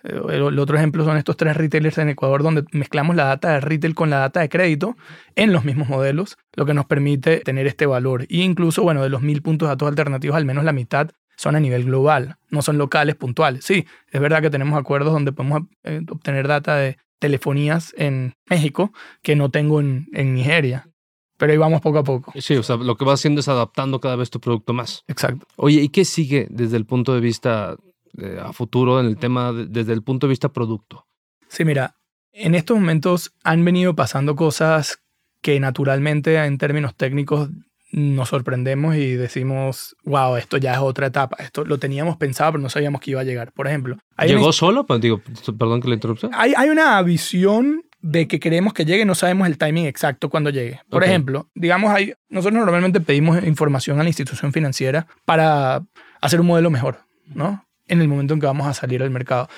Eh, 0.03 0.22
el, 0.30 0.60
otro 0.60 0.78
ejemplo 0.78 1.03
son 1.03 1.18
estos 1.18 1.38
tres 1.38 1.58
retailers 1.58 1.97
en 1.97 2.10
Ecuador 2.10 2.43
donde 2.43 2.64
mezclamos 2.72 3.16
la 3.16 3.26
data 3.26 3.53
de 3.53 3.62
retail 3.62 3.95
con 3.95 4.10
la 4.10 4.20
data 4.20 4.41
de 4.41 4.49
crédito 4.49 4.95
en 5.36 5.51
los 5.51 5.64
mismos 5.66 5.89
modelos, 5.89 6.38
lo 6.55 6.66
que 6.66 6.74
nos 6.74 6.86
permite 6.86 7.39
tener 7.41 7.68
este 7.68 7.86
valor. 7.86 8.24
E 8.24 8.38
incluso, 8.38 8.84
bueno, 8.84 9.01
de 9.01 9.10
los 9.10 9.22
mil 9.22 9.41
puntos 9.41 9.68
de 9.68 9.72
datos 9.72 9.89
alternativos, 9.89 10.38
al 10.38 10.45
menos 10.45 10.64
la 10.64 10.74
mitad 10.74 11.10
son 11.38 11.56
a 11.56 11.60
nivel 11.60 11.86
global, 11.86 12.38
no 12.50 12.62
son 12.62 12.78
locales 12.78 13.16
puntuales. 13.16 13.64
Sí, 13.64 13.86
es 14.12 14.22
verdad 14.22 14.42
que 14.42 14.50
tenemos 14.50 14.78
acuerdos 14.78 15.14
donde 15.14 15.32
podemos 15.32 15.62
eh, 15.84 16.02
obtener 16.10 16.48
data 16.48 16.76
de 16.76 16.98
telefonías 17.20 17.94
en 17.98 18.36
México 18.50 18.92
que 19.22 19.36
no 19.36 19.50
tengo 19.50 19.80
en, 19.80 20.08
en 20.14 20.34
Nigeria. 20.34 20.90
Pero 21.38 21.52
ahí 21.52 21.58
vamos 21.58 21.82
poco 21.82 22.00
a 22.00 22.04
poco. 22.04 22.34
Sí, 22.40 22.56
o 22.56 22.64
sea, 22.64 22.78
lo 22.78 22.98
que 22.98 23.06
va 23.06 23.14
haciendo 23.14 23.40
es 23.40 23.48
adaptando 23.48 24.00
cada 24.00 24.16
vez 24.16 24.32
tu 24.32 24.42
producto 24.42 24.74
más. 24.74 25.04
Exacto. 25.08 25.46
Oye, 25.56 25.82
¿y 25.82 25.90
qué 25.90 26.04
sigue 26.04 26.48
desde 26.50 26.78
el 26.78 26.86
punto 26.86 27.14
de 27.14 27.22
vista 27.22 27.78
eh, 28.18 28.40
a 28.42 28.52
futuro 28.54 29.00
en 29.00 29.06
el 29.06 29.18
tema, 29.18 29.54
desde 29.54 29.94
el 29.94 30.02
punto 30.02 30.26
de 30.26 30.32
vista 30.32 30.50
producto? 30.50 31.06
Sí, 31.48 31.64
mira, 31.64 31.96
en 32.34 32.56
estos 32.56 32.78
momentos 32.78 33.34
han 33.44 33.64
venido 33.64 33.96
pasando 33.96 34.36
cosas 34.36 35.00
que 35.42 35.60
naturalmente 35.60 36.36
en 36.44 36.58
términos 36.58 36.96
técnicos 36.96 37.50
nos 37.92 38.30
sorprendemos 38.30 38.96
y 38.96 39.14
decimos, 39.16 39.96
wow, 40.04 40.36
esto 40.36 40.58
ya 40.58 40.74
es 40.74 40.80
otra 40.80 41.08
etapa. 41.08 41.38
Esto 41.40 41.64
lo 41.64 41.78
teníamos 41.78 42.18
pensado, 42.18 42.54
pero 42.54 42.62
no 42.62 42.70
sabíamos 42.70 43.02
que 43.02 43.12
iba 43.12 43.22
a 43.22 43.24
llegar. 43.24 43.52
Por 43.54 43.68
ejemplo. 43.68 43.98
¿Llegó 44.26 44.52
solo? 44.52 44.86
Pues, 44.86 45.00
digo, 45.00 45.22
perdón 45.58 45.82
que 45.82 45.88
le 45.88 45.96
interrumpa. 45.96 46.30
Hay, 46.34 46.54
hay 46.56 46.70
una 46.70 47.02
visión 47.02 47.84
de 48.02 48.28
que 48.28 48.40
queremos 48.40 48.74
que 48.74 48.86
llegue, 48.86 49.06
no 49.06 49.16
sabemos 49.16 49.48
el 49.48 49.58
timing 49.58 49.86
exacto 49.86 50.30
cuando 50.30 50.50
llegue. 50.50 50.82
Por 50.90 51.04
ejemplo, 51.04 51.50
digamos, 51.56 51.92
hay, 51.92 52.14
nosotros 52.30 52.60
normalmente 52.60 53.02
pedimos 53.02 53.44
información 53.44 54.00
a 54.00 54.04
la 54.04 54.10
institución 54.10 54.54
financiera 54.54 55.08
para 55.26 55.84
hacer 56.22 56.40
un 56.40 56.48
modelo 56.48 56.70
mejor, 56.70 57.00
¿no? 57.26 57.66
En 57.88 58.02
el 58.02 58.08
momento 58.08 58.34
en 58.34 58.40
que 58.40 58.46
vamos 58.46 58.68
a 58.68 58.74
salir 58.74 59.02
al 59.02 59.10
mercado. 59.10 59.50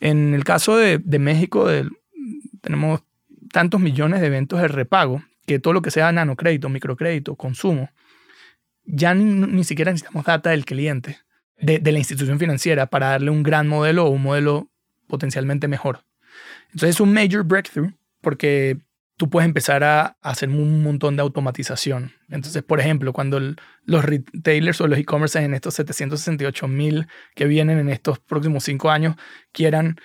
En 0.00 0.34
el 0.34 0.44
caso 0.44 0.76
de, 0.76 0.98
de 0.98 1.18
México, 1.18 1.68
tenemos 2.60 3.00
tantos 3.50 3.80
millones 3.80 4.20
de 4.20 4.26
eventos 4.26 4.60
de 4.60 4.68
repago 4.68 5.22
que 5.46 5.58
todo 5.58 5.72
lo 5.72 5.82
que 5.82 5.90
sea 5.90 6.10
nanocrédito, 6.12 6.68
microcrédito, 6.68 7.36
consumo, 7.36 7.90
ya 8.84 9.14
ni, 9.14 9.64
siquiera 9.64 9.92
necesitamos 9.92 10.24
data 10.24 10.50
del 10.50 10.64
cliente, 10.64 11.18
de, 11.58 11.80
la 11.80 11.98
institución 11.98 12.38
financiera, 12.38 12.86
para 12.86 13.10
darle 13.10 13.30
un 13.30 13.42
gran 13.42 13.68
modelo 13.68 14.06
o 14.06 14.10
un 14.10 14.22
modelo 14.22 14.70
potencialmente 15.06 15.68
mejor. 15.68 16.04
Entonces 16.66 16.90
es 16.90 17.00
un 17.00 17.12
major 17.12 17.44
breakthrough 17.44 17.92
porque 18.20 18.78
tú 19.16 19.30
puedes 19.30 19.46
empezar 19.46 19.82
a, 19.82 20.16
hacer 20.20 20.48
un 20.48 20.82
montón 20.82 21.16
de 21.16 21.22
automatización. 21.22 22.12
Entonces, 22.28 22.62
por 22.62 22.80
ejemplo, 22.80 23.12
cuando 23.12 23.40
los 23.84 24.04
retailers 24.04 24.80
o 24.80 24.86
los 24.86 24.98
e-commerce 24.98 25.38
en 25.38 25.54
estos 25.54 25.74
768 25.74 26.68
mil 26.68 27.06
que 27.34 27.46
vienen 27.46 27.78
en 27.78 27.88
estos 27.88 28.18
próximos 28.18 28.64
cinco 28.64 28.90
años 28.90 29.16
quieran 29.52 29.96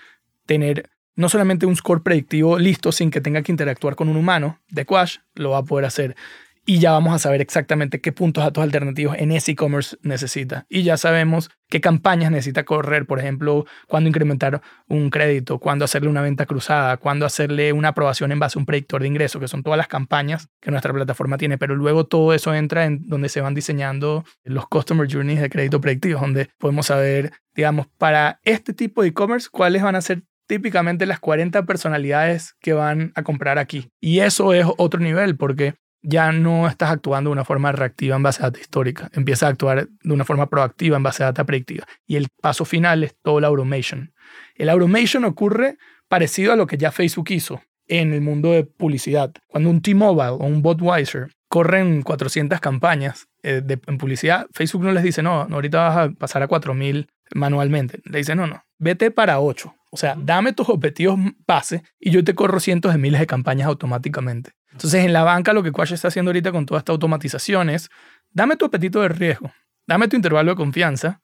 tener 0.45 0.89
no 1.15 1.29
solamente 1.29 1.65
un 1.65 1.75
score 1.75 2.03
predictivo 2.03 2.57
listo 2.57 2.91
sin 2.91 3.11
que 3.11 3.21
tenga 3.21 3.41
que 3.41 3.51
interactuar 3.51 3.95
con 3.95 4.09
un 4.09 4.17
humano 4.17 4.59
de 4.69 4.85
Quash, 4.85 5.17
lo 5.35 5.51
va 5.51 5.59
a 5.59 5.63
poder 5.63 5.85
hacer. 5.85 6.15
Y 6.63 6.77
ya 6.77 6.91
vamos 6.91 7.13
a 7.13 7.19
saber 7.19 7.41
exactamente 7.41 8.01
qué 8.01 8.11
puntos 8.11 8.43
datos 8.43 8.63
alternativos 8.63 9.17
en 9.17 9.31
ese 9.31 9.53
e-commerce 9.53 9.97
necesita. 10.03 10.67
Y 10.69 10.83
ya 10.83 10.95
sabemos 10.95 11.49
qué 11.69 11.81
campañas 11.81 12.29
necesita 12.29 12.65
correr, 12.65 13.07
por 13.07 13.17
ejemplo, 13.17 13.65
cuándo 13.87 14.07
incrementar 14.09 14.61
un 14.87 15.09
crédito, 15.09 15.57
cuándo 15.57 15.85
hacerle 15.85 16.09
una 16.09 16.21
venta 16.21 16.45
cruzada, 16.45 16.97
cuándo 16.97 17.25
hacerle 17.25 17.73
una 17.73 17.89
aprobación 17.89 18.31
en 18.31 18.37
base 18.39 18.59
a 18.59 18.61
un 18.61 18.67
predictor 18.67 19.01
de 19.01 19.07
ingreso, 19.07 19.39
que 19.39 19.47
son 19.47 19.63
todas 19.63 19.77
las 19.77 19.87
campañas 19.87 20.49
que 20.59 20.69
nuestra 20.69 20.93
plataforma 20.93 21.39
tiene. 21.39 21.57
Pero 21.57 21.75
luego 21.75 22.05
todo 22.05 22.31
eso 22.31 22.53
entra 22.53 22.85
en 22.85 23.07
donde 23.07 23.29
se 23.29 23.41
van 23.41 23.55
diseñando 23.55 24.23
los 24.43 24.67
Customer 24.67 25.11
Journeys 25.11 25.41
de 25.41 25.49
crédito 25.49 25.81
predictivos, 25.81 26.21
donde 26.21 26.49
podemos 26.59 26.85
saber, 26.85 27.31
digamos, 27.55 27.87
para 27.97 28.39
este 28.43 28.73
tipo 28.73 29.01
de 29.01 29.07
e-commerce, 29.09 29.49
cuáles 29.51 29.81
van 29.81 29.95
a 29.95 30.01
ser 30.01 30.23
típicamente 30.51 31.05
las 31.05 31.21
40 31.21 31.65
personalidades 31.65 32.55
que 32.59 32.73
van 32.73 33.13
a 33.15 33.23
comprar 33.23 33.57
aquí. 33.57 33.87
Y 34.01 34.19
eso 34.19 34.53
es 34.53 34.65
otro 34.77 34.99
nivel 34.99 35.37
porque 35.37 35.75
ya 36.01 36.33
no 36.33 36.67
estás 36.67 36.91
actuando 36.91 37.29
de 37.29 37.35
una 37.35 37.45
forma 37.45 37.71
reactiva 37.71 38.17
en 38.17 38.23
base 38.23 38.43
a 38.43 38.47
data 38.47 38.59
histórica, 38.59 39.09
empiezas 39.13 39.43
a 39.43 39.47
actuar 39.47 39.87
de 39.87 40.13
una 40.13 40.25
forma 40.25 40.49
proactiva 40.49 40.97
en 40.97 41.03
base 41.03 41.23
a 41.23 41.27
data 41.27 41.45
predictiva. 41.45 41.85
Y 42.05 42.17
el 42.17 42.27
paso 42.41 42.65
final 42.65 43.05
es 43.05 43.15
todo 43.23 43.39
la 43.39 43.47
automation. 43.47 44.11
El 44.55 44.67
automation 44.67 45.23
ocurre 45.23 45.77
parecido 46.09 46.51
a 46.51 46.57
lo 46.57 46.67
que 46.67 46.77
ya 46.77 46.91
Facebook 46.91 47.27
hizo 47.29 47.61
en 47.87 48.11
el 48.11 48.19
mundo 48.19 48.51
de 48.51 48.65
publicidad. 48.65 49.31
Cuando 49.47 49.69
un 49.69 49.81
T-Mobile 49.81 50.31
o 50.31 50.45
un 50.47 50.61
Budweiser 50.61 51.29
corren 51.47 52.01
400 52.01 52.59
campañas 52.59 53.27
eh, 53.41 53.61
de, 53.63 53.79
en 53.87 53.97
publicidad, 53.97 54.47
Facebook 54.53 54.83
no 54.83 54.91
les 54.91 55.03
dice, 55.03 55.23
no, 55.23 55.47
ahorita 55.49 55.87
vas 55.87 55.97
a 55.97 56.11
pasar 56.11 56.43
a 56.43 56.49
4000 56.49 57.07
manualmente. 57.35 58.01
Le 58.03 58.17
dice, 58.17 58.35
no, 58.35 58.47
no, 58.47 58.65
vete 58.79 59.11
para 59.11 59.39
8 59.39 59.75
o 59.91 59.97
sea, 59.97 60.15
dame 60.17 60.53
tus 60.53 60.69
objetivos 60.69 61.19
base 61.45 61.83
y 61.99 62.11
yo 62.11 62.23
te 62.23 62.33
corro 62.33 62.59
cientos 62.59 62.93
de 62.93 62.97
miles 62.97 63.19
de 63.19 63.27
campañas 63.27 63.67
automáticamente. 63.67 64.51
Entonces, 64.71 65.03
en 65.03 65.11
la 65.11 65.23
banca 65.23 65.51
lo 65.53 65.63
que 65.63 65.71
Quash 65.73 65.93
está 65.93 66.07
haciendo 66.07 66.29
ahorita 66.29 66.51
con 66.51 66.65
toda 66.65 66.79
esta 66.79 66.93
automatización 66.93 67.69
es, 67.69 67.89
dame 68.31 68.55
tu 68.55 68.65
apetito 68.65 69.01
de 69.01 69.09
riesgo, 69.09 69.51
dame 69.85 70.07
tu 70.07 70.15
intervalo 70.15 70.51
de 70.51 70.55
confianza 70.55 71.21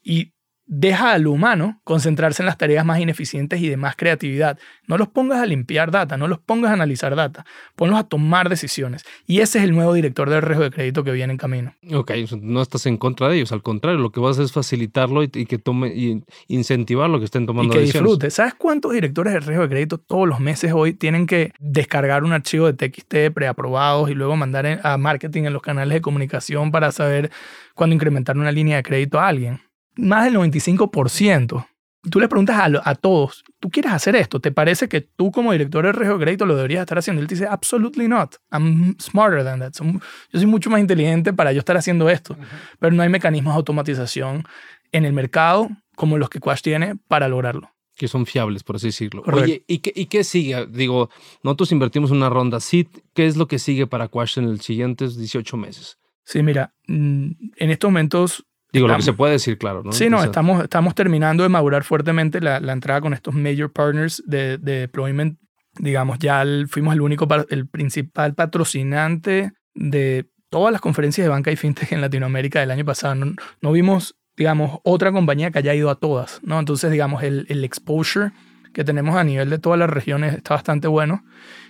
y 0.00 0.33
deja 0.66 1.12
al 1.12 1.26
humano 1.26 1.80
concentrarse 1.84 2.42
en 2.42 2.46
las 2.46 2.56
tareas 2.56 2.84
más 2.84 2.98
ineficientes 2.98 3.60
y 3.60 3.68
de 3.68 3.76
más 3.76 3.96
creatividad. 3.96 4.58
No 4.86 4.96
los 4.96 5.08
pongas 5.08 5.40
a 5.40 5.46
limpiar 5.46 5.90
data, 5.90 6.16
no 6.16 6.28
los 6.28 6.38
pongas 6.38 6.70
a 6.70 6.74
analizar 6.74 7.14
data, 7.14 7.44
ponlos 7.76 7.98
a 7.98 8.04
tomar 8.04 8.48
decisiones. 8.48 9.04
Y 9.26 9.40
ese 9.40 9.58
es 9.58 9.64
el 9.64 9.74
nuevo 9.74 9.92
director 9.92 10.30
del 10.30 10.42
riesgo 10.42 10.64
de 10.64 10.70
crédito 10.70 11.04
que 11.04 11.12
viene 11.12 11.32
en 11.32 11.38
camino. 11.38 11.74
Ok, 11.92 12.12
no 12.40 12.62
estás 12.62 12.86
en 12.86 12.96
contra 12.96 13.28
de 13.28 13.36
ellos, 13.36 13.52
al 13.52 13.62
contrario, 13.62 13.98
lo 14.00 14.10
que 14.10 14.20
vas 14.20 14.30
a 14.30 14.30
hacer 14.32 14.44
es 14.46 14.52
facilitarlo 14.52 15.22
y, 15.22 15.28
que 15.28 15.58
tome 15.58 15.88
y 15.88 16.22
incentivar 16.48 17.10
lo 17.10 17.18
que 17.18 17.26
estén 17.26 17.46
tomando 17.46 17.74
y 17.74 17.76
que 17.76 17.82
disfrute. 17.82 18.30
¿Sabes 18.30 18.54
cuántos 18.54 18.92
directores 18.92 19.32
de 19.34 19.40
riesgo 19.40 19.62
de 19.62 19.68
crédito 19.68 19.98
todos 19.98 20.26
los 20.26 20.40
meses 20.40 20.72
hoy 20.72 20.94
tienen 20.94 21.26
que 21.26 21.52
descargar 21.58 22.24
un 22.24 22.32
archivo 22.32 22.70
de 22.70 22.72
TXT 22.72 23.34
preaprobados 23.34 24.10
y 24.10 24.14
luego 24.14 24.36
mandar 24.36 24.80
a 24.82 24.96
marketing 24.96 25.44
en 25.44 25.52
los 25.52 25.62
canales 25.62 25.94
de 25.94 26.00
comunicación 26.00 26.70
para 26.70 26.90
saber 26.92 27.30
cuándo 27.74 27.94
incrementar 27.94 28.38
una 28.38 28.52
línea 28.52 28.76
de 28.76 28.82
crédito 28.82 29.20
a 29.20 29.28
alguien? 29.28 29.60
Más 29.96 30.24
del 30.24 30.34
95%. 30.36 31.66
Tú 32.10 32.20
le 32.20 32.28
preguntas 32.28 32.56
a, 32.56 32.90
a, 32.90 32.94
todos, 32.94 33.44
¿tú 33.60 33.70
quieres 33.70 33.92
hacer 33.92 34.14
esto? 34.14 34.38
¿Te 34.38 34.52
parece 34.52 34.88
que 34.88 35.00
tú 35.00 35.30
como 35.30 35.52
director 35.52 35.86
de 35.86 35.92
riesgo 35.92 36.18
de 36.18 36.24
crédito 36.24 36.44
lo 36.44 36.54
deberías 36.54 36.82
estar 36.82 36.98
haciendo? 36.98 37.22
Él 37.22 37.28
te 37.28 37.34
dice, 37.34 37.46
absolutely 37.46 38.08
not. 38.08 38.34
I'm 38.50 38.94
smarter 39.00 39.42
than 39.42 39.60
that. 39.60 39.72
yo 39.80 40.00
soy 40.38 40.46
mucho 40.46 40.68
más 40.68 40.80
inteligente 40.80 41.32
para 41.32 41.52
yo 41.52 41.60
estar 41.60 41.76
haciendo 41.78 42.10
esto. 42.10 42.36
Pero 42.78 42.94
no 42.94 43.02
hay 43.02 43.08
mecanismos 43.08 43.54
de 43.54 43.56
automatización 43.56 44.44
en 44.92 45.04
el 45.06 45.14
mercado 45.14 45.70
como 45.96 46.18
los 46.18 46.28
que 46.28 46.40
Quash 46.40 46.60
tiene 46.60 46.96
para 47.08 47.28
lograrlo. 47.28 47.70
Que 47.96 48.08
son 48.08 48.26
fiables, 48.26 48.64
por 48.64 48.76
así 48.76 48.88
decirlo. 48.88 49.22
Oye, 49.26 49.64
¿y 49.66 49.78
qué, 49.78 49.92
¿y 49.94 50.06
qué 50.06 50.24
sigue? 50.24 50.66
Digo, 50.66 51.10
nosotros 51.42 51.72
invertimos 51.72 52.10
una 52.10 52.28
ronda 52.28 52.60
¿sí? 52.60 52.88
¿Qué 53.14 53.26
es 53.26 53.36
lo 53.36 53.46
que 53.46 53.58
sigue 53.58 53.86
para 53.86 54.08
Quash 54.08 54.38
en 54.38 54.50
los 54.50 54.62
siguientes 54.62 55.16
18 55.16 55.56
meses? 55.56 55.98
Sí, 56.24 56.42
mira, 56.42 56.74
mm, 56.88 57.30
en 57.56 57.70
estos 57.70 57.88
momentos 57.88 58.44
Digo, 58.74 58.88
lo 58.88 58.96
que 58.96 59.02
se 59.02 59.12
puede 59.12 59.32
decir, 59.32 59.56
claro. 59.56 59.82
¿no? 59.82 59.92
Sí, 59.92 60.10
no, 60.10 60.22
estamos, 60.22 60.64
estamos 60.64 60.94
terminando 60.94 61.42
de 61.42 61.48
madurar 61.48 61.84
fuertemente 61.84 62.40
la, 62.40 62.60
la 62.60 62.72
entrada 62.72 63.00
con 63.00 63.14
estos 63.14 63.32
major 63.32 63.72
partners 63.72 64.22
de, 64.26 64.58
de 64.58 64.80
deployment. 64.80 65.38
Digamos, 65.78 66.18
ya 66.18 66.44
fuimos 66.68 66.94
el 66.94 67.00
único, 67.00 67.26
el 67.48 67.66
principal 67.68 68.34
patrocinante 68.34 69.52
de 69.74 70.28
todas 70.50 70.72
las 70.72 70.80
conferencias 70.80 71.24
de 71.24 71.28
banca 71.28 71.50
y 71.50 71.56
fintech 71.56 71.90
en 71.92 72.00
Latinoamérica 72.00 72.60
del 72.60 72.70
año 72.70 72.84
pasado. 72.84 73.14
No, 73.14 73.34
no 73.60 73.72
vimos, 73.72 74.16
digamos, 74.36 74.80
otra 74.84 75.10
compañía 75.10 75.50
que 75.50 75.58
haya 75.58 75.74
ido 75.74 75.90
a 75.90 75.96
todas, 75.96 76.40
¿no? 76.42 76.58
Entonces, 76.58 76.92
digamos, 76.92 77.22
el, 77.22 77.46
el 77.48 77.64
exposure 77.64 78.32
que 78.72 78.84
tenemos 78.84 79.16
a 79.16 79.24
nivel 79.24 79.50
de 79.50 79.58
todas 79.58 79.78
las 79.78 79.88
regiones 79.88 80.34
está 80.34 80.54
bastante 80.54 80.88
bueno. 80.88 81.24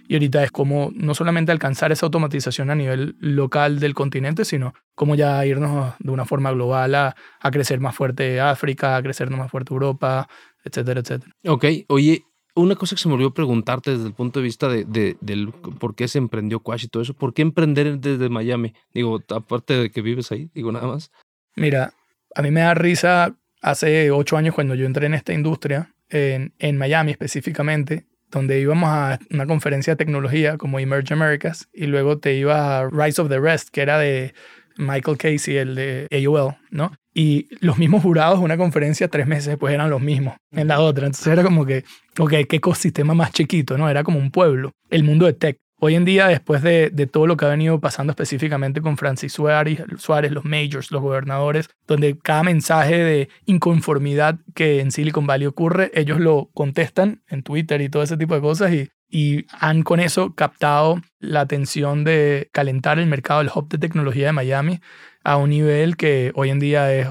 Y 0.06 0.14
ahorita 0.14 0.44
es 0.44 0.50
como 0.50 0.90
no 0.94 1.14
solamente 1.14 1.52
alcanzar 1.52 1.92
esa 1.92 2.06
automatización 2.06 2.70
a 2.70 2.74
nivel 2.74 3.16
local 3.20 3.80
del 3.80 3.94
continente, 3.94 4.44
sino 4.44 4.74
como 4.94 5.14
ya 5.14 5.44
irnos 5.46 5.94
de 5.98 6.10
una 6.10 6.24
forma 6.24 6.50
global 6.52 6.94
a, 6.94 7.16
a 7.40 7.50
crecer 7.50 7.80
más 7.80 7.94
fuerte 7.94 8.40
África, 8.40 8.96
a 8.96 9.02
crecer 9.02 9.30
más 9.30 9.50
fuerte 9.50 9.72
Europa, 9.72 10.28
etcétera, 10.64 11.00
etcétera. 11.00 11.32
Ok, 11.46 11.64
oye, 11.88 12.24
una 12.54 12.76
cosa 12.76 12.94
que 12.94 13.02
se 13.02 13.08
me 13.08 13.14
olvidó 13.14 13.34
preguntarte 13.34 13.92
desde 13.92 14.06
el 14.06 14.14
punto 14.14 14.40
de 14.40 14.44
vista 14.44 14.68
de, 14.68 14.84
de, 14.84 15.16
del 15.20 15.52
por 15.52 15.94
qué 15.94 16.06
se 16.06 16.18
emprendió 16.18 16.60
Quash 16.60 16.84
y 16.84 16.88
todo 16.88 17.02
eso, 17.02 17.14
¿por 17.14 17.34
qué 17.34 17.42
emprender 17.42 17.98
desde 17.98 18.28
Miami? 18.28 18.74
Digo, 18.92 19.20
aparte 19.30 19.74
de 19.74 19.90
que 19.90 20.02
vives 20.02 20.30
ahí, 20.32 20.50
digo 20.54 20.70
nada 20.70 20.86
más. 20.86 21.10
Mira, 21.56 21.94
a 22.34 22.42
mí 22.42 22.50
me 22.50 22.60
da 22.60 22.74
risa 22.74 23.36
hace 23.60 24.10
ocho 24.10 24.36
años 24.36 24.54
cuando 24.54 24.74
yo 24.74 24.86
entré 24.86 25.06
en 25.06 25.14
esta 25.14 25.32
industria, 25.32 25.94
en, 26.08 26.54
en 26.58 26.76
Miami 26.76 27.12
específicamente, 27.12 28.06
donde 28.34 28.60
íbamos 28.60 28.88
a 28.90 29.18
una 29.30 29.46
conferencia 29.46 29.92
de 29.92 29.96
tecnología 29.96 30.58
como 30.58 30.78
Emerge 30.78 31.14
Americas 31.14 31.68
y 31.72 31.86
luego 31.86 32.18
te 32.18 32.34
ibas 32.34 32.58
a 32.60 32.88
Rise 32.90 33.22
of 33.22 33.28
the 33.28 33.38
Rest, 33.38 33.68
que 33.70 33.80
era 33.80 33.98
de 33.98 34.34
Michael 34.76 35.16
Casey, 35.16 35.56
el 35.56 35.74
de 35.74 36.08
AOL, 36.10 36.56
¿no? 36.70 36.92
Y 37.14 37.46
los 37.60 37.78
mismos 37.78 38.02
jurados 38.02 38.40
una 38.40 38.56
conferencia 38.56 39.06
tres 39.06 39.28
meses 39.28 39.46
después 39.46 39.72
eran 39.72 39.88
los 39.88 40.00
mismos 40.00 40.34
en 40.50 40.66
la 40.66 40.80
otra. 40.80 41.06
Entonces 41.06 41.32
era 41.32 41.44
como 41.44 41.64
que, 41.64 41.84
ok, 42.18 42.32
qué 42.48 42.56
ecosistema 42.56 43.14
más 43.14 43.32
chiquito, 43.32 43.78
¿no? 43.78 43.88
Era 43.88 44.02
como 44.02 44.18
un 44.18 44.32
pueblo. 44.32 44.72
El 44.90 45.04
mundo 45.04 45.26
de 45.26 45.32
tech 45.34 45.58
hoy 45.84 45.96
en 45.96 46.06
día, 46.06 46.28
después 46.28 46.62
de, 46.62 46.90
todo 47.12 47.26
lo 47.26 47.36
que 47.36 47.44
ha 47.44 47.50
venido 47.50 47.78
pasando 47.78 48.12
específicamente 48.12 48.80
con 48.80 48.96
Francis 48.96 49.34
Suárez, 49.34 49.82
los 50.30 50.44
majors, 50.46 50.90
los 50.90 51.02
gobernadores, 51.02 51.68
donde 51.86 52.16
cada 52.18 52.42
mensaje 52.42 52.96
de 52.96 53.28
inconformidad 53.44 54.38
que 54.54 54.80
en 54.80 54.90
Silicon 54.90 55.26
Valley 55.26 55.46
ocurre, 55.46 55.90
ellos 55.92 56.20
lo 56.20 56.48
contestan 56.54 57.22
en 57.28 57.42
Twitter 57.42 57.82
y 57.82 57.90
todo 57.90 58.02
ese 58.02 58.16
tipo 58.16 58.34
de 58.34 58.40
cosas 58.40 58.72
y, 58.72 58.88
y 59.10 59.44
han 59.60 59.82
con 59.82 60.00
eso 60.00 60.34
captado 60.34 61.02
la 61.20 61.42
atención 61.42 62.02
de 62.02 62.48
calentar 62.52 62.98
el 62.98 63.06
mercado 63.06 63.40
del 63.40 63.50
hub 63.54 63.68
de 63.68 63.76
tecnología 63.76 64.26
de 64.26 64.32
Miami 64.32 64.80
a 65.22 65.36
un 65.36 65.50
nivel 65.50 65.98
que 65.98 66.32
hoy 66.34 66.48
en 66.48 66.60
día 66.60 66.94
es 66.94 67.08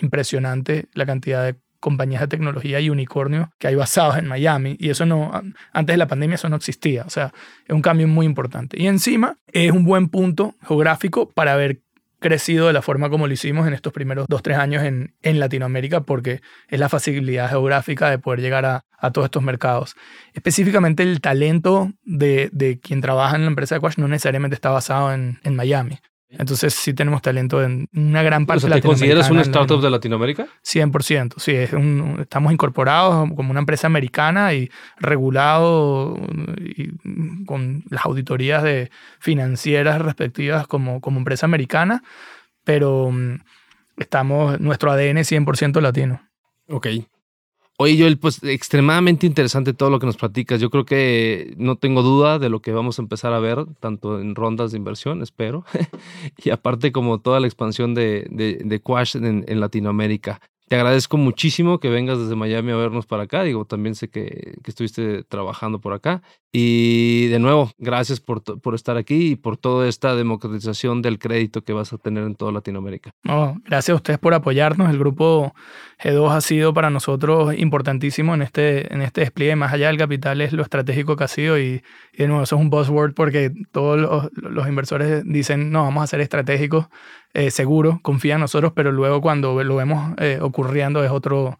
impresionante 0.00 0.86
la 0.94 1.06
cantidad 1.06 1.44
de 1.44 1.56
compañías 1.82 2.20
de 2.20 2.28
tecnología 2.28 2.78
y 2.78 2.90
unicornio 2.90 3.50
que 3.58 3.66
hay 3.66 3.74
basados 3.74 4.16
en 4.16 4.28
Miami. 4.28 4.76
Y 4.78 4.90
eso 4.90 5.04
no, 5.04 5.32
antes 5.72 5.92
de 5.92 5.98
la 5.98 6.06
pandemia 6.06 6.36
eso 6.36 6.48
no 6.48 6.54
existía. 6.54 7.02
O 7.04 7.10
sea, 7.10 7.32
es 7.66 7.74
un 7.74 7.82
cambio 7.82 8.06
muy 8.06 8.24
importante. 8.24 8.80
Y 8.80 8.86
encima 8.86 9.36
es 9.48 9.72
un 9.72 9.84
buen 9.84 10.08
punto 10.08 10.54
geográfico 10.62 11.28
para 11.28 11.54
haber 11.54 11.80
crecido 12.20 12.68
de 12.68 12.72
la 12.72 12.82
forma 12.82 13.10
como 13.10 13.26
lo 13.26 13.32
hicimos 13.32 13.66
en 13.66 13.74
estos 13.74 13.92
primeros 13.92 14.26
dos, 14.28 14.44
tres 14.44 14.58
años 14.58 14.84
en, 14.84 15.16
en 15.22 15.40
Latinoamérica, 15.40 16.02
porque 16.02 16.40
es 16.68 16.78
la 16.78 16.88
facilidad 16.88 17.50
geográfica 17.50 18.08
de 18.08 18.20
poder 18.20 18.40
llegar 18.40 18.64
a, 18.64 18.84
a 18.96 19.10
todos 19.10 19.26
estos 19.26 19.42
mercados. 19.42 19.96
Específicamente 20.34 21.02
el 21.02 21.20
talento 21.20 21.90
de, 22.04 22.48
de, 22.52 22.78
quien 22.78 23.00
trabaja 23.00 23.34
en 23.34 23.42
la 23.42 23.48
empresa 23.48 23.74
de 23.74 23.80
Quash 23.80 23.98
no 23.98 24.06
necesariamente 24.06 24.54
está 24.54 24.70
basado 24.70 25.12
en, 25.12 25.40
en 25.42 25.56
Miami. 25.56 25.98
Entonces 26.38 26.74
sí 26.74 26.94
tenemos 26.94 27.20
talento 27.20 27.62
en 27.62 27.88
una 27.94 28.22
gran 28.22 28.46
parte 28.46 28.66
o 28.66 28.68
sea, 28.68 28.80
¿Te 28.80 28.86
consideras 28.86 29.30
una 29.30 29.42
startup 29.42 29.82
de 29.82 29.90
Latinoamérica? 29.90 30.46
100%, 30.64 31.34
sí. 31.36 31.52
Es 31.52 31.72
un, 31.72 32.18
estamos 32.20 32.52
incorporados 32.52 33.28
como 33.36 33.50
una 33.50 33.60
empresa 33.60 33.86
americana 33.86 34.54
y 34.54 34.70
regulado 34.98 36.16
y 36.58 37.44
con 37.44 37.84
las 37.90 38.06
auditorías 38.06 38.62
de 38.62 38.90
financieras 39.18 40.00
respectivas 40.00 40.66
como, 40.66 41.00
como 41.00 41.18
empresa 41.18 41.46
americana, 41.46 42.02
pero 42.64 43.10
mm, 43.10 43.40
estamos, 43.98 44.58
nuestro 44.60 44.90
ADN 44.90 45.18
100% 45.18 45.80
latino. 45.80 46.22
Ok. 46.68 46.86
Oye, 47.82 47.98
Joel, 47.98 48.16
pues 48.16 48.40
extremadamente 48.44 49.26
interesante 49.26 49.74
todo 49.74 49.90
lo 49.90 49.98
que 49.98 50.06
nos 50.06 50.16
platicas. 50.16 50.60
Yo 50.60 50.70
creo 50.70 50.84
que 50.84 51.52
no 51.56 51.74
tengo 51.74 52.02
duda 52.02 52.38
de 52.38 52.48
lo 52.48 52.62
que 52.62 52.70
vamos 52.70 53.00
a 53.00 53.02
empezar 53.02 53.32
a 53.32 53.40
ver, 53.40 53.66
tanto 53.80 54.20
en 54.20 54.36
rondas 54.36 54.70
de 54.70 54.78
inversión, 54.78 55.20
espero, 55.20 55.64
y 56.44 56.50
aparte 56.50 56.92
como 56.92 57.20
toda 57.20 57.40
la 57.40 57.48
expansión 57.48 57.92
de, 57.92 58.28
de, 58.30 58.80
Quash 58.80 59.16
en, 59.16 59.44
en 59.48 59.58
Latinoamérica. 59.58 60.40
Te 60.68 60.76
agradezco 60.76 61.16
muchísimo 61.16 61.80
que 61.80 61.88
vengas 61.88 62.20
desde 62.20 62.36
Miami 62.36 62.70
a 62.70 62.76
vernos 62.76 63.06
para 63.06 63.24
acá. 63.24 63.42
Digo, 63.42 63.64
también 63.64 63.96
sé 63.96 64.08
que, 64.08 64.54
que 64.62 64.70
estuviste 64.70 65.24
trabajando 65.24 65.80
por 65.80 65.92
acá. 65.92 66.22
Y 66.54 67.28
de 67.28 67.38
nuevo, 67.38 67.70
gracias 67.78 68.20
por, 68.20 68.42
por, 68.42 68.74
estar 68.74 68.98
aquí 68.98 69.30
y 69.30 69.36
por 69.36 69.56
toda 69.56 69.88
esta 69.88 70.14
democratización 70.14 71.00
del 71.00 71.18
crédito 71.18 71.64
que 71.64 71.72
vas 71.72 71.94
a 71.94 71.96
tener 71.96 72.24
en 72.24 72.34
toda 72.34 72.52
Latinoamérica. 72.52 73.14
gracias 73.64 73.88
a 73.88 73.94
ustedes 73.94 74.18
por 74.18 74.34
apoyarnos. 74.34 74.90
El 74.90 74.98
grupo 74.98 75.54
G2 76.04 76.30
ha 76.30 76.42
sido 76.42 76.74
para 76.74 76.90
nosotros 76.90 77.54
importantísimo 77.56 78.34
en 78.34 78.42
este, 78.42 78.92
en 78.92 79.00
este 79.00 79.22
despliegue. 79.22 79.56
Más 79.56 79.72
allá 79.72 79.86
del 79.86 79.96
capital 79.96 80.42
es 80.42 80.52
lo 80.52 80.62
estratégico 80.62 81.16
que 81.16 81.24
ha 81.24 81.28
sido 81.28 81.58
y, 81.58 81.82
de 82.18 82.26
nuevo, 82.28 82.42
eso 82.42 82.56
es 82.56 82.60
un 82.60 82.68
buzzword 82.68 83.14
porque 83.14 83.50
todos 83.70 83.98
los, 83.98 84.30
los 84.34 84.68
inversores 84.68 85.22
dicen, 85.24 85.72
no, 85.72 85.84
vamos 85.84 86.04
a 86.04 86.06
ser 86.06 86.20
estratégicos, 86.20 86.88
eh, 87.32 87.50
seguro, 87.50 88.00
confía 88.02 88.34
en 88.34 88.40
nosotros, 88.40 88.72
pero 88.76 88.92
luego 88.92 89.22
cuando 89.22 89.64
lo 89.64 89.76
vemos 89.76 90.12
eh, 90.18 90.38
ocurriendo 90.42 91.02
es 91.02 91.10
otro 91.10 91.58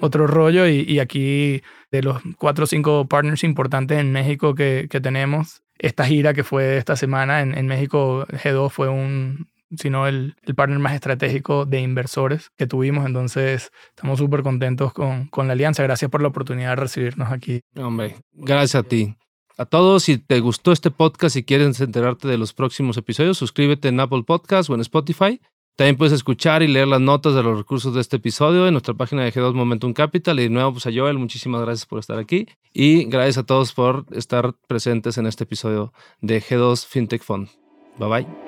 otro 0.00 0.26
rollo 0.26 0.66
y, 0.68 0.98
aquí 0.98 1.62
de 1.90 2.02
los 2.02 2.20
cuatro 2.36 2.64
o 2.64 2.66
cinco 2.66 3.06
partners 3.06 3.44
importantes 3.44 3.98
en 3.98 4.12
México 4.12 4.54
que, 4.54 4.88
que 4.90 5.00
tenemos, 5.00 5.62
esta 5.78 6.04
gira 6.04 6.34
que 6.34 6.44
fue 6.44 6.76
esta 6.76 6.96
semana 6.96 7.40
en, 7.40 7.56
en 7.56 7.66
México, 7.66 8.26
G2 8.26 8.70
fue 8.70 8.88
un, 8.88 9.48
sino 9.76 10.06
el, 10.06 10.34
el, 10.42 10.54
partner 10.54 10.78
más 10.78 10.94
estratégico 10.94 11.66
de 11.66 11.80
inversores 11.80 12.50
que 12.56 12.66
tuvimos. 12.66 13.06
Entonces, 13.06 13.70
estamos 13.90 14.18
súper 14.18 14.42
contentos 14.42 14.92
con, 14.92 15.26
con, 15.28 15.46
la 15.46 15.52
alianza. 15.52 15.82
Gracias 15.82 16.10
por 16.10 16.22
la 16.22 16.28
oportunidad 16.28 16.70
de 16.70 16.76
recibirnos 16.76 17.30
aquí. 17.30 17.60
Hombre, 17.76 18.16
gracias 18.32 18.74
a 18.76 18.82
ti. 18.82 19.14
A 19.56 19.64
todos, 19.64 20.04
si 20.04 20.18
te 20.18 20.38
gustó 20.40 20.70
este 20.70 20.90
podcast 20.90 21.34
y 21.36 21.42
quieres 21.42 21.80
enterarte 21.80 22.28
de 22.28 22.38
los 22.38 22.52
próximos 22.52 22.96
episodios, 22.96 23.38
suscríbete 23.38 23.88
en 23.88 23.98
Apple 23.98 24.22
Podcast 24.24 24.70
o 24.70 24.74
en 24.74 24.80
Spotify. 24.80 25.40
También 25.78 25.96
puedes 25.96 26.12
escuchar 26.12 26.64
y 26.64 26.66
leer 26.66 26.88
las 26.88 27.00
notas 27.00 27.36
de 27.36 27.42
los 27.44 27.56
recursos 27.56 27.94
de 27.94 28.00
este 28.00 28.16
episodio 28.16 28.66
en 28.66 28.74
nuestra 28.74 28.94
página 28.94 29.22
de 29.22 29.32
G2 29.32 29.54
Momentum 29.54 29.92
Capital. 29.92 30.40
Y 30.40 30.42
de 30.42 30.50
nuevo, 30.50 30.72
pues 30.72 30.88
a 30.88 30.90
Joel, 30.92 31.18
muchísimas 31.18 31.60
gracias 31.60 31.86
por 31.86 32.00
estar 32.00 32.18
aquí. 32.18 32.48
Y 32.72 33.04
gracias 33.04 33.38
a 33.38 33.46
todos 33.46 33.72
por 33.74 34.04
estar 34.10 34.54
presentes 34.66 35.18
en 35.18 35.26
este 35.26 35.44
episodio 35.44 35.92
de 36.20 36.42
G2 36.42 36.84
FinTech 36.84 37.22
Fund. 37.22 37.50
Bye 37.96 38.08
bye. 38.08 38.47